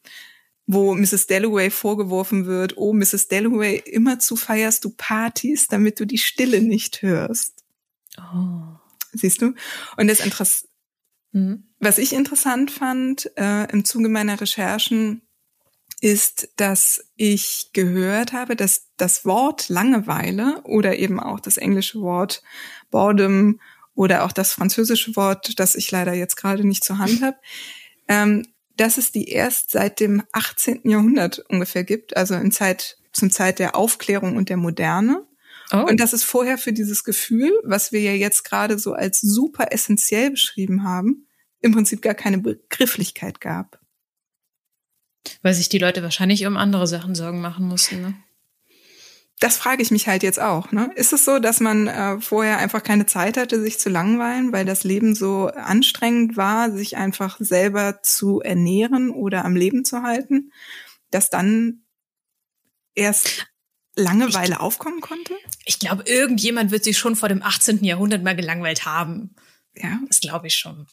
wo 0.67 0.95
Mrs. 0.95 1.29
Dalloway 1.29 1.71
vorgeworfen 1.71 2.47
wird, 2.47 2.77
oh, 2.77 2.93
Mrs. 2.93 3.29
Dalloway, 3.29 3.77
immer 3.77 4.19
zu 4.19 4.35
feierst 4.35 4.85
du 4.85 4.91
Partys, 4.91 5.69
damit 5.69 6.01
du 6.01 6.05
die 6.05 6.19
Stille 6.19 6.61
nicht 6.63 7.03
hörst. 7.03 7.63
Oh. 8.19 8.77
Siehst 9.13 9.41
du? 9.41 9.55
Und 9.97 10.09
das 10.09 10.21
Interess 10.21 10.65
mhm. 10.65 10.76
Was 11.81 11.99
ich 11.99 12.13
interessant 12.13 12.71
fand 12.71 13.31
äh, 13.37 13.71
im 13.71 13.85
Zuge 13.85 14.09
meiner 14.09 14.41
Recherchen, 14.41 15.23
ist, 16.01 16.51
dass 16.57 17.05
ich 17.17 17.71
gehört 17.73 18.33
habe, 18.33 18.55
dass 18.55 18.89
das 18.97 19.25
Wort 19.25 19.69
Langeweile 19.69 20.61
oder 20.65 20.99
eben 20.99 21.19
auch 21.21 21.41
das 21.41 21.57
englische 21.57 22.01
Wort 22.01 22.43
Boredom 22.91 23.61
oder 23.95 24.25
auch 24.25 24.33
das 24.33 24.53
französische 24.53 25.17
Wort, 25.17 25.59
das 25.59 25.75
ich 25.75 25.91
leider 25.91 26.13
jetzt 26.13 26.37
gerade 26.37 26.67
nicht 26.67 26.85
zur 26.85 26.99
Hand 26.99 27.23
habe, 27.23 27.37
ähm, 28.09 28.47
dass 28.77 28.99
es 28.99 29.11
die 29.11 29.29
erst 29.29 29.71
seit 29.71 30.01
dem 30.01 30.23
18. 30.33 30.83
Jahrhundert 30.85 31.39
ungefähr 31.49 31.83
gibt, 31.83 32.17
also 32.17 32.35
in 32.35 32.53
Zeit, 32.53 32.99
zum 33.13 33.31
Zeit 33.31 33.59
der 33.59 33.75
Aufklärung 33.75 34.37
und 34.37 34.51
der 34.51 34.59
Moderne. 34.59 35.26
Oh. 35.73 35.79
Und 35.79 36.01
dass 36.01 36.13
es 36.13 36.23
vorher 36.23 36.59
für 36.59 36.73
dieses 36.73 37.05
Gefühl, 37.05 37.53
was 37.65 37.93
wir 37.93 38.01
ja 38.01 38.13
jetzt 38.13 38.45
gerade 38.45 38.79
so 38.79 38.93
als 38.93 39.21
super 39.21 39.69
essentiell 39.73 40.31
beschrieben 40.31 40.85
haben, 40.85 41.27
im 41.61 41.73
Prinzip 41.73 42.03
gar 42.03 42.15
keine 42.15 42.39
Begrifflichkeit 42.39 43.41
gab. 43.41 43.81
Weil 45.43 45.55
sich 45.55 45.69
die 45.69 45.79
Leute 45.79 46.03
wahrscheinlich 46.03 46.47
um 46.47 46.57
andere 46.57 46.87
Sachen 46.87 47.15
Sorgen 47.15 47.41
machen 47.41 47.67
mussten, 47.67 48.01
ne? 48.01 48.15
das 49.39 49.59
frage 49.59 49.83
ich 49.83 49.91
mich 49.91 50.09
halt 50.09 50.23
jetzt 50.23 50.41
auch. 50.41 50.73
Ne? 50.73 50.91
Ist 50.95 51.13
es 51.13 51.25
so, 51.25 51.39
dass 51.39 51.61
man 51.61 51.89
äh, 51.89 52.21
vorher 52.21 52.59
einfach 52.59 52.83
keine 52.83 53.07
Zeit 53.07 53.37
hatte, 53.37 53.61
sich 53.61 53.79
zu 53.79 53.91
langweilen, 53.91 54.53
weil 54.53 54.65
das 54.65 54.83
Leben 54.83 55.15
so 55.15 55.49
anstrengend 55.49 56.37
war, 56.37 56.71
sich 56.71 56.97
einfach 56.97 57.37
selber 57.39 58.01
zu 58.03 58.41
ernähren 58.41 59.11
oder 59.11 59.45
am 59.45 59.55
Leben 59.55 59.85
zu 59.85 60.03
halten, 60.03 60.53
dass 61.11 61.29
dann 61.29 61.83
erst 62.95 63.47
Langeweile 63.97 64.55
ich, 64.55 64.61
aufkommen 64.61 65.01
konnte? 65.01 65.35
Ich 65.65 65.79
glaube, 65.79 66.05
irgendjemand 66.07 66.71
wird 66.71 66.85
sich 66.85 66.99
schon 66.99 67.17
vor 67.17 67.29
dem 67.29 67.43
18. 67.43 67.83
Jahrhundert 67.83 68.23
mal 68.23 68.37
gelangweilt 68.37 68.85
haben. 68.85 69.35
Ja. 69.75 69.99
Das 70.07 70.21
glaube 70.21 70.47
ich 70.47 70.55
schon. 70.55 70.87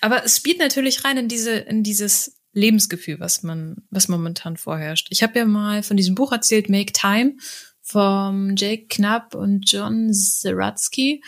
Aber 0.00 0.24
es 0.24 0.36
spielt 0.36 0.58
natürlich 0.58 1.04
rein 1.04 1.16
in 1.16 1.28
diese, 1.28 1.52
in 1.52 1.82
dieses 1.82 2.38
Lebensgefühl, 2.52 3.20
was 3.20 3.42
man, 3.42 3.86
was 3.90 4.08
momentan 4.08 4.58
vorherrscht. 4.58 5.08
Ich 5.10 5.22
habe 5.22 5.38
ja 5.38 5.46
mal 5.46 5.82
von 5.82 5.96
diesem 5.96 6.14
Buch 6.14 6.32
erzählt, 6.32 6.68
Make 6.68 6.92
Time, 6.92 7.36
vom 7.80 8.54
Jake 8.56 8.86
Knapp 8.88 9.34
und 9.34 9.70
John 9.70 10.12
Zeratsky 10.12 11.22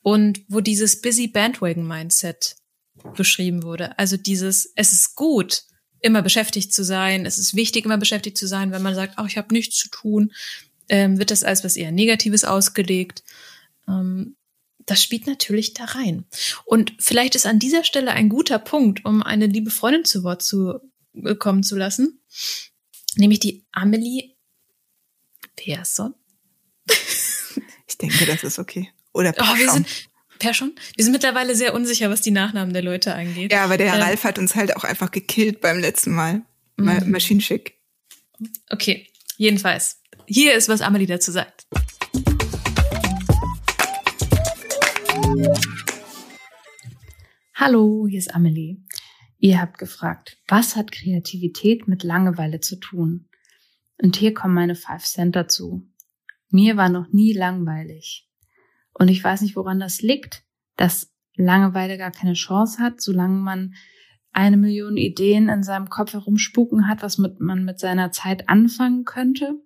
und 0.00 0.40
wo 0.48 0.60
dieses 0.60 1.00
Busy 1.00 1.28
Bandwagon 1.28 1.86
Mindset 1.86 2.56
beschrieben 3.16 3.62
wurde. 3.62 3.98
Also 3.98 4.16
dieses, 4.16 4.72
es 4.74 4.92
ist 4.92 5.14
gut, 5.14 5.62
immer 6.02 6.22
beschäftigt 6.22 6.74
zu 6.74 6.84
sein, 6.84 7.24
es 7.24 7.38
ist 7.38 7.54
wichtig, 7.54 7.84
immer 7.84 7.98
beschäftigt 7.98 8.36
zu 8.36 8.46
sein, 8.46 8.72
wenn 8.72 8.82
man 8.82 8.94
sagt, 8.94 9.14
ach, 9.16 9.26
ich 9.26 9.38
habe 9.38 9.54
nichts 9.54 9.78
zu 9.78 9.88
tun, 9.88 10.32
ähm, 10.88 11.18
wird 11.18 11.30
das 11.30 11.44
als 11.44 11.64
was 11.64 11.76
eher 11.76 11.92
Negatives 11.92 12.44
ausgelegt. 12.44 13.22
Ähm, 13.88 14.36
das 14.84 15.02
spielt 15.02 15.28
natürlich 15.28 15.74
da 15.74 15.84
rein. 15.84 16.26
Und 16.64 16.92
vielleicht 16.98 17.36
ist 17.36 17.46
an 17.46 17.60
dieser 17.60 17.84
Stelle 17.84 18.10
ein 18.10 18.28
guter 18.28 18.58
Punkt, 18.58 19.04
um 19.04 19.22
eine 19.22 19.46
liebe 19.46 19.70
Freundin 19.70 20.04
zu 20.04 20.24
Wort 20.24 20.42
zu 20.42 20.80
äh, 21.14 21.36
kommen 21.36 21.62
zu 21.62 21.76
lassen, 21.76 22.20
nämlich 23.16 23.38
die 23.38 23.64
Amelie 23.72 24.34
Persson. 25.56 26.14
Ich 27.86 27.98
denke, 27.98 28.26
das 28.26 28.42
ist 28.42 28.58
okay. 28.58 28.90
Oder 29.12 29.32
Persson. 29.32 29.54
Oh, 29.54 29.58
wir 29.58 29.70
sind, 29.70 29.86
Persson? 30.42 30.74
Wir 30.96 31.04
sind 31.04 31.12
mittlerweile 31.12 31.54
sehr 31.54 31.72
unsicher, 31.72 32.10
was 32.10 32.20
die 32.20 32.32
Nachnamen 32.32 32.74
der 32.74 32.82
Leute 32.82 33.14
angeht. 33.14 33.52
Ja, 33.52 33.62
aber 33.62 33.76
der 33.76 33.92
Herr 33.92 34.00
ähm, 34.00 34.02
Ralf 34.02 34.24
hat 34.24 34.40
uns 34.40 34.56
halt 34.56 34.76
auch 34.76 34.82
einfach 34.82 35.12
gekillt 35.12 35.60
beim 35.60 35.78
letzten 35.78 36.10
Mal. 36.10 36.42
Mhm. 36.76 37.12
Maschinenschick. 37.12 37.78
Okay, 38.68 39.06
jedenfalls. 39.36 40.02
Hier 40.26 40.54
ist, 40.54 40.68
was 40.68 40.80
Amelie 40.80 41.06
dazu 41.06 41.30
sagt. 41.30 41.68
Hallo, 47.54 48.08
hier 48.08 48.18
ist 48.18 48.34
Amelie. 48.34 48.78
Ihr 49.38 49.60
habt 49.60 49.78
gefragt, 49.78 50.38
was 50.48 50.74
hat 50.74 50.90
Kreativität 50.90 51.86
mit 51.86 52.02
Langeweile 52.02 52.58
zu 52.58 52.80
tun? 52.80 53.28
Und 54.02 54.16
hier 54.16 54.34
kommen 54.34 54.54
meine 54.54 54.74
Five 54.74 55.04
Cent 55.04 55.36
dazu. 55.36 55.88
Mir 56.50 56.76
war 56.76 56.88
noch 56.88 57.06
nie 57.12 57.32
langweilig. 57.32 58.28
Und 58.94 59.08
ich 59.08 59.22
weiß 59.22 59.42
nicht, 59.42 59.56
woran 59.56 59.80
das 59.80 60.02
liegt, 60.02 60.44
dass 60.76 61.12
Langeweile 61.36 61.98
gar 61.98 62.10
keine 62.10 62.34
Chance 62.34 62.82
hat, 62.82 63.00
solange 63.00 63.38
man 63.38 63.74
eine 64.32 64.56
Million 64.56 64.96
Ideen 64.96 65.48
in 65.48 65.62
seinem 65.62 65.88
Kopf 65.88 66.12
herumspuken 66.12 66.88
hat, 66.88 67.02
was 67.02 67.18
mit, 67.18 67.40
man 67.40 67.64
mit 67.64 67.78
seiner 67.78 68.10
Zeit 68.12 68.48
anfangen 68.48 69.04
könnte. 69.04 69.60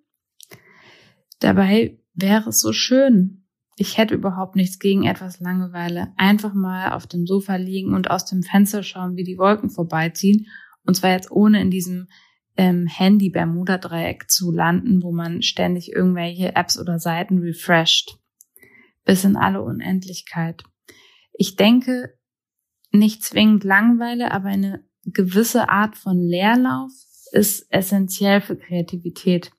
Dabei 1.39 1.99
wäre 2.13 2.49
es 2.49 2.59
so 2.59 2.73
schön, 2.73 3.47
ich 3.79 3.97
hätte 3.97 4.15
überhaupt 4.15 4.55
nichts 4.55 4.79
gegen 4.79 5.05
etwas 5.05 5.39
Langeweile. 5.39 6.11
Einfach 6.17 6.55
mal 6.55 6.93
auf 6.93 7.05
dem 7.05 7.27
Sofa 7.27 7.57
liegen 7.57 7.93
und 7.93 8.09
aus 8.09 8.25
dem 8.25 8.41
Fenster 8.41 8.81
schauen, 8.81 9.15
wie 9.15 9.23
die 9.23 9.37
Wolken 9.37 9.69
vorbeiziehen. 9.69 10.47
Und 10.83 10.95
zwar 10.95 11.11
jetzt 11.11 11.29
ohne 11.29 11.61
in 11.61 11.69
diesem 11.69 12.07
ähm, 12.57 12.87
Handy-Bermuda-Dreieck 12.87 14.31
zu 14.31 14.51
landen, 14.51 15.03
wo 15.03 15.11
man 15.11 15.43
ständig 15.43 15.91
irgendwelche 15.91 16.55
Apps 16.55 16.79
oder 16.79 16.97
Seiten 16.97 17.37
refresht. 17.37 18.17
Bis 19.07 19.23
in 19.23 19.37
alle 19.37 19.63
Unendlichkeit. 19.63 20.63
Ich 21.31 21.55
denke, 21.55 22.19
nicht 22.91 23.23
zwingend 23.23 23.63
Langeweile, 23.63 24.31
aber 24.31 24.49
eine 24.49 24.83
gewisse 25.05 25.69
Art 25.69 25.95
von 25.97 26.19
Leerlauf 26.19 26.91
ist 27.31 27.71
essentiell 27.71 28.41
für 28.41 28.57
Kreativität. 28.57 29.51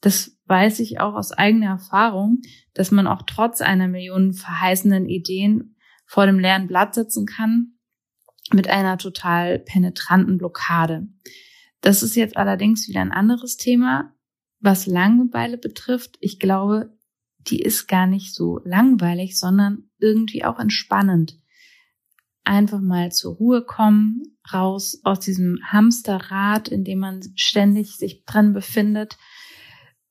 Das 0.00 0.36
weiß 0.46 0.80
ich 0.80 0.98
auch 0.98 1.14
aus 1.14 1.30
eigener 1.30 1.68
Erfahrung, 1.68 2.42
dass 2.74 2.90
man 2.90 3.06
auch 3.06 3.22
trotz 3.22 3.60
einer 3.60 3.86
Million 3.86 4.32
verheißenden 4.32 5.06
Ideen 5.06 5.76
vor 6.04 6.26
dem 6.26 6.40
leeren 6.40 6.66
Blatt 6.66 6.94
sitzen 6.94 7.24
kann 7.24 7.74
mit 8.52 8.66
einer 8.66 8.98
total 8.98 9.60
penetranten 9.60 10.38
Blockade. 10.38 11.06
Das 11.82 12.02
ist 12.02 12.16
jetzt 12.16 12.36
allerdings 12.36 12.88
wieder 12.88 13.00
ein 13.00 13.12
anderes 13.12 13.58
Thema, 13.58 14.12
was 14.58 14.86
Langeweile 14.86 15.56
betrifft. 15.56 16.16
Ich 16.20 16.40
glaube, 16.40 16.97
die 17.50 17.60
ist 17.60 17.86
gar 17.88 18.06
nicht 18.06 18.34
so 18.34 18.60
langweilig, 18.64 19.38
sondern 19.38 19.90
irgendwie 19.98 20.44
auch 20.44 20.58
entspannend. 20.58 21.38
einfach 22.44 22.80
mal 22.80 23.12
zur 23.12 23.34
Ruhe 23.34 23.62
kommen, 23.62 24.22
raus 24.52 25.00
aus 25.04 25.20
diesem 25.20 25.58
Hamsterrad, 25.64 26.68
in 26.68 26.82
dem 26.82 27.00
man 27.00 27.20
ständig 27.34 27.96
sich 27.96 28.24
drin 28.24 28.54
befindet 28.54 29.18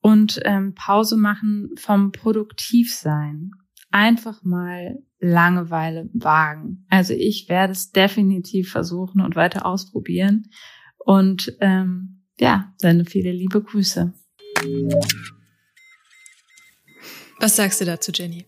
und 0.00 0.40
ähm, 0.44 0.74
Pause 0.74 1.16
machen 1.16 1.70
vom 1.76 2.12
Produktivsein. 2.12 3.50
Einfach 3.90 4.44
mal 4.44 5.02
Langeweile 5.18 6.08
wagen. 6.12 6.86
Also 6.88 7.12
ich 7.12 7.48
werde 7.48 7.72
es 7.72 7.90
definitiv 7.90 8.70
versuchen 8.70 9.20
und 9.20 9.34
weiter 9.34 9.66
ausprobieren. 9.66 10.48
Und 10.98 11.56
ähm, 11.60 12.22
ja, 12.38 12.72
sende 12.76 13.04
viele 13.04 13.32
liebe 13.32 13.60
Grüße. 13.60 14.12
Was 17.40 17.56
sagst 17.56 17.80
du 17.80 17.84
dazu, 17.84 18.10
Jenny? 18.12 18.46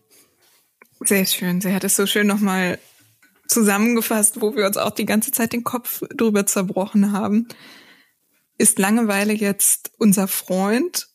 Sehr 0.99 1.25
schön. 1.25 1.61
Sie 1.61 1.73
hat 1.73 1.83
es 1.83 1.95
so 1.95 2.05
schön 2.05 2.27
nochmal 2.27 2.77
zusammengefasst, 3.47 4.41
wo 4.41 4.55
wir 4.55 4.65
uns 4.65 4.77
auch 4.77 4.91
die 4.91 5.05
ganze 5.05 5.31
Zeit 5.31 5.53
den 5.53 5.63
Kopf 5.63 6.03
drüber 6.15 6.45
zerbrochen 6.45 7.11
haben. 7.11 7.47
Ist 8.57 8.79
Langeweile 8.79 9.33
jetzt 9.33 9.91
unser 9.97 10.27
Freund 10.27 11.07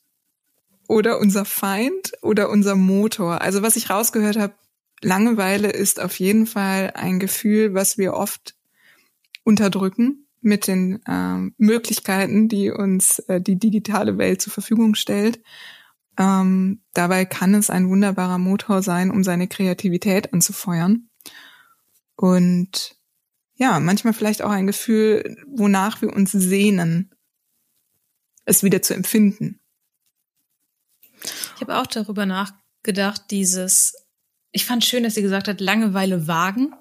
oder 0.88 1.18
unser 1.18 1.44
Feind 1.44 2.12
oder 2.22 2.50
unser 2.50 2.76
Motor? 2.76 3.42
Also 3.42 3.62
was 3.62 3.76
ich 3.76 3.90
rausgehört 3.90 4.36
habe, 4.36 4.54
Langeweile 5.02 5.70
ist 5.70 6.00
auf 6.00 6.18
jeden 6.18 6.46
Fall 6.46 6.92
ein 6.94 7.18
Gefühl, 7.18 7.74
was 7.74 7.98
wir 7.98 8.14
oft 8.14 8.54
unterdrücken 9.44 10.26
mit 10.40 10.66
den 10.66 11.00
äh, 11.06 11.52
Möglichkeiten, 11.58 12.48
die 12.48 12.70
uns 12.70 13.18
äh, 13.20 13.40
die 13.40 13.58
digitale 13.58 14.16
Welt 14.18 14.40
zur 14.40 14.52
Verfügung 14.52 14.94
stellt. 14.94 15.40
Ähm, 16.18 16.82
dabei 16.94 17.24
kann 17.24 17.54
es 17.54 17.70
ein 17.70 17.88
wunderbarer 17.88 18.38
Motor 18.38 18.82
sein, 18.82 19.10
um 19.10 19.22
seine 19.22 19.48
Kreativität 19.48 20.32
anzufeuern. 20.32 21.08
Und 22.16 22.96
ja, 23.56 23.80
manchmal 23.80 24.12
vielleicht 24.12 24.42
auch 24.42 24.50
ein 24.50 24.66
Gefühl, 24.66 25.36
wonach 25.46 26.02
wir 26.02 26.12
uns 26.12 26.32
sehnen, 26.32 27.14
es 28.44 28.62
wieder 28.62 28.82
zu 28.82 28.94
empfinden. 28.94 29.60
Ich 31.56 31.60
habe 31.60 31.78
auch 31.78 31.86
darüber 31.86 32.26
nachgedacht, 32.26 33.22
dieses, 33.30 33.94
ich 34.52 34.64
fand 34.64 34.84
schön, 34.84 35.02
dass 35.02 35.14
sie 35.14 35.22
gesagt 35.22 35.48
hat, 35.48 35.60
Langeweile 35.60 36.26
wagen, 36.26 36.74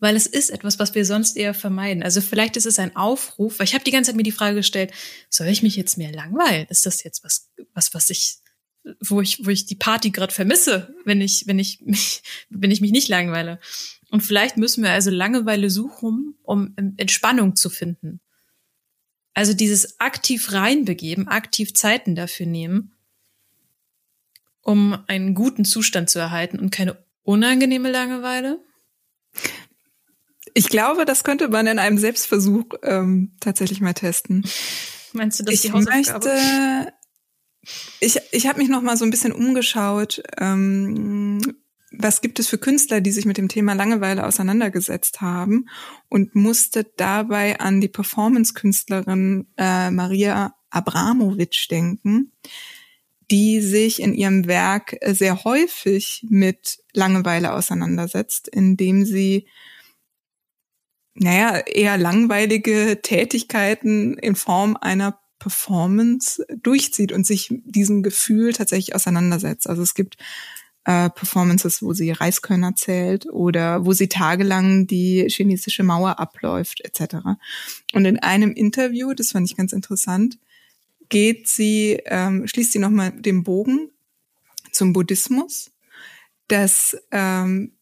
weil 0.00 0.16
es 0.16 0.26
ist 0.26 0.50
etwas, 0.50 0.78
was 0.78 0.94
wir 0.94 1.04
sonst 1.04 1.36
eher 1.36 1.54
vermeiden. 1.54 2.02
Also 2.02 2.20
vielleicht 2.20 2.56
ist 2.56 2.66
es 2.66 2.78
ein 2.78 2.96
Aufruf, 2.96 3.58
weil 3.58 3.66
ich 3.66 3.74
habe 3.74 3.84
die 3.84 3.90
ganze 3.90 4.10
Zeit 4.10 4.16
mir 4.16 4.22
die 4.22 4.32
Frage 4.32 4.56
gestellt, 4.56 4.92
soll 5.28 5.48
ich 5.48 5.62
mich 5.62 5.76
jetzt 5.76 5.98
mehr 5.98 6.12
langweilen? 6.12 6.66
Ist 6.68 6.86
das 6.86 7.02
jetzt 7.02 7.24
was, 7.24 7.50
was, 7.74 7.94
was 7.94 8.10
ich, 8.10 8.38
wo 9.00 9.20
ich, 9.20 9.44
wo 9.44 9.50
ich 9.50 9.66
die 9.66 9.74
Party 9.74 10.10
gerade 10.10 10.32
vermisse, 10.32 10.94
wenn 11.04 11.20
ich, 11.20 11.46
wenn 11.46 11.58
ich 11.58 11.80
mich, 11.82 12.22
wenn 12.50 12.70
ich 12.70 12.80
mich 12.80 12.92
nicht 12.92 13.08
langweile? 13.08 13.58
Und 14.10 14.22
vielleicht 14.22 14.56
müssen 14.56 14.82
wir 14.82 14.90
also 14.90 15.10
Langeweile 15.10 15.70
suchen, 15.70 16.34
um 16.42 16.74
Entspannung 16.96 17.56
zu 17.56 17.68
finden. 17.68 18.20
Also 19.34 19.52
dieses 19.52 20.00
aktiv 20.00 20.52
reinbegeben, 20.52 21.28
aktiv 21.28 21.74
Zeiten 21.74 22.14
dafür 22.14 22.46
nehmen, 22.46 22.94
um 24.62 24.98
einen 25.06 25.34
guten 25.34 25.64
Zustand 25.64 26.10
zu 26.10 26.18
erhalten 26.18 26.58
und 26.58 26.70
keine 26.70 26.96
unangenehme 27.22 27.90
Langeweile? 27.90 28.58
Ich 30.54 30.68
glaube, 30.68 31.04
das 31.04 31.24
könnte 31.24 31.48
man 31.48 31.66
in 31.66 31.78
einem 31.78 31.98
Selbstversuch 31.98 32.64
ähm, 32.82 33.36
tatsächlich 33.38 33.80
mal 33.80 33.92
testen. 33.92 34.44
Meinst 35.12 35.38
du, 35.38 35.44
das 35.44 35.54
ich 35.54 35.60
die 35.60 35.72
Hausaufgabe? 35.72 36.26
Möchte, 36.26 36.92
ich 38.00 38.18
ich 38.32 38.46
habe 38.46 38.58
mich 38.58 38.68
noch 38.68 38.82
mal 38.82 38.96
so 38.96 39.04
ein 39.04 39.10
bisschen 39.10 39.32
umgeschaut. 39.32 40.22
Ähm, 40.38 41.40
was 41.90 42.20
gibt 42.20 42.38
es 42.38 42.48
für 42.48 42.58
Künstler, 42.58 43.00
die 43.00 43.10
sich 43.10 43.24
mit 43.24 43.38
dem 43.38 43.48
Thema 43.48 43.72
Langeweile 43.72 44.26
auseinandergesetzt 44.26 45.20
haben 45.20 45.68
und 46.08 46.34
musste 46.34 46.84
dabei 46.96 47.60
an 47.60 47.80
die 47.80 47.88
Performance-Künstlerin 47.88 49.46
äh, 49.56 49.90
Maria 49.90 50.54
Abramovic 50.70 51.66
denken, 51.70 52.32
die 53.30 53.60
sich 53.60 54.02
in 54.02 54.14
ihrem 54.14 54.46
Werk 54.46 54.96
sehr 55.02 55.44
häufig 55.44 56.26
mit 56.28 56.78
Langeweile 56.92 57.54
auseinandersetzt, 57.54 58.48
indem 58.48 59.04
sie 59.04 59.48
naja, 61.20 61.58
eher 61.58 61.98
langweilige 61.98 63.00
Tätigkeiten 63.02 64.16
in 64.18 64.36
Form 64.36 64.76
einer 64.80 65.18
Performance 65.48 66.44
durchzieht 66.62 67.10
und 67.10 67.26
sich 67.26 67.48
diesem 67.64 68.02
Gefühl 68.02 68.52
tatsächlich 68.52 68.94
auseinandersetzt. 68.94 69.66
Also 69.66 69.82
es 69.82 69.94
gibt 69.94 70.18
äh, 70.84 71.08
Performances, 71.08 71.82
wo 71.82 71.94
sie 71.94 72.10
Reiskörner 72.10 72.74
zählt 72.76 73.26
oder 73.26 73.86
wo 73.86 73.92
sie 73.92 74.08
tagelang 74.08 74.86
die 74.86 75.26
chinesische 75.30 75.84
Mauer 75.84 76.20
abläuft, 76.20 76.82
etc. 76.82 77.16
Und 77.94 78.04
in 78.04 78.18
einem 78.18 78.52
Interview, 78.52 79.14
das 79.14 79.30
fand 79.32 79.50
ich 79.50 79.56
ganz 79.56 79.72
interessant, 79.72 80.38
geht 81.08 81.48
sie, 81.48 81.98
ähm, 82.04 82.46
schließt 82.46 82.72
sie 82.72 82.78
nochmal 82.78 83.12
den 83.12 83.42
Bogen 83.42 83.90
zum 84.70 84.92
Buddhismus, 84.92 85.70
dass 86.48 86.94
ähm, 87.10 87.72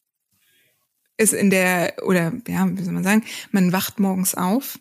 es 1.16 1.32
in 1.32 1.50
der, 1.50 1.94
oder 2.04 2.32
ja, 2.46 2.68
wie 2.70 2.82
soll 2.84 2.94
man 2.94 3.02
sagen, 3.02 3.24
man 3.50 3.72
wacht 3.72 3.98
morgens 3.98 4.36
auf 4.36 4.78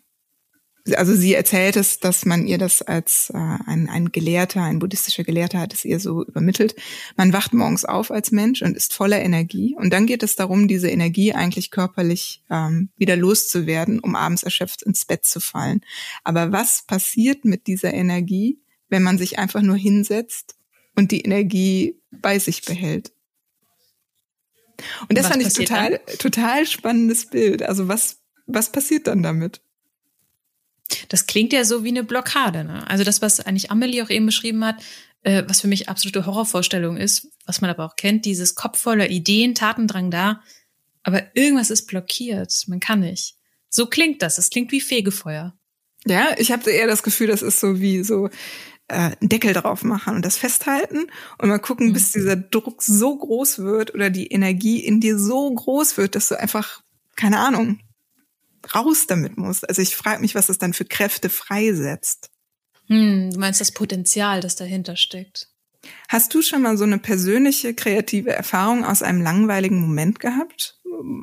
also 0.94 1.14
sie 1.14 1.34
erzählt 1.34 1.76
es, 1.76 1.98
dass 1.98 2.24
man 2.24 2.46
ihr 2.46 2.58
das 2.58 2.82
als 2.82 3.30
äh, 3.30 3.36
ein, 3.36 3.88
ein 3.88 4.12
Gelehrter, 4.12 4.62
ein 4.62 4.78
buddhistischer 4.78 5.24
Gelehrter 5.24 5.58
hat 5.58 5.74
es 5.74 5.84
ihr 5.84 5.98
so 5.98 6.24
übermittelt. 6.24 6.76
Man 7.16 7.32
wacht 7.32 7.52
morgens 7.54 7.84
auf 7.84 8.10
als 8.10 8.30
Mensch 8.30 8.62
und 8.62 8.76
ist 8.76 8.94
voller 8.94 9.20
Energie. 9.20 9.74
Und 9.76 9.92
dann 9.92 10.06
geht 10.06 10.22
es 10.22 10.36
darum, 10.36 10.68
diese 10.68 10.88
Energie 10.88 11.32
eigentlich 11.32 11.70
körperlich 11.70 12.42
ähm, 12.50 12.90
wieder 12.96 13.16
loszuwerden, 13.16 13.98
um 13.98 14.14
abends 14.14 14.42
erschöpft 14.42 14.82
ins 14.82 15.04
Bett 15.04 15.24
zu 15.24 15.40
fallen. 15.40 15.80
Aber 16.24 16.52
was 16.52 16.84
passiert 16.86 17.44
mit 17.44 17.66
dieser 17.66 17.92
Energie, 17.92 18.60
wenn 18.88 19.02
man 19.02 19.18
sich 19.18 19.38
einfach 19.38 19.62
nur 19.62 19.76
hinsetzt 19.76 20.56
und 20.94 21.10
die 21.10 21.22
Energie 21.22 22.00
bei 22.10 22.38
sich 22.38 22.62
behält? 22.64 23.12
Und 25.08 25.16
das 25.16 25.24
was 25.24 25.32
fand 25.32 25.42
ich 25.46 25.52
total, 25.54 26.00
dann? 26.06 26.18
total 26.18 26.66
spannendes 26.66 27.26
Bild. 27.26 27.62
Also 27.62 27.88
was, 27.88 28.18
was 28.46 28.70
passiert 28.70 29.06
dann 29.06 29.22
damit? 29.22 29.62
Das 31.08 31.26
klingt 31.26 31.52
ja 31.52 31.64
so 31.64 31.84
wie 31.84 31.88
eine 31.88 32.04
Blockade. 32.04 32.64
Ne? 32.64 32.88
Also 32.88 33.04
das, 33.04 33.22
was 33.22 33.40
eigentlich 33.40 33.70
Amelie 33.70 34.02
auch 34.02 34.10
eben 34.10 34.26
beschrieben 34.26 34.64
hat, 34.64 34.76
äh, 35.22 35.42
was 35.48 35.60
für 35.60 35.68
mich 35.68 35.88
absolute 35.88 36.26
Horrorvorstellung 36.26 36.96
ist, 36.96 37.28
was 37.46 37.60
man 37.60 37.70
aber 37.70 37.84
auch 37.84 37.96
kennt, 37.96 38.24
dieses 38.24 38.54
Kopf 38.54 38.78
voller 38.78 39.10
Ideen, 39.10 39.54
Tatendrang 39.54 40.10
da, 40.10 40.42
aber 41.02 41.24
irgendwas 41.34 41.70
ist 41.70 41.86
blockiert. 41.86 42.64
Man 42.66 42.80
kann 42.80 43.00
nicht. 43.00 43.36
So 43.68 43.86
klingt 43.86 44.22
das. 44.22 44.38
Es 44.38 44.50
klingt 44.50 44.72
wie 44.72 44.80
Fegefeuer. 44.80 45.56
Ja, 46.06 46.28
ich 46.38 46.52
habe 46.52 46.70
eher 46.70 46.86
das 46.86 47.02
Gefühl, 47.02 47.26
das 47.26 47.42
ist 47.42 47.60
so 47.60 47.80
wie 47.80 48.04
so 48.04 48.28
äh, 48.88 48.94
einen 48.94 49.28
Deckel 49.28 49.52
drauf 49.52 49.82
machen 49.82 50.16
und 50.16 50.24
das 50.24 50.36
festhalten 50.36 51.06
und 51.38 51.48
mal 51.48 51.58
gucken, 51.58 51.88
mhm. 51.88 51.92
bis 51.92 52.12
dieser 52.12 52.36
Druck 52.36 52.82
so 52.82 53.16
groß 53.16 53.58
wird 53.60 53.94
oder 53.94 54.10
die 54.10 54.28
Energie 54.28 54.78
in 54.78 55.00
dir 55.00 55.18
so 55.18 55.52
groß 55.52 55.96
wird, 55.96 56.14
dass 56.14 56.28
du 56.28 56.38
einfach, 56.38 56.82
keine 57.16 57.40
Ahnung, 57.40 57.80
raus 58.74 59.06
damit 59.06 59.36
muss. 59.36 59.64
Also 59.64 59.82
ich 59.82 59.96
frage 59.96 60.20
mich, 60.20 60.34
was 60.34 60.48
es 60.48 60.58
dann 60.58 60.72
für 60.72 60.84
Kräfte 60.84 61.28
freisetzt. 61.28 62.30
Hm, 62.88 63.30
du 63.32 63.38
meinst 63.38 63.60
das 63.60 63.72
Potenzial, 63.72 64.40
das 64.40 64.56
dahinter 64.56 64.96
steckt. 64.96 65.48
Hast 66.08 66.34
du 66.34 66.42
schon 66.42 66.62
mal 66.62 66.76
so 66.76 66.84
eine 66.84 66.98
persönliche 66.98 67.74
kreative 67.74 68.30
Erfahrung 68.30 68.84
aus 68.84 69.02
einem 69.02 69.22
langweiligen 69.22 69.80
Moment 69.80 70.20
gehabt, 70.20 70.78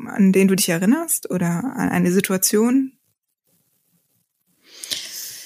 an 0.08 0.32
den 0.32 0.48
du 0.48 0.56
dich 0.56 0.70
erinnerst 0.70 1.30
oder 1.30 1.64
an 1.76 1.90
eine 1.90 2.12
Situation? 2.12 2.94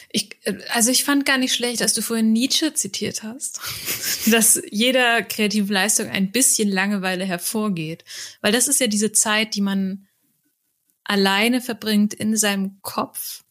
Ich, 0.10 0.38
also 0.70 0.89
ich 0.89 1.04
fand 1.04 1.26
gar 1.26 1.38
nicht 1.38 1.54
schlecht, 1.54 1.82
dass 1.82 1.93
du 1.93 2.02
vorhin 2.02 2.32
Nietzsche 2.32 2.74
zitiert 2.74 3.24
hast, 3.24 3.60
dass 4.28 4.62
jeder 4.70 5.22
kreativen 5.22 5.70
Leistung 5.70 6.08
ein 6.08 6.32
bisschen 6.32 6.70
Langeweile 6.70 7.26
hervorgeht, 7.26 8.06
weil 8.41 8.52
das 8.52 8.68
ist 8.68 8.80
ja 8.80 8.88
diese 8.88 9.12
Zeit, 9.12 9.56
die 9.56 9.62
man 9.62 10.07
alleine 11.08 11.62
verbringt 11.62 12.14
in 12.14 12.36
seinem 12.36 12.82
Kopf, 12.82 13.43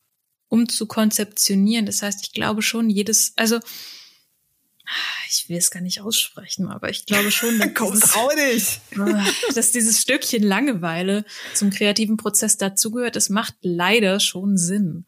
um 0.48 0.68
zu 0.68 0.86
konzeptionieren. 0.86 1.86
Das 1.86 2.02
heißt, 2.02 2.20
ich 2.22 2.32
glaube 2.32 2.62
schon, 2.62 2.90
jedes, 2.90 3.32
also 3.36 3.58
ich 5.28 5.48
will 5.48 5.56
es 5.56 5.70
gar 5.70 5.80
nicht 5.80 6.00
aussprechen, 6.00 6.68
aber 6.68 6.90
ich 6.90 7.06
glaube 7.06 7.32
schon, 7.32 7.58
dass, 7.58 7.74
dieses, 8.36 8.80
dass 9.54 9.72
dieses 9.72 10.00
Stückchen 10.00 10.42
Langeweile 10.42 11.24
zum 11.54 11.70
kreativen 11.70 12.16
Prozess 12.16 12.56
dazugehört. 12.56 13.16
Es 13.16 13.28
macht 13.28 13.54
leider 13.62 14.20
schon 14.20 14.56
Sinn. 14.56 15.06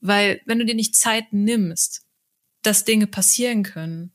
Weil 0.00 0.40
wenn 0.46 0.58
du 0.58 0.64
dir 0.64 0.74
nicht 0.74 0.94
Zeit 0.94 1.32
nimmst, 1.32 2.02
dass 2.62 2.84
Dinge 2.84 3.06
passieren 3.06 3.62
können, 3.62 4.12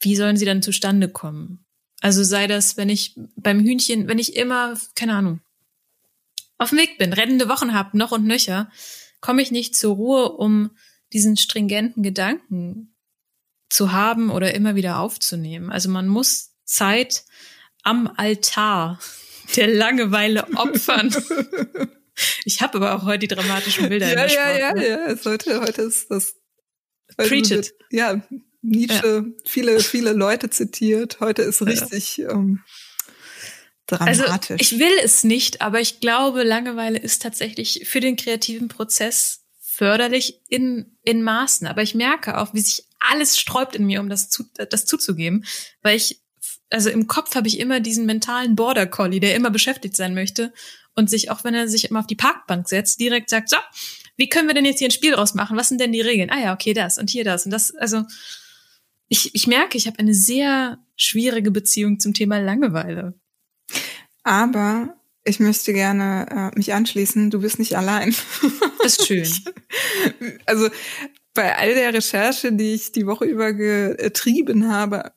wie 0.00 0.16
sollen 0.16 0.36
sie 0.36 0.44
dann 0.44 0.62
zustande 0.62 1.08
kommen? 1.08 1.64
Also 2.00 2.24
sei 2.24 2.48
das, 2.48 2.76
wenn 2.76 2.88
ich 2.88 3.14
beim 3.36 3.60
Hühnchen, 3.60 4.08
wenn 4.08 4.18
ich 4.18 4.34
immer, 4.34 4.76
keine 4.96 5.14
Ahnung, 5.14 5.40
auf 6.62 6.70
dem 6.70 6.78
Weg 6.78 6.98
bin, 6.98 7.12
rettende 7.12 7.48
Wochen 7.48 7.74
habe, 7.74 7.96
noch 7.98 8.12
und 8.12 8.24
nöcher, 8.24 8.70
komme 9.20 9.42
ich 9.42 9.50
nicht 9.50 9.76
zur 9.76 9.94
Ruhe, 9.94 10.32
um 10.32 10.70
diesen 11.12 11.36
stringenten 11.36 12.02
Gedanken 12.02 12.94
zu 13.68 13.92
haben 13.92 14.30
oder 14.30 14.54
immer 14.54 14.74
wieder 14.74 14.98
aufzunehmen. 14.98 15.70
Also 15.70 15.88
man 15.90 16.08
muss 16.08 16.54
Zeit 16.64 17.24
am 17.82 18.06
Altar 18.16 18.98
der 19.56 19.66
Langeweile 19.68 20.46
opfern. 20.56 21.14
Ich 22.44 22.60
habe 22.60 22.76
aber 22.76 22.94
auch 22.94 23.04
heute 23.04 23.20
die 23.20 23.34
dramatischen 23.34 23.88
Bilder 23.88 24.06
ja, 24.06 24.12
in 24.12 24.18
der 24.18 24.26
ja, 24.26 24.68
Sprache. 24.68 24.86
ja, 24.86 25.06
ja, 25.06 25.06
es 25.06 25.24
heute, 25.24 25.60
heute 25.62 25.80
ist 25.82 26.10
das. 26.10 26.34
heute 27.18 27.28
Preach 27.28 27.48
wird- 27.50 27.68
it. 27.68 27.74
Ja, 27.90 28.22
Nietzsche, 28.60 29.24
viele, 29.46 29.80
viele 29.80 30.12
Leute 30.12 30.50
zitiert. 30.50 31.20
Heute 31.20 31.40
ist 31.40 31.62
richtig 31.62 32.18
ähm, 32.18 32.60
Also 33.90 34.22
dramatisch. 34.22 34.60
ich 34.60 34.78
will 34.78 34.92
es 35.02 35.24
nicht, 35.24 35.60
aber 35.60 35.80
ich 35.80 36.00
glaube, 36.00 36.44
Langeweile 36.44 36.98
ist 36.98 37.22
tatsächlich 37.22 37.86
für 37.86 38.00
den 38.00 38.16
kreativen 38.16 38.68
Prozess 38.68 39.42
förderlich 39.60 40.40
in, 40.48 40.96
in 41.02 41.22
Maßen. 41.22 41.66
Aber 41.66 41.82
ich 41.82 41.94
merke 41.94 42.38
auch, 42.38 42.54
wie 42.54 42.60
sich 42.60 42.86
alles 43.00 43.38
sträubt 43.38 43.74
in 43.74 43.86
mir, 43.86 44.00
um 44.00 44.08
das, 44.08 44.30
zu, 44.30 44.44
das 44.70 44.86
zuzugeben, 44.86 45.44
weil 45.82 45.96
ich, 45.96 46.22
also 46.70 46.88
im 46.88 47.06
Kopf 47.06 47.34
habe 47.34 47.48
ich 47.48 47.58
immer 47.58 47.80
diesen 47.80 48.06
mentalen 48.06 48.54
Border 48.54 48.86
Collie, 48.86 49.20
der 49.20 49.34
immer 49.34 49.50
beschäftigt 49.50 49.96
sein 49.96 50.14
möchte 50.14 50.52
und 50.94 51.10
sich, 51.10 51.30
auch 51.30 51.44
wenn 51.44 51.54
er 51.54 51.68
sich 51.68 51.88
immer 51.88 52.00
auf 52.00 52.06
die 52.06 52.16
Parkbank 52.16 52.68
setzt, 52.68 53.00
direkt 53.00 53.30
sagt, 53.30 53.50
so, 53.50 53.56
wie 54.16 54.28
können 54.28 54.46
wir 54.46 54.54
denn 54.54 54.64
jetzt 54.64 54.78
hier 54.78 54.88
ein 54.88 54.92
Spiel 54.92 55.12
draus 55.12 55.34
machen? 55.34 55.56
Was 55.56 55.68
sind 55.68 55.80
denn 55.80 55.92
die 55.92 56.00
Regeln? 56.00 56.30
Ah 56.30 56.40
ja, 56.40 56.54
okay, 56.54 56.74
das 56.74 56.98
und 56.98 57.10
hier 57.10 57.24
das 57.24 57.44
und 57.44 57.50
das. 57.50 57.74
Also 57.74 58.04
ich, 59.08 59.34
ich 59.34 59.46
merke, 59.46 59.76
ich 59.76 59.86
habe 59.86 59.98
eine 59.98 60.14
sehr 60.14 60.78
schwierige 60.96 61.50
Beziehung 61.50 61.98
zum 61.98 62.14
Thema 62.14 62.38
Langeweile. 62.38 63.14
Aber 64.22 64.96
ich 65.24 65.40
möchte 65.40 65.72
gerne 65.72 66.26
äh, 66.52 66.58
mich 66.58 66.74
anschließen. 66.74 67.30
Du 67.30 67.40
bist 67.40 67.58
nicht 67.58 67.76
allein. 67.76 68.14
Das 68.82 68.98
ist 68.98 69.06
schön. 69.06 69.28
also 70.46 70.68
bei 71.34 71.56
all 71.56 71.74
der 71.74 71.94
Recherche, 71.94 72.52
die 72.52 72.74
ich 72.74 72.92
die 72.92 73.06
Woche 73.06 73.24
über 73.24 73.52
getrieben 73.52 74.70
habe, 74.70 75.12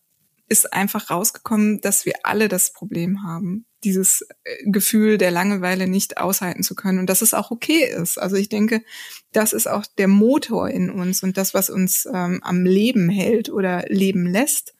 ist 0.48 0.74
einfach 0.74 1.10
rausgekommen, 1.10 1.82
dass 1.82 2.06
wir 2.06 2.14
alle 2.24 2.48
das 2.48 2.72
Problem 2.72 3.24
haben, 3.24 3.66
dieses 3.84 4.26
äh, 4.44 4.70
Gefühl 4.70 5.18
der 5.18 5.32
Langeweile 5.32 5.88
nicht 5.88 6.18
aushalten 6.18 6.62
zu 6.62 6.76
können 6.76 7.00
und 7.00 7.10
dass 7.10 7.24
es 7.24 7.34
auch 7.34 7.50
okay 7.50 7.84
ist. 7.84 8.20
Also 8.20 8.36
ich 8.36 8.50
denke, 8.50 8.84
das 9.32 9.54
ist 9.54 9.68
auch 9.68 9.86
der 9.98 10.08
Motor 10.08 10.70
in 10.70 10.92
uns 10.92 11.24
und 11.24 11.38
das, 11.38 11.54
was 11.54 11.70
uns 11.70 12.06
ähm, 12.06 12.42
am 12.44 12.64
Leben 12.64 13.10
hält 13.10 13.50
oder 13.50 13.86
leben 13.88 14.28
lässt, 14.28 14.76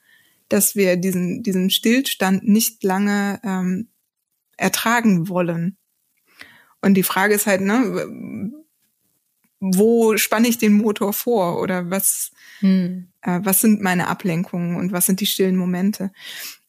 dass 0.48 0.76
wir 0.76 0.96
diesen, 0.96 1.42
diesen 1.42 1.70
Stillstand 1.70 2.46
nicht 2.46 2.84
lange 2.84 3.40
ähm, 3.42 3.88
ertragen 4.56 5.28
wollen. 5.28 5.76
Und 6.80 6.94
die 6.94 7.02
Frage 7.02 7.34
ist 7.34 7.46
halt, 7.46 7.62
ne, 7.62 8.52
wo 9.60 10.16
spanne 10.16 10.48
ich 10.48 10.58
den 10.58 10.74
Motor 10.74 11.12
vor 11.12 11.60
oder 11.60 11.90
was, 11.90 12.32
Hm. 12.60 13.08
äh, 13.22 13.40
was 13.42 13.60
sind 13.60 13.82
meine 13.82 14.08
Ablenkungen 14.08 14.76
und 14.76 14.92
was 14.92 15.06
sind 15.06 15.20
die 15.20 15.26
stillen 15.26 15.56
Momente. 15.56 16.12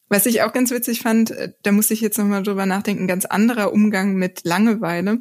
Was 0.08 0.26
ich 0.26 0.42
auch 0.42 0.52
ganz 0.52 0.70
witzig 0.70 1.00
fand, 1.00 1.30
äh, 1.30 1.52
da 1.62 1.72
musste 1.72 1.94
ich 1.94 2.00
jetzt 2.00 2.18
nochmal 2.18 2.42
drüber 2.42 2.66
nachdenken, 2.66 3.06
ganz 3.06 3.26
anderer 3.26 3.72
Umgang 3.72 4.14
mit 4.14 4.44
Langeweile. 4.44 5.18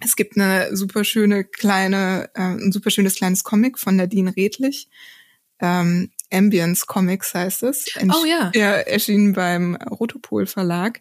Es 0.00 0.16
gibt 0.16 0.36
eine 0.36 0.74
super 0.76 1.04
schöne 1.04 1.44
kleine, 1.44 2.30
äh, 2.34 2.42
ein 2.42 2.72
super 2.72 2.90
schönes 2.90 3.14
kleines 3.14 3.44
Comic 3.44 3.78
von 3.78 3.96
Nadine 3.96 4.34
Redlich. 4.34 4.88
Ähm, 5.60 6.10
Ambience 6.32 6.86
Comics 6.86 7.34
heißt 7.34 7.62
es. 7.62 7.86
Oh 8.02 8.24
ja. 8.26 8.50
Ja, 8.54 8.72
erschienen 8.72 9.32
beim 9.32 9.76
Rotopol 9.76 10.46
Verlag. 10.46 11.00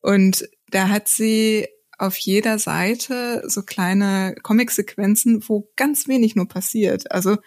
Und 0.00 0.48
da 0.70 0.88
hat 0.88 1.08
sie 1.08 1.68
auf 1.98 2.16
jeder 2.16 2.58
Seite 2.58 3.42
so 3.46 3.62
kleine 3.62 4.34
Comic-Sequenzen, 4.42 5.48
wo 5.48 5.70
ganz 5.76 6.08
wenig 6.08 6.36
nur 6.36 6.46
passiert. 6.46 7.10
Also 7.10 7.38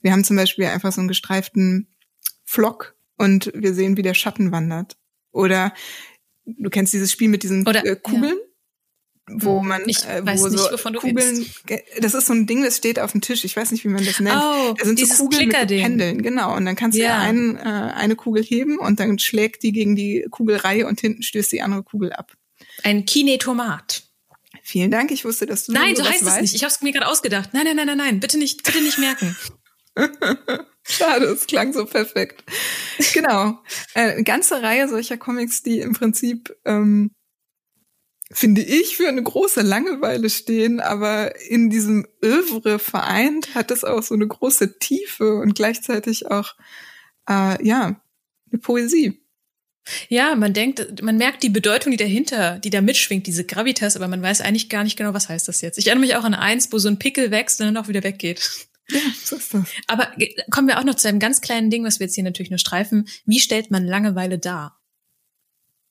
wir 0.00 0.12
haben 0.12 0.24
zum 0.24 0.36
Beispiel 0.36 0.64
einfach 0.66 0.92
so 0.92 1.00
einen 1.00 1.08
gestreiften 1.08 1.88
Flock 2.44 2.96
und 3.16 3.52
wir 3.54 3.74
sehen, 3.74 3.96
wie 3.96 4.02
der 4.02 4.14
Schatten 4.14 4.52
wandert. 4.52 4.96
Oder 5.32 5.74
du 6.46 6.70
kennst 6.70 6.94
dieses 6.94 7.12
Spiel 7.12 7.28
mit 7.28 7.42
diesen 7.42 7.66
Oder- 7.66 7.84
äh, 7.84 7.96
Kugeln, 7.96 8.38
wo 9.30 9.62
man 9.62 9.82
Ich 9.86 10.04
äh, 10.04 10.24
weiß 10.24 10.40
wo 10.40 10.48
nicht, 10.48 10.58
so 10.58 10.90
du 10.90 10.98
Kugeln, 10.98 11.46
ge- 11.66 11.82
das 12.00 12.14
ist 12.14 12.26
so 12.26 12.32
ein 12.32 12.46
Ding, 12.46 12.62
das 12.62 12.76
steht 12.76 12.98
auf 12.98 13.12
dem 13.12 13.20
Tisch. 13.20 13.44
Ich 13.44 13.56
weiß 13.56 13.70
nicht, 13.72 13.84
wie 13.84 13.88
man 13.88 14.04
das 14.04 14.20
nennt. 14.20 14.36
Oh, 14.42 14.74
da 14.78 14.84
sind 14.84 14.98
so 15.00 15.24
Kugeln 15.24 15.48
mit. 15.48 15.56
Pendeln, 15.68 16.22
genau. 16.22 16.56
Und 16.56 16.64
dann 16.66 16.76
kannst 16.76 16.98
du 16.98 17.02
Ja. 17.02 17.18
ein, 17.20 17.56
äh, 17.56 17.60
eine 17.60 18.16
Kugel 18.16 18.42
heben 18.42 18.78
und 18.78 19.00
dann 19.00 19.18
schlägt 19.18 19.62
die 19.62 19.72
gegen 19.72 19.96
die 19.96 20.26
Kugelreihe 20.30 20.86
und 20.86 21.00
hinten 21.00 21.22
stößt 21.22 21.52
die 21.52 21.62
andere 21.62 21.82
Kugel 21.82 22.12
ab. 22.12 22.32
Ein 22.82 23.04
Kinetomat. 23.04 24.04
Vielen 24.62 24.90
Dank, 24.90 25.10
ich 25.10 25.24
wusste, 25.24 25.46
dass 25.46 25.64
du 25.66 25.72
Nein, 25.72 25.96
so 25.96 26.04
heißt 26.04 26.22
es 26.22 26.26
weißt. 26.28 26.40
nicht. 26.42 26.54
Ich 26.54 26.62
habe 26.64 26.72
es 26.72 26.82
mir 26.82 26.92
gerade 26.92 27.06
ausgedacht. 27.08 27.50
Nein, 27.54 27.64
nein, 27.64 27.76
nein, 27.76 27.86
nein, 27.86 27.96
nein. 27.98 28.20
Bitte 28.20 28.38
nicht, 28.38 28.62
bitte 28.64 28.80
nicht 28.82 28.98
merken. 28.98 29.36
Schade, 30.90 31.26
es 31.26 31.46
klang 31.46 31.72
so 31.72 31.84
perfekt. 31.84 32.44
genau. 33.12 33.58
Äh, 33.94 34.12
eine 34.12 34.24
ganze 34.24 34.62
Reihe 34.62 34.88
solcher 34.88 35.16
Comics, 35.18 35.62
die 35.62 35.80
im 35.80 35.92
Prinzip, 35.92 36.54
ähm, 36.64 37.10
finde 38.30 38.62
ich, 38.62 38.96
für 38.96 39.08
eine 39.08 39.22
große 39.22 39.62
Langeweile 39.62 40.28
stehen, 40.28 40.80
aber 40.80 41.40
in 41.40 41.70
diesem 41.70 42.06
Övre 42.22 42.78
vereint 42.78 43.54
hat 43.54 43.70
es 43.70 43.84
auch 43.84 44.02
so 44.02 44.14
eine 44.14 44.26
große 44.26 44.78
Tiefe 44.78 45.36
und 45.36 45.54
gleichzeitig 45.54 46.30
auch, 46.30 46.54
äh, 47.28 47.64
ja, 47.66 48.00
eine 48.50 48.60
Poesie. 48.60 49.22
Ja, 50.08 50.34
man 50.34 50.52
denkt, 50.52 51.02
man 51.02 51.16
merkt 51.16 51.42
die 51.42 51.48
Bedeutung, 51.48 51.90
die 51.90 51.96
dahinter, 51.96 52.58
die 52.58 52.68
da 52.68 52.82
mitschwingt, 52.82 53.26
diese 53.26 53.44
Gravitas, 53.44 53.96
aber 53.96 54.08
man 54.08 54.20
weiß 54.20 54.42
eigentlich 54.42 54.68
gar 54.68 54.84
nicht 54.84 54.98
genau, 54.98 55.14
was 55.14 55.30
heißt 55.30 55.48
das 55.48 55.62
jetzt. 55.62 55.78
Ich 55.78 55.86
erinnere 55.86 56.06
mich 56.06 56.16
auch 56.16 56.24
an 56.24 56.34
eins, 56.34 56.70
wo 56.70 56.78
so 56.78 56.88
ein 56.88 56.98
Pickel 56.98 57.30
wächst 57.30 57.60
und 57.60 57.66
dann 57.66 57.76
auch 57.78 57.88
wieder 57.88 58.04
weggeht. 58.04 58.68
Ja, 58.90 59.00
so 59.22 59.36
ist 59.36 59.52
das. 59.52 59.64
Aber 59.86 60.10
kommen 60.50 60.68
wir 60.68 60.78
auch 60.78 60.84
noch 60.84 60.94
zu 60.94 61.08
einem 61.08 61.18
ganz 61.18 61.40
kleinen 61.40 61.70
Ding, 61.70 61.84
was 61.84 62.00
wir 62.00 62.06
jetzt 62.06 62.14
hier 62.14 62.24
natürlich 62.24 62.50
nur 62.50 62.58
streifen. 62.58 63.06
Wie 63.26 63.38
stellt 63.40 63.70
man 63.70 63.86
Langeweile 63.86 64.38
dar? 64.38 64.80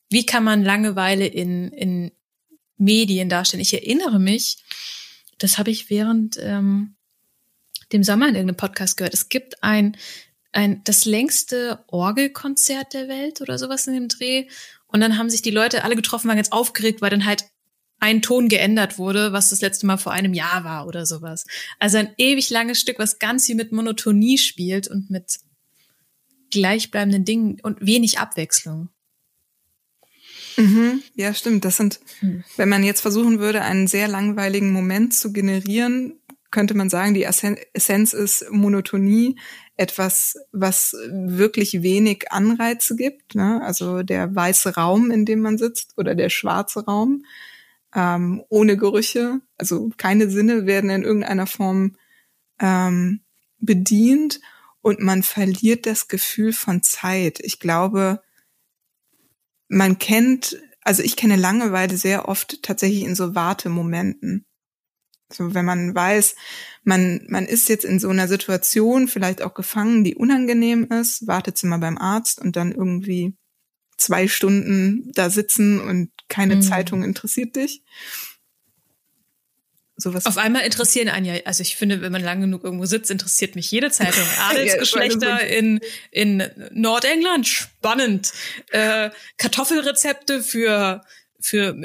Wie 0.10 0.26
kann 0.26 0.44
man 0.44 0.64
Langeweile 0.64 1.28
in, 1.28 1.72
in 1.72 2.12
Medien 2.78 3.30
darstellen? 3.30 3.62
Ich 3.62 3.74
erinnere 3.74 4.20
mich, 4.20 4.58
das 5.38 5.58
habe 5.58 5.72
ich 5.72 5.90
während 5.90 6.38
ähm, 6.42 6.96
dem 7.92 8.04
Sommer 8.04 8.28
in 8.28 8.36
irgendeinem 8.36 8.58
Podcast 8.58 8.98
gehört. 8.98 9.14
Es 9.14 9.30
gibt 9.30 9.64
ein, 9.64 9.98
ein 10.52 10.84
das 10.84 11.06
längste 11.06 11.84
Orgelkonzert 11.88 12.94
der 12.94 13.08
Welt 13.08 13.42
oder 13.42 13.58
sowas 13.58 13.88
in 13.88 13.94
dem 13.94 14.08
Dreh. 14.08 14.48
Und 14.88 15.02
dann 15.02 15.18
haben 15.18 15.30
sich 15.30 15.42
die 15.42 15.52
Leute 15.52 15.84
alle 15.84 15.96
getroffen, 15.96 16.28
waren 16.28 16.38
ganz 16.38 16.52
aufgeregt, 16.52 17.02
weil 17.02 17.10
dann 17.10 17.26
halt 17.26 17.46
ein 18.00 18.22
Ton 18.22 18.48
geändert 18.48 18.98
wurde, 18.98 19.34
was 19.34 19.50
das 19.50 19.62
letzte 19.62 19.86
Mal 19.86 19.98
vor 19.98 20.12
einem 20.12 20.34
Jahr 20.34 20.64
war 20.64 20.88
oder 20.88 21.06
sowas. 21.06 21.46
Also 21.80 21.98
ein 21.98 22.14
ewig 22.18 22.50
langes 22.50 22.80
Stück, 22.80 23.00
was 23.00 23.20
ganz 23.20 23.48
viel 23.48 23.56
mit 23.56 23.72
Monotonie 23.72 24.38
spielt 24.38 24.88
und 24.88 25.10
mit 25.10 25.40
gleichbleibenden 26.52 27.26
Dingen 27.26 27.60
und 27.62 27.86
wenig 27.86 28.20
Abwechslung. 28.20 28.90
Mhm, 30.58 31.04
ja, 31.16 31.34
stimmt. 31.34 31.66
Das 31.66 31.78
sind, 31.78 32.00
Hm. 32.20 32.44
wenn 32.56 32.70
man 32.70 32.84
jetzt 32.84 33.02
versuchen 33.02 33.40
würde, 33.40 33.62
einen 33.62 33.88
sehr 33.88 34.08
langweiligen 34.08 34.72
Moment 34.72 35.14
zu 35.14 35.32
generieren, 35.32 36.20
könnte 36.50 36.74
man 36.76 36.90
sagen, 36.90 37.14
die 37.14 37.24
Essen- 37.24 37.58
Essenz 37.74 38.14
ist 38.14 38.46
Monotonie, 38.52 39.38
etwas, 39.76 40.36
was 40.52 40.96
wirklich 41.12 41.84
wenig 41.84 42.32
Anreize 42.32 42.96
gibt. 42.96 43.36
Ne? 43.36 43.62
Also 43.64 44.02
der 44.02 44.34
weiße 44.34 44.76
Raum, 44.76 45.12
in 45.12 45.26
dem 45.26 45.42
man 45.42 45.58
sitzt, 45.58 45.94
oder 45.98 46.16
der 46.16 46.30
schwarze 46.30 46.86
Raum, 46.86 47.24
ähm, 47.94 48.44
ohne 48.50 48.76
Gerüche, 48.78 49.42
also 49.58 49.92
keine 49.98 50.30
Sinne 50.30 50.66
werden 50.66 50.90
in 50.90 51.04
irgendeiner 51.04 51.48
Form 51.48 51.96
ähm, 52.60 53.22
bedient 53.60 54.40
und 54.82 55.00
man 55.00 55.22
verliert 55.24 55.86
das 55.86 56.08
Gefühl 56.08 56.54
von 56.54 56.82
Zeit. 56.82 57.40
Ich 57.42 57.60
glaube, 57.60 58.22
man 59.68 60.00
kennt, 60.00 60.58
also 60.82 61.04
ich 61.04 61.16
kenne 61.16 61.36
Langeweile 61.36 61.98
sehr 61.98 62.28
oft 62.28 62.64
tatsächlich 62.64 63.04
in 63.04 63.16
so 63.16 63.36
Wartemomenten. 63.36 64.46
So, 65.32 65.54
wenn 65.54 65.66
man 65.66 65.94
weiß, 65.94 66.36
man, 66.84 67.26
man 67.28 67.46
ist 67.46 67.68
jetzt 67.68 67.84
in 67.84 68.00
so 68.00 68.08
einer 68.10 68.30
Situation, 68.30 69.10
vielleicht 69.10 69.42
auch 69.42 69.54
gefangen, 69.54 70.06
die 70.06 70.16
unangenehm 70.16 70.86
ist, 70.86 71.28
Wartezimmer 71.28 71.80
beim 71.80 71.98
Arzt 71.98 72.40
und 72.40 72.56
dann 72.56 72.72
irgendwie 72.72 73.36
zwei 73.98 74.28
Stunden 74.28 75.12
da 75.14 75.30
sitzen 75.30 75.82
und 75.82 76.12
keine 76.30 76.58
Mhm. 76.58 76.62
Zeitung 76.62 77.04
interessiert 77.04 77.56
dich. 77.58 77.84
Sowas. 80.00 80.28
Auf 80.28 80.38
einmal 80.38 80.64
interessieren 80.64 81.10
einen 81.10 81.26
ja, 81.26 81.34
also 81.46 81.64
ich 81.64 81.76
finde, 81.76 82.02
wenn 82.02 82.12
man 82.12 82.24
lang 82.24 82.40
genug 82.40 82.64
irgendwo 82.64 82.86
sitzt, 82.86 83.10
interessiert 83.10 83.56
mich 83.56 83.72
jede 83.72 83.90
Zeitung. 83.90 84.24
Adelsgeschlechter 84.50 85.48
in, 85.48 85.80
in 86.12 86.44
Nordengland, 86.72 87.48
spannend. 87.48 88.32
Äh, 88.70 89.10
Kartoffelrezepte 89.38 90.44
für, 90.44 91.04
für 91.40 91.76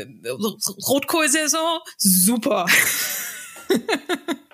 Rotkohlsaison, 0.87 1.79
super. 1.97 2.67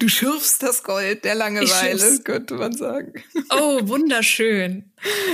du 0.00 0.08
schürfst 0.08 0.62
das 0.62 0.82
Gold 0.82 1.24
der 1.24 1.34
Langeweile, 1.34 2.18
könnte 2.20 2.54
man 2.54 2.76
sagen. 2.76 3.12
Oh, 3.50 3.80
wunderschön. 3.88 4.92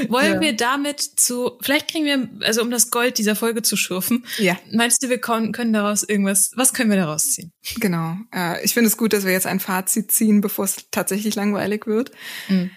Wollen 0.08 0.34
Ja. 0.34 0.40
wir 0.40 0.52
damit 0.56 1.00
zu, 1.00 1.58
vielleicht 1.60 1.88
kriegen 1.88 2.04
wir, 2.04 2.28
also 2.46 2.62
um 2.62 2.70
das 2.70 2.90
Gold 2.90 3.18
dieser 3.18 3.36
Folge 3.36 3.62
zu 3.62 3.76
schürfen, 3.76 4.24
Ja. 4.38 4.58
meinst 4.72 5.02
du, 5.02 5.08
wir 5.08 5.18
können 5.20 5.72
daraus 5.72 6.02
irgendwas, 6.02 6.50
was 6.56 6.72
können 6.72 6.90
wir 6.90 6.96
daraus 6.98 7.30
ziehen? 7.32 7.52
Genau. 7.80 8.16
Äh, 8.34 8.64
ich 8.64 8.74
finde 8.74 8.88
es 8.88 8.96
gut, 8.96 9.12
dass 9.12 9.24
wir 9.24 9.32
jetzt 9.32 9.46
ein 9.46 9.60
Fazit 9.60 10.10
ziehen, 10.12 10.40
bevor 10.40 10.64
es 10.64 10.76
tatsächlich 10.90 11.34
langweilig 11.34 11.86
wird. 11.86 12.10
Mhm. 12.48 12.70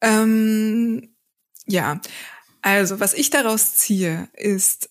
Ähm, 0.00 1.14
ja, 1.66 2.00
also 2.60 3.00
was 3.00 3.14
ich 3.14 3.30
daraus 3.30 3.74
ziehe, 3.76 4.28
ist, 4.34 4.90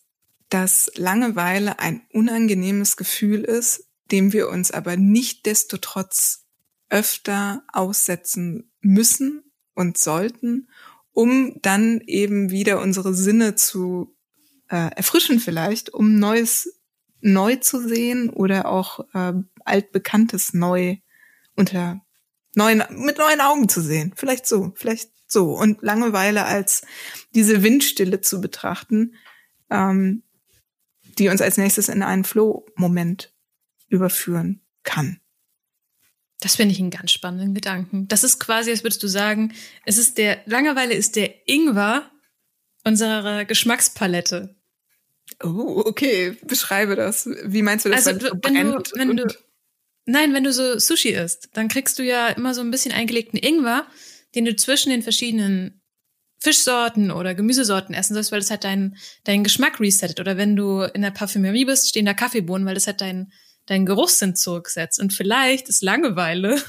dass 0.49 0.91
Langeweile 0.95 1.79
ein 1.79 2.01
unangenehmes 2.11 2.97
Gefühl 2.97 3.43
ist, 3.43 3.85
dem 4.11 4.33
wir 4.33 4.49
uns 4.49 4.71
aber 4.71 4.97
nicht 4.97 5.45
desto 5.45 5.77
trotz 5.77 6.45
öfter 6.89 7.63
aussetzen 7.71 8.71
müssen 8.81 9.43
und 9.73 9.97
sollten, 9.97 10.67
um 11.13 11.55
dann 11.61 12.01
eben 12.05 12.51
wieder 12.51 12.81
unsere 12.81 13.13
Sinne 13.13 13.55
zu 13.55 14.15
äh, 14.69 14.91
erfrischen 14.95 15.39
vielleicht, 15.39 15.93
um 15.93 16.19
Neues 16.19 16.79
neu 17.21 17.57
zu 17.57 17.87
sehen 17.87 18.29
oder 18.29 18.65
auch 18.65 19.05
äh, 19.13 19.33
altbekanntes 19.63 20.53
neu 20.53 20.97
unter 21.55 22.01
neuen 22.55 22.83
mit 22.89 23.17
neuen 23.17 23.41
Augen 23.41 23.69
zu 23.69 23.81
sehen. 23.81 24.13
Vielleicht 24.15 24.47
so, 24.47 24.73
vielleicht 24.75 25.11
so 25.27 25.53
und 25.53 25.81
Langeweile 25.81 26.45
als 26.45 26.83
diese 27.35 27.63
Windstille 27.63 28.21
zu 28.21 28.41
betrachten, 28.41 29.15
ähm, 29.69 30.23
die 31.17 31.29
uns 31.29 31.41
als 31.41 31.57
nächstes 31.57 31.89
in 31.89 32.03
einen 32.03 32.23
Flow-Moment 32.23 33.30
überführen 33.91 34.61
kann. 34.83 35.19
Das 36.39 36.55
finde 36.55 36.73
ich 36.73 36.79
einen 36.79 36.89
ganz 36.89 37.11
spannenden 37.11 37.53
Gedanken. 37.53 38.07
Das 38.07 38.23
ist 38.23 38.39
quasi, 38.39 38.71
als 38.71 38.83
würdest 38.83 39.03
du 39.03 39.07
sagen, 39.07 39.53
es 39.85 39.99
ist 39.99 40.17
der, 40.17 40.41
Langeweile 40.45 40.95
ist 40.95 41.15
der 41.15 41.47
Ingwer 41.47 42.09
unserer 42.83 43.45
Geschmackspalette. 43.45 44.55
Oh, 45.43 45.83
okay. 45.85 46.35
Beschreibe 46.43 46.95
das. 46.95 47.29
Wie 47.45 47.61
meinst 47.61 47.85
du 47.85 47.89
das? 47.89 48.07
Also, 48.07 48.27
so 48.27 48.39
wenn 48.41 48.71
du, 48.71 48.81
wenn 48.95 49.17
du, 49.17 49.27
nein, 50.05 50.33
wenn 50.33 50.43
du 50.43 50.51
so 50.51 50.79
Sushi 50.79 51.09
isst, 51.09 51.49
dann 51.53 51.67
kriegst 51.67 51.99
du 51.99 52.03
ja 52.03 52.29
immer 52.29 52.55
so 52.55 52.61
ein 52.61 52.71
bisschen 52.71 52.91
eingelegten 52.91 53.37
Ingwer, 53.37 53.85
den 54.33 54.45
du 54.45 54.55
zwischen 54.55 54.89
den 54.89 55.03
verschiedenen 55.03 55.81
Fischsorten 56.39 57.11
oder 57.11 57.35
Gemüsesorten 57.35 57.93
essen 57.93 58.15
sollst, 58.15 58.31
weil 58.31 58.39
das 58.39 58.49
halt 58.49 58.63
deinen 58.63 58.97
deinen 59.25 59.43
Geschmack 59.43 59.79
resettet. 59.79 60.19
Oder 60.19 60.37
wenn 60.37 60.55
du 60.55 60.81
in 60.81 61.03
der 61.03 61.11
Parfümerie 61.11 61.65
bist, 61.65 61.87
stehen 61.87 62.07
da 62.07 62.15
Kaffeebohnen, 62.15 62.65
weil 62.65 62.73
das 62.73 62.87
halt 62.87 63.01
deinen 63.01 63.31
deinen 63.65 63.85
Geruchssinn 63.85 64.35
zurücksetzt. 64.35 64.99
Und 64.99 65.13
vielleicht 65.13 65.69
ist 65.69 65.81
Langeweile 65.81 66.61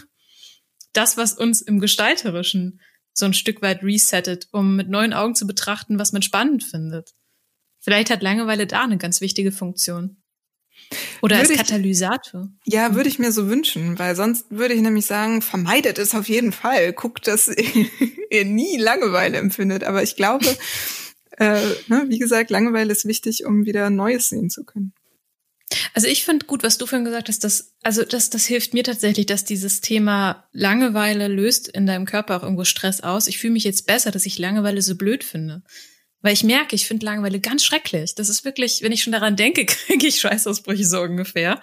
das, 0.93 1.17
was 1.17 1.35
uns 1.35 1.63
im 1.63 1.81
Gestalterischen 1.81 2.81
so 3.15 3.27
ein 3.27 3.35
Stück 3.35 3.63
weit 3.63 3.83
resettet, 3.83 4.49
um 4.53 4.77
mit 4.77 4.89
neuen 4.89 5.13
Augen 5.13 5.35
zu 5.35 5.47
betrachten, 5.47 5.99
was 5.99 6.13
man 6.13 6.23
spannend 6.23 6.65
findet. 6.65 7.15
Vielleicht 7.81 8.11
hat 8.11 8.23
Langeweile 8.23 8.67
da 8.67 8.85
eine 8.85 8.97
ganz 8.97 9.21
wichtige 9.21 9.53
Funktion. 9.53 10.23
Oder 11.21 11.37
würde 11.37 11.51
als 11.51 11.59
Katalysator. 11.59 12.49
Ich, 12.65 12.75
ja, 12.75 12.95
würde 12.95 13.09
ich 13.09 13.19
mir 13.19 13.33
so 13.33 13.49
wünschen, 13.49 13.99
weil 13.99 14.17
sonst 14.17 14.51
würde 14.51 14.75
ich 14.75 14.81
nämlich 14.81 15.07
sagen, 15.07 15.43
vermeidet 15.43 15.99
es 15.99 16.15
auf 16.15 16.29
jeden 16.29 16.53
Fall. 16.53 16.93
Guckt, 16.93 17.27
dass 17.27 17.49
ihr 18.31 18.45
nie 18.45 18.79
Langeweile 18.79 19.39
empfindet. 19.39 19.85
Aber 19.85 20.03
ich 20.03 20.17
glaube, 20.17 20.47
äh, 21.39 21.61
ne, 21.89 22.07
wie 22.09 22.19
gesagt, 22.19 22.51
Langeweile 22.51 22.93
ist 22.93 23.05
wichtig, 23.05 23.45
um 23.45 23.65
wieder 23.65 23.91
Neues 23.91 24.29
sehen 24.29 24.51
zu 24.51 24.65
können. 24.65 24.95
Also 25.95 26.09
ich 26.09 26.25
finde 26.25 26.47
gut, 26.47 26.63
was 26.63 26.79
du 26.79 26.87
vorhin 26.87 27.05
gesagt 27.05 27.29
hast, 27.29 27.45
dass, 27.45 27.75
also 27.83 28.05
das, 28.05 28.31
das 28.31 28.47
hilft 28.47 28.75
mir 28.75 28.85
tatsächlich, 28.85 29.27
dass 29.27 29.45
dieses 29.45 29.81
Thema 29.81 30.49
Langeweile 30.53 31.29
löst 31.29 31.69
in 31.69 31.87
deinem 31.87 32.07
Körper 32.07 32.37
auch 32.37 32.43
irgendwo 32.43 32.65
Stress 32.65 33.01
aus. 33.01 33.27
Ich 33.27 33.39
fühle 33.39 33.53
mich 33.53 33.65
jetzt 33.65 33.87
besser, 33.87 34.11
dass 34.11 34.27
ich 34.27 34.39
Langeweile 34.39 34.83
so 34.83 34.97
blöd 34.97 35.25
finde. 35.25 35.63
Weil 36.21 36.35
ich 36.35 36.45
merke, 36.45 36.77
ich 36.77 36.87
finde 36.87 37.07
Langeweile 37.07 37.41
ganz 37.41 37.65
schrecklich. 37.65 38.15
Das 38.15 38.29
ist 38.29 38.45
wirklich, 38.45 38.83
wenn 38.83 38.93
ich 38.93 39.03
schon 39.03 39.13
daran 39.13 39.37
denke, 39.37 39.67
kriege 39.67 40.07
ich 40.07 40.21
Schweißausbrüche 40.21 40.85
so 40.85 41.01
ungefähr. 41.01 41.61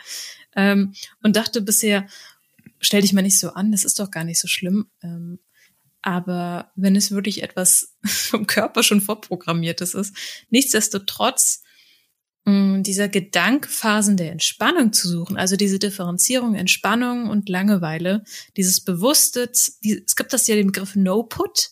Ähm, 0.56 0.94
und 1.24 1.36
dachte 1.36 1.62
bisher, 1.62 2.08
stell 2.80 3.02
dich 3.02 3.14
mal 3.14 3.22
nicht 3.22 3.40
so 3.40 3.52
an, 3.52 3.72
das 3.72 3.86
ist 3.86 4.00
doch 4.00 4.12
gar 4.12 4.24
nicht 4.24 4.40
so 4.40 4.48
schlimm. 4.48 4.90
Ähm, 5.04 5.40
aber 6.02 6.72
wenn 6.76 6.96
es 6.96 7.12
wirklich 7.12 7.44
etwas 7.44 7.96
vom 8.06 8.48
Körper 8.48 8.84
schon 8.84 9.02
vorprogrammiertes 9.02 9.94
ist, 9.94 10.16
nichtsdestotrotz 10.50 11.64
mm, 12.50 12.84
dieser 12.84 13.10
Gedankphasen 13.10 14.18
der 14.18 14.32
Entspannung 14.32 14.94
zu 14.94 15.08
suchen, 15.08 15.38
also 15.38 15.56
diese 15.56 15.80
Differenzierung 15.80 16.56
Entspannung 16.56 17.30
und 17.30 17.50
Langeweile, 17.50 18.24
dieses 18.58 18.82
bewusste, 18.82 19.52
die, 19.84 20.04
es 20.06 20.16
gibt 20.16 20.34
das 20.34 20.48
ja 20.48 20.56
den 20.56 20.68
Begriff 20.68 20.96
No-Put, 20.96 21.72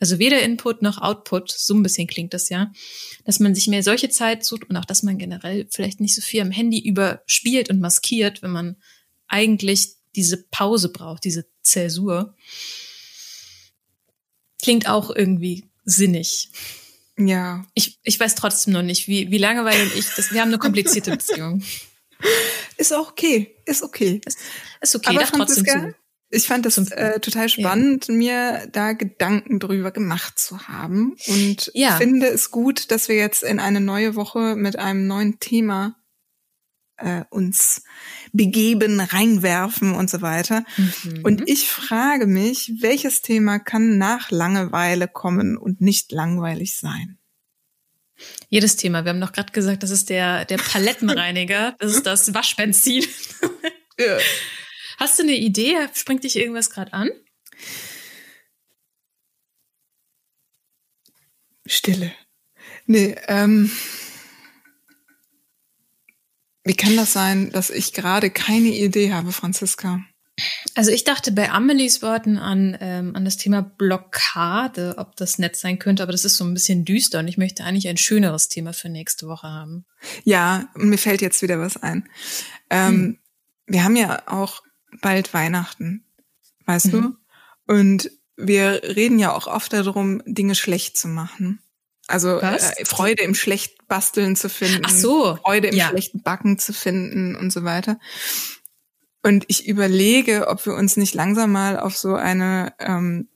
also 0.00 0.18
weder 0.18 0.42
Input 0.42 0.82
noch 0.82 0.98
Output, 0.98 1.50
so 1.50 1.74
ein 1.74 1.82
bisschen 1.82 2.06
klingt 2.06 2.34
das 2.34 2.48
ja, 2.48 2.72
dass 3.24 3.40
man 3.40 3.54
sich 3.54 3.68
mehr 3.68 3.82
solche 3.82 4.08
Zeit 4.08 4.44
sucht 4.44 4.68
und 4.68 4.76
auch, 4.76 4.84
dass 4.84 5.02
man 5.02 5.18
generell 5.18 5.66
vielleicht 5.70 6.00
nicht 6.00 6.14
so 6.14 6.20
viel 6.20 6.42
am 6.42 6.50
Handy 6.50 6.80
überspielt 6.80 7.70
und 7.70 7.80
maskiert, 7.80 8.42
wenn 8.42 8.50
man 8.50 8.76
eigentlich 9.28 9.94
diese 10.14 10.44
Pause 10.50 10.90
braucht, 10.90 11.24
diese 11.24 11.46
Zäsur. 11.62 12.34
Klingt 14.62 14.88
auch 14.88 15.14
irgendwie 15.14 15.64
sinnig. 15.84 16.50
Ja. 17.16 17.64
Ich, 17.74 17.98
ich 18.02 18.18
weiß 18.18 18.34
trotzdem 18.34 18.72
noch 18.72 18.82
nicht, 18.82 19.08
wie, 19.08 19.30
wie 19.30 19.38
Langeweile 19.38 19.82
und 19.82 19.94
ich, 19.94 20.06
das, 20.14 20.32
wir 20.32 20.40
haben 20.40 20.48
eine 20.48 20.58
komplizierte 20.58 21.10
Beziehung. 21.16 21.62
Ist 22.76 22.92
auch 22.92 23.10
okay, 23.10 23.56
ist 23.66 23.82
okay. 23.82 24.20
Ist, 24.24 24.38
ist 24.80 24.96
okay, 24.96 25.16
Aber 25.16 25.26
trotzdem 25.26 25.64
zu. 25.64 25.94
Ich 26.30 26.48
fand 26.48 26.66
das 26.66 26.78
äh, 26.78 27.20
total 27.20 27.48
spannend, 27.48 28.08
ja. 28.08 28.14
mir 28.14 28.68
da 28.72 28.92
Gedanken 28.92 29.60
drüber 29.60 29.92
gemacht 29.92 30.36
zu 30.36 30.66
haben 30.66 31.14
und 31.28 31.70
ja. 31.74 31.96
finde 31.96 32.26
es 32.26 32.50
gut, 32.50 32.90
dass 32.90 33.08
wir 33.08 33.14
jetzt 33.14 33.44
in 33.44 33.60
eine 33.60 33.80
neue 33.80 34.16
Woche 34.16 34.56
mit 34.56 34.76
einem 34.76 35.06
neuen 35.06 35.38
Thema 35.38 35.94
äh, 36.96 37.22
uns 37.30 37.82
begeben, 38.34 39.00
reinwerfen 39.00 39.94
und 39.94 40.10
so 40.10 40.20
weiter. 40.20 40.64
Mhm. 40.76 41.20
Und 41.22 41.48
ich 41.48 41.70
frage 41.70 42.26
mich, 42.26 42.72
welches 42.80 43.22
Thema 43.22 43.58
kann 43.58 43.96
nach 43.96 44.30
Langeweile 44.30 45.08
kommen 45.08 45.56
und 45.56 45.80
nicht 45.80 46.12
langweilig 46.12 46.76
sein? 46.76 47.18
Jedes 48.48 48.76
Thema. 48.76 49.04
Wir 49.04 49.10
haben 49.10 49.18
noch 49.18 49.32
gerade 49.32 49.52
gesagt, 49.52 49.82
das 49.82 49.90
ist 49.90 50.10
der, 50.10 50.44
der 50.44 50.58
Palettenreiniger, 50.58 51.76
das 51.78 51.92
ist 51.94 52.06
das 52.06 52.34
Waschbenzin. 52.34 53.04
ja. 53.98 54.18
Hast 54.98 55.18
du 55.18 55.22
eine 55.22 55.36
Idee? 55.36 55.76
Springt 55.94 56.24
dich 56.24 56.36
irgendwas 56.36 56.70
gerade 56.70 56.92
an? 56.92 57.10
Stille. 61.66 62.12
Nee, 62.86 63.16
ähm. 63.28 63.70
Wie 66.64 66.74
kann 66.74 66.96
das 66.96 67.12
sein, 67.12 67.50
dass 67.52 67.70
ich 67.70 67.92
gerade 67.92 68.30
keine 68.30 68.68
Idee 68.68 69.12
habe, 69.12 69.32
Franziska? 69.32 70.00
Also 70.74 70.90
ich 70.90 71.04
dachte 71.04 71.30
bei 71.30 71.52
Amelies 71.52 72.02
Worten 72.02 72.38
an, 72.38 72.76
ähm, 72.80 73.14
an 73.14 73.24
das 73.24 73.36
Thema 73.36 73.62
Blockade, 73.62 74.94
ob 74.98 75.14
das 75.14 75.38
nett 75.38 75.54
sein 75.56 75.78
könnte, 75.78 76.02
aber 76.02 76.10
das 76.10 76.24
ist 76.24 76.36
so 76.36 76.44
ein 76.44 76.54
bisschen 76.54 76.84
düster 76.84 77.20
und 77.20 77.28
ich 77.28 77.38
möchte 77.38 77.62
eigentlich 77.62 77.86
ein 77.86 77.96
schöneres 77.96 78.48
Thema 78.48 78.72
für 78.72 78.88
nächste 78.88 79.28
Woche 79.28 79.46
haben. 79.46 79.84
Ja, 80.24 80.68
mir 80.74 80.98
fällt 80.98 81.22
jetzt 81.22 81.42
wieder 81.42 81.60
was 81.60 81.76
ein. 81.76 82.08
Ähm, 82.70 82.92
hm. 82.92 83.18
Wir 83.66 83.84
haben 83.84 83.96
ja 83.96 84.22
auch 84.26 84.62
bald 85.00 85.32
Weihnachten, 85.32 86.04
weißt 86.66 86.86
mhm. 86.86 87.16
du? 87.66 87.72
Und 87.72 88.10
wir 88.36 88.82
reden 88.82 89.18
ja 89.18 89.32
auch 89.32 89.46
oft 89.46 89.72
darum, 89.72 90.20
Dinge 90.26 90.54
schlecht 90.56 90.98
zu 90.98 91.06
machen. 91.08 91.60
Also 92.06 92.38
äh, 92.38 92.84
Freude 92.84 93.22
im 93.22 93.34
schlecht 93.34 93.88
basteln 93.88 94.36
zu 94.36 94.48
finden, 94.48 94.82
Ach 94.84 94.90
so, 94.90 95.36
Freude 95.36 95.68
im 95.68 95.76
ja. 95.76 95.88
schlechten 95.88 96.22
Backen 96.22 96.58
zu 96.58 96.72
finden 96.72 97.34
und 97.34 97.50
so 97.50 97.64
weiter. 97.64 97.98
Und 99.22 99.44
ich 99.48 99.66
überlege, 99.66 100.48
ob 100.48 100.66
wir 100.66 100.74
uns 100.74 100.98
nicht 100.98 101.14
langsam 101.14 101.52
mal 101.52 101.80
auf 101.80 101.96
so 101.96 102.14
eine 102.14 102.74
ähm, 102.78 103.28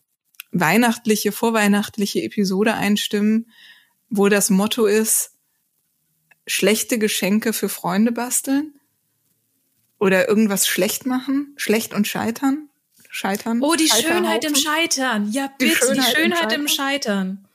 weihnachtliche, 0.53 1.33
vorweihnachtliche 1.33 2.23
Episode 2.23 2.75
einstimmen, 2.75 3.51
wo 4.11 4.29
das 4.29 4.51
Motto 4.51 4.85
ist, 4.85 5.33
schlechte 6.47 6.99
Geschenke 6.99 7.55
für 7.55 7.69
Freunde 7.69 8.12
basteln 8.12 8.75
oder 9.99 10.29
irgendwas 10.29 10.66
schlecht 10.66 11.07
machen, 11.07 11.55
schlecht 11.57 11.95
und 11.95 12.07
scheitern, 12.07 12.69
scheitern. 13.09 13.62
Oh, 13.62 13.75
die 13.75 13.89
Schönheit 13.89 14.45
im 14.45 14.55
Scheitern. 14.55 15.31
Ja, 15.31 15.51
bitte, 15.59 15.73
die 15.73 15.77
Schönheit, 15.77 16.07
die 16.07 16.16
Schönheit 16.16 16.23
im, 16.23 16.37
Scheitern. 16.37 16.61
im, 16.61 16.69
Scheitern. 16.69 17.47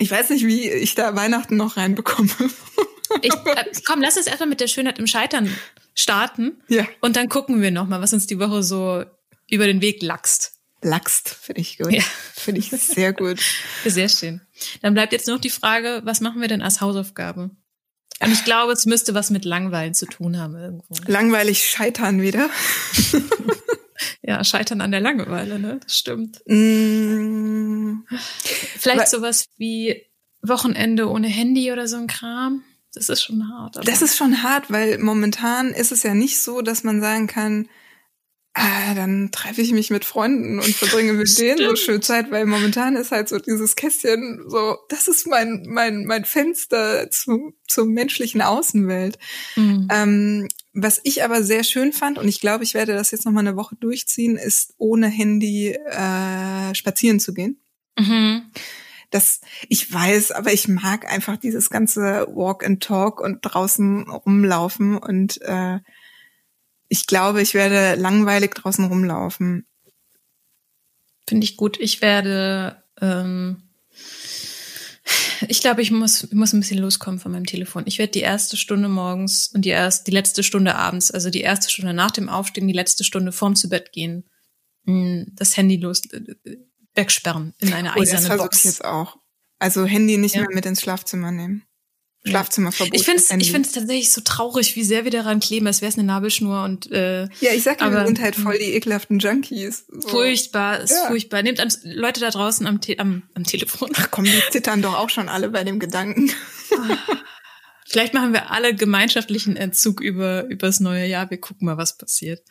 Ich 0.00 0.10
weiß 0.10 0.30
nicht, 0.30 0.46
wie 0.46 0.68
ich 0.70 0.94
da 0.94 1.14
Weihnachten 1.14 1.56
noch 1.56 1.76
reinbekomme. 1.76 2.30
Ich, 3.22 3.32
äh, 3.32 3.64
komm, 3.84 4.00
lass 4.00 4.16
uns 4.16 4.26
erstmal 4.26 4.48
mit 4.48 4.60
der 4.60 4.66
Schönheit 4.66 4.98
im 4.98 5.06
Scheitern 5.06 5.54
starten. 5.94 6.62
Ja. 6.68 6.86
Und 7.00 7.16
dann 7.16 7.28
gucken 7.28 7.60
wir 7.60 7.70
nochmal, 7.70 8.00
was 8.00 8.12
uns 8.12 8.26
die 8.26 8.38
Woche 8.38 8.62
so 8.62 9.04
über 9.48 9.66
den 9.66 9.82
Weg 9.82 10.02
lachst. 10.02 10.52
Lachst, 10.80 11.28
finde 11.28 11.60
ich 11.60 11.76
gut. 11.76 11.92
Ja. 11.92 12.02
Finde 12.34 12.60
ich 12.60 12.70
sehr 12.70 13.12
gut. 13.12 13.40
Sehr 13.84 14.08
schön. 14.08 14.40
Dann 14.80 14.94
bleibt 14.94 15.12
jetzt 15.12 15.26
noch 15.26 15.38
die 15.38 15.50
Frage, 15.50 16.00
was 16.04 16.20
machen 16.20 16.40
wir 16.40 16.48
denn 16.48 16.62
als 16.62 16.80
Hausaufgabe? 16.80 17.50
Und 18.22 18.32
ich 18.32 18.44
glaube, 18.44 18.72
es 18.72 18.86
müsste 18.86 19.12
was 19.12 19.30
mit 19.30 19.44
Langweilen 19.44 19.92
zu 19.92 20.06
tun 20.06 20.38
haben 20.38 20.54
irgendwo. 20.56 20.94
Langweilig 21.06 21.66
scheitern 21.66 22.22
wieder. 22.22 22.48
ja, 24.22 24.44
scheitern 24.44 24.80
an 24.80 24.92
der 24.92 25.00
Langeweile, 25.00 25.58
ne? 25.58 25.80
Das 25.82 25.96
stimmt. 25.96 26.40
Mm. 26.46 27.79
Vielleicht 28.78 29.08
sowas 29.08 29.46
wie 29.56 30.06
Wochenende 30.42 31.08
ohne 31.08 31.28
Handy 31.28 31.72
oder 31.72 31.86
so 31.86 31.96
ein 31.96 32.06
Kram. 32.06 32.62
Das 32.92 33.08
ist 33.08 33.22
schon 33.22 33.48
hart. 33.48 33.76
das 33.86 34.02
ist 34.02 34.16
schon 34.16 34.42
hart, 34.42 34.70
weil 34.70 34.98
momentan 34.98 35.70
ist 35.70 35.92
es 35.92 36.02
ja 36.02 36.14
nicht 36.14 36.40
so, 36.40 36.60
dass 36.60 36.82
man 36.82 37.00
sagen 37.00 37.28
kann, 37.28 37.68
Ah, 38.52 38.94
dann 38.94 39.30
treffe 39.30 39.62
ich 39.62 39.70
mich 39.70 39.90
mit 39.90 40.04
Freunden 40.04 40.58
und 40.58 40.74
verbringe 40.74 41.12
mit 41.12 41.38
denen 41.38 41.68
so 41.68 41.76
schön 41.76 42.02
Zeit, 42.02 42.32
weil 42.32 42.46
momentan 42.46 42.96
ist 42.96 43.12
halt 43.12 43.28
so 43.28 43.38
dieses 43.38 43.76
Kästchen 43.76 44.44
so, 44.48 44.76
das 44.88 45.06
ist 45.06 45.28
mein, 45.28 45.66
mein, 45.68 46.04
mein 46.04 46.24
Fenster 46.24 47.08
zu, 47.10 47.54
zur 47.68 47.86
menschlichen 47.86 48.42
Außenwelt. 48.42 49.18
Mhm. 49.54 49.86
Ähm, 49.92 50.48
was 50.72 51.00
ich 51.04 51.22
aber 51.22 51.44
sehr 51.44 51.62
schön 51.62 51.92
fand, 51.92 52.18
und 52.18 52.26
ich 52.26 52.40
glaube, 52.40 52.64
ich 52.64 52.74
werde 52.74 52.92
das 52.94 53.12
jetzt 53.12 53.24
noch 53.24 53.32
mal 53.32 53.40
eine 53.40 53.56
Woche 53.56 53.76
durchziehen, 53.76 54.36
ist 54.36 54.74
ohne 54.78 55.06
Handy 55.06 55.68
äh, 55.68 56.74
spazieren 56.74 57.20
zu 57.20 57.32
gehen. 57.32 57.60
Mhm. 58.00 58.50
Das, 59.10 59.40
ich 59.68 59.92
weiß, 59.92 60.30
aber 60.32 60.52
ich 60.52 60.68
mag 60.68 61.10
einfach 61.10 61.36
dieses 61.36 61.68
ganze 61.68 62.28
Walk 62.30 62.64
and 62.64 62.82
Talk 62.82 63.20
und 63.20 63.40
draußen 63.42 64.08
rumlaufen 64.08 64.96
und 64.98 65.40
äh, 65.42 65.80
ich 66.88 67.06
glaube, 67.06 67.42
ich 67.42 67.54
werde 67.54 68.00
langweilig 68.00 68.54
draußen 68.54 68.84
rumlaufen. 68.84 69.66
Finde 71.28 71.44
ich 71.44 71.56
gut. 71.56 71.78
Ich 71.78 72.02
werde, 72.02 72.82
ähm, 73.00 73.62
ich 75.48 75.60
glaube, 75.60 75.82
ich 75.82 75.90
muss, 75.90 76.24
ich 76.24 76.32
muss 76.32 76.52
ein 76.52 76.60
bisschen 76.60 76.78
loskommen 76.78 77.20
von 77.20 77.32
meinem 77.32 77.46
Telefon. 77.46 77.84
Ich 77.86 77.98
werde 77.98 78.12
die 78.12 78.20
erste 78.20 78.56
Stunde 78.56 78.88
morgens 78.88 79.48
und 79.54 79.64
die 79.64 79.70
erste, 79.70 80.04
die 80.04 80.16
letzte 80.16 80.42
Stunde 80.42 80.74
abends, 80.74 81.10
also 81.10 81.30
die 81.30 81.42
erste 81.42 81.70
Stunde 81.70 81.94
nach 81.94 82.10
dem 82.10 82.28
Aufstehen, 82.28 82.66
die 82.66 82.74
letzte 82.74 83.04
Stunde 83.04 83.30
vorm 83.32 83.54
zu 83.54 83.68
Bett 83.68 83.92
gehen, 83.92 84.24
hm, 84.84 85.32
das 85.34 85.56
Handy 85.56 85.76
los, 85.76 86.02
wegsperren 86.94 87.54
in 87.58 87.72
eine 87.72 87.90
oh, 87.96 88.00
eiserne 88.00 88.28
das 88.28 88.38
Box. 88.38 88.58
ich 88.58 88.64
jetzt 88.64 88.84
auch. 88.84 89.16
Also 89.58 89.84
Handy 89.84 90.16
nicht 90.16 90.34
ja. 90.34 90.42
mehr 90.42 90.54
mit 90.54 90.66
ins 90.66 90.80
Schlafzimmer 90.80 91.30
nehmen. 91.30 91.64
Schlafzimmerverbot. 92.24 92.94
Ich 92.94 93.04
finde 93.04 93.22
es 93.22 93.30
ich 93.30 93.50
find's 93.50 93.72
tatsächlich 93.72 94.12
so 94.12 94.20
traurig, 94.20 94.76
wie 94.76 94.84
sehr 94.84 95.04
wir 95.04 95.10
daran 95.10 95.40
kleben, 95.40 95.66
als 95.66 95.80
wäre 95.80 95.88
es 95.88 95.96
eine 95.96 96.06
Nabelschnur 96.06 96.64
und 96.64 96.90
äh, 96.92 97.22
Ja, 97.40 97.52
ich 97.54 97.62
sag 97.62 97.80
ja, 97.80 97.90
wir 97.90 98.06
sind 98.06 98.20
halt 98.20 98.36
voll 98.36 98.58
die 98.58 98.74
ekelhaften 98.74 99.18
Junkies. 99.18 99.86
So. 99.88 100.08
Furchtbar, 100.08 100.80
ist 100.80 100.90
ja. 100.90 101.08
furchtbar. 101.08 101.42
Nehmt 101.42 101.60
an, 101.60 101.72
Leute 101.82 102.20
da 102.20 102.28
draußen 102.28 102.66
am, 102.66 102.82
Te 102.82 102.98
am, 102.98 103.22
am 103.34 103.44
Telefon. 103.44 103.90
Ach 103.96 104.10
komm, 104.10 104.24
die 104.24 104.42
zittern 104.50 104.82
doch 104.82 104.98
auch 104.98 105.08
schon 105.08 105.30
alle 105.30 105.48
bei 105.48 105.64
dem 105.64 105.78
Gedanken. 105.78 106.30
Vielleicht 107.86 108.12
machen 108.12 108.34
wir 108.34 108.50
alle 108.50 108.74
gemeinschaftlichen 108.74 109.56
Entzug 109.56 110.00
über 110.00 110.44
übers 110.44 110.78
neue 110.78 111.06
Jahr. 111.06 111.30
Wir 111.30 111.40
gucken 111.40 111.66
mal, 111.66 111.78
was 111.78 111.96
passiert. 111.96 112.42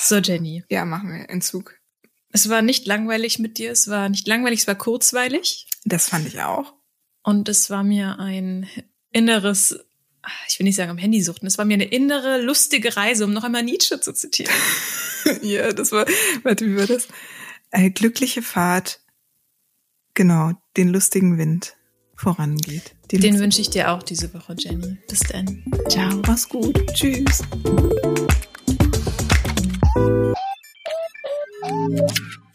So, 0.00 0.16
Jenny. 0.16 0.64
Ja, 0.70 0.84
machen 0.84 1.10
wir 1.12 1.28
Entzug. 1.28 1.74
Es 2.36 2.50
war 2.50 2.60
nicht 2.60 2.86
langweilig 2.86 3.38
mit 3.38 3.56
dir, 3.56 3.70
es 3.70 3.88
war 3.88 4.10
nicht 4.10 4.28
langweilig, 4.28 4.60
es 4.60 4.66
war 4.66 4.74
kurzweilig. 4.74 5.66
Das 5.86 6.10
fand 6.10 6.26
ich 6.26 6.42
auch. 6.42 6.74
Und 7.22 7.48
es 7.48 7.70
war 7.70 7.82
mir 7.82 8.18
ein 8.18 8.68
inneres, 9.10 9.78
ich 10.46 10.58
will 10.58 10.64
nicht 10.64 10.76
sagen 10.76 10.90
am 10.90 10.98
Handy 10.98 11.22
suchten, 11.22 11.46
es 11.46 11.56
war 11.56 11.64
mir 11.64 11.72
eine 11.72 11.86
innere, 11.86 12.42
lustige 12.42 12.94
Reise, 12.94 13.24
um 13.24 13.32
noch 13.32 13.42
einmal 13.42 13.62
Nietzsche 13.62 14.00
zu 14.00 14.12
zitieren. 14.12 14.52
ja, 15.40 15.72
das 15.72 15.92
war, 15.92 16.04
warte, 16.42 16.66
wie 16.66 16.76
war 16.76 16.86
das? 16.86 17.08
Eine 17.70 17.90
glückliche 17.90 18.42
Fahrt, 18.42 19.00
genau, 20.12 20.52
den 20.76 20.90
lustigen 20.90 21.38
Wind 21.38 21.74
vorangeht. 22.16 22.94
Den, 23.12 23.22
den 23.22 23.38
wünsche 23.38 23.62
ich 23.62 23.70
dir 23.70 23.92
auch 23.92 24.02
diese 24.02 24.34
Woche, 24.34 24.54
Jenny. 24.58 24.98
Bis 25.08 25.20
dann. 25.20 25.64
Ciao. 25.88 26.20
Mach's 26.26 26.46
gut. 26.46 26.86
Tschüss. 26.92 27.42
Música 31.68 32.45